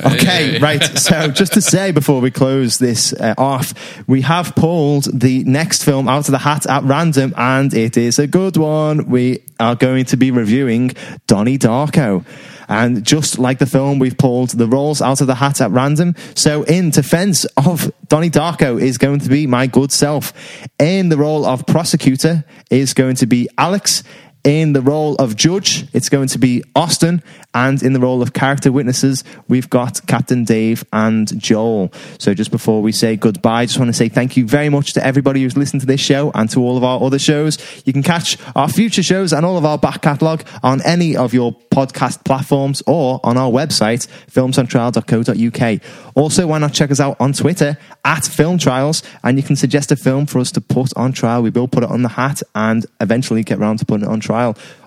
Okay, 0.05 0.59
right. 0.59 0.83
So, 0.83 1.29
just 1.29 1.53
to 1.53 1.61
say 1.61 1.93
before 1.93 2.21
we 2.21 2.31
close 2.31 2.79
this 2.79 3.13
uh, 3.13 3.35
off, 3.39 3.73
we 4.09 4.23
have 4.23 4.55
pulled 4.57 5.05
the 5.19 5.45
next 5.45 5.85
film 5.85 6.09
out 6.09 6.27
of 6.27 6.33
the 6.33 6.39
hat 6.39 6.67
at 6.67 6.83
random, 6.83 7.33
and 7.37 7.73
it 7.73 7.97
is 7.97 8.19
a 8.19 8.27
good 8.27 8.57
one. 8.57 9.09
We 9.09 9.45
are 9.61 9.77
going 9.77 10.07
to 10.07 10.17
be 10.17 10.33
reviewing 10.33 10.91
Donnie 11.29 11.59
Darko. 11.59 12.27
And 12.69 13.05
just 13.05 13.39
like 13.39 13.59
the 13.59 13.67
film, 13.67 13.99
we've 13.99 14.17
pulled 14.17 14.51
the 14.51 14.67
roles 14.67 15.03
out 15.03 15.21
of 15.21 15.27
the 15.27 15.37
hat 15.37 15.61
at 15.61 15.71
random. 15.71 16.15
So, 16.35 16.62
in 16.65 16.91
defense 16.91 17.45
of 17.57 17.93
Donnie 18.09 18.31
Darko, 18.31 18.81
is 18.81 18.99
going 18.99 19.21
to 19.21 19.29
be 19.29 19.47
my 19.47 19.67
good 19.67 19.93
self. 19.93 20.33
In 20.79 21.09
the 21.09 21.17
role 21.17 21.45
of 21.45 21.67
prosecutor 21.67 22.45
is 22.71 22.95
going 22.95 23.17
to 23.17 23.27
be 23.27 23.49
Alex. 23.59 24.03
In 24.45 24.75
the 24.75 24.83
role 24.83 25.15
of 25.15 25.37
judge, 25.37 25.87
it's 25.95 26.11
going 26.11 26.29
to 26.29 26.39
be 26.39 26.63
Austin. 26.77 27.23
And 27.55 27.83
in 27.83 27.95
the 27.95 28.01
role 28.01 28.21
of 28.21 28.35
character 28.35 28.71
witnesses, 28.71 29.25
we've 29.49 29.71
got 29.71 30.07
Captain 30.07 30.45
Dave 30.45 30.85
and 30.93 31.41
Joel. 31.41 31.93
So 32.19 32.35
just 32.35 32.51
before 32.51 32.83
we 32.83 32.93
say 32.93 33.17
goodbye, 33.17 33.63
I 33.63 33.67
just 33.67 33.79
want 33.79 33.89
to 33.89 33.95
say 33.95 34.09
thank 34.11 34.37
you 34.37 34.47
very 34.47 34.69
much 34.69 34.93
to 34.95 35.07
everybody 35.07 35.43
who's 35.43 35.57
listened 35.57 35.81
to 35.81 35.87
this 35.87 36.01
show 36.01 36.31
and 36.35 36.51
to 36.51 36.61
all 36.61 36.77
of 36.77 36.85
our 36.85 37.01
other 37.03 37.19
shows. 37.19 37.59
You 37.87 37.93
can 37.95 38.03
catch 38.03 38.37
our 38.55 38.69
future 38.69 39.05
shows 39.05 39.33
and 39.33 39.47
all 39.47 39.57
of 39.57 39.65
our 39.65 39.79
back 39.79 40.03
catalogue 40.03 40.45
on 40.63 40.83
any 40.83 41.17
of 41.17 41.33
your 41.33 41.53
podcast 41.71 42.25
platforms 42.25 42.83
or 42.87 43.21
on 43.23 43.39
our 43.39 43.51
website, 43.51 44.09
filmsontrial.co.uk. 44.31 45.81
Also, 46.17 46.47
why 46.49 46.59
not 46.59 46.75
check 46.75 46.91
us 46.91 47.01
out 47.01 47.17
on 47.21 47.33
Twitter 47.33 47.79
at 48.05 48.25
Film 48.25 48.59
Trials 48.59 49.03
and 49.23 49.39
you 49.39 49.45
can 49.45 49.55
suggest 49.55 49.93
a 49.93 49.97
film 49.97 50.27
for 50.27 50.41
us 50.41 50.51
to 50.53 50.61
put 50.61 50.93
on 50.97 51.13
trial. 51.13 51.43
We 51.43 51.51
will 51.51 51.69
put 51.69 51.85
it 51.85 51.91
on 51.91 52.03
the 52.03 52.09
hat 52.11 52.43
and 52.55 52.85
eventually 53.01 53.45
get 53.45 53.59
round 53.59 53.79
to 53.79 53.85
putting 53.85 54.07
it 54.07 54.11
on 54.11 54.19
trial. 54.19 54.34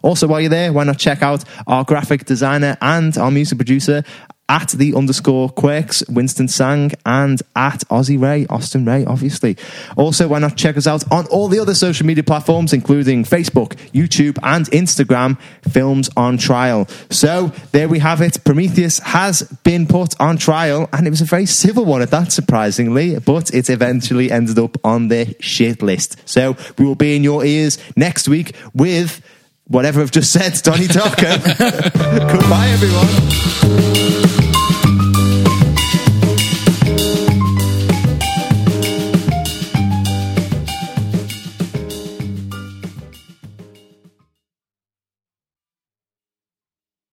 Also, 0.01 0.27
while 0.27 0.41
you're 0.41 0.49
there, 0.49 0.71
why 0.71 0.83
not 0.83 0.97
check 0.97 1.21
out 1.21 1.43
our 1.65 1.83
graphic 1.83 2.25
designer 2.25 2.77
and 2.81 3.17
our 3.17 3.31
music 3.31 3.57
producer 3.57 4.03
at 4.49 4.69
the 4.69 4.95
underscore 4.95 5.49
quirks, 5.49 6.07
Winston 6.07 6.47
Sang, 6.47 6.91
and 7.05 7.41
at 7.55 7.79
Aussie 7.89 8.21
Ray, 8.21 8.45
Austin 8.47 8.85
Ray, 8.85 9.05
obviously. 9.05 9.57
Also, 9.97 10.29
why 10.29 10.39
not 10.39 10.55
check 10.55 10.77
us 10.77 10.87
out 10.87 11.03
on 11.11 11.25
all 11.27 11.47
the 11.49 11.59
other 11.59 11.73
social 11.73 12.05
media 12.05 12.23
platforms, 12.23 12.71
including 12.71 13.25
Facebook, 13.25 13.73
YouTube, 13.91 14.39
and 14.43 14.65
Instagram, 14.67 15.37
Films 15.69 16.09
on 16.15 16.37
Trial. 16.37 16.87
So, 17.09 17.51
there 17.73 17.89
we 17.89 17.99
have 17.99 18.21
it. 18.21 18.43
Prometheus 18.45 18.99
has 18.99 19.43
been 19.63 19.85
put 19.85 20.19
on 20.19 20.37
trial, 20.37 20.87
and 20.93 21.05
it 21.05 21.09
was 21.09 21.21
a 21.21 21.25
very 21.25 21.45
civil 21.45 21.83
one 21.83 22.01
at 22.01 22.11
that, 22.11 22.31
surprisingly, 22.31 23.19
but 23.19 23.53
it 23.53 23.69
eventually 23.69 24.31
ended 24.31 24.59
up 24.59 24.77
on 24.85 25.09
the 25.09 25.35
shit 25.41 25.81
list. 25.81 26.15
So, 26.25 26.55
we 26.77 26.85
will 26.85 26.95
be 26.95 27.17
in 27.17 27.23
your 27.23 27.43
ears 27.43 27.77
next 27.97 28.29
week 28.29 28.55
with 28.73 29.21
whatever 29.67 30.01
I've 30.01 30.11
just 30.11 30.31
said, 30.31 30.53
Donnie 30.63 30.87
Darko. 30.87 31.37
Goodbye, 32.31 32.67
everyone. 32.69 34.66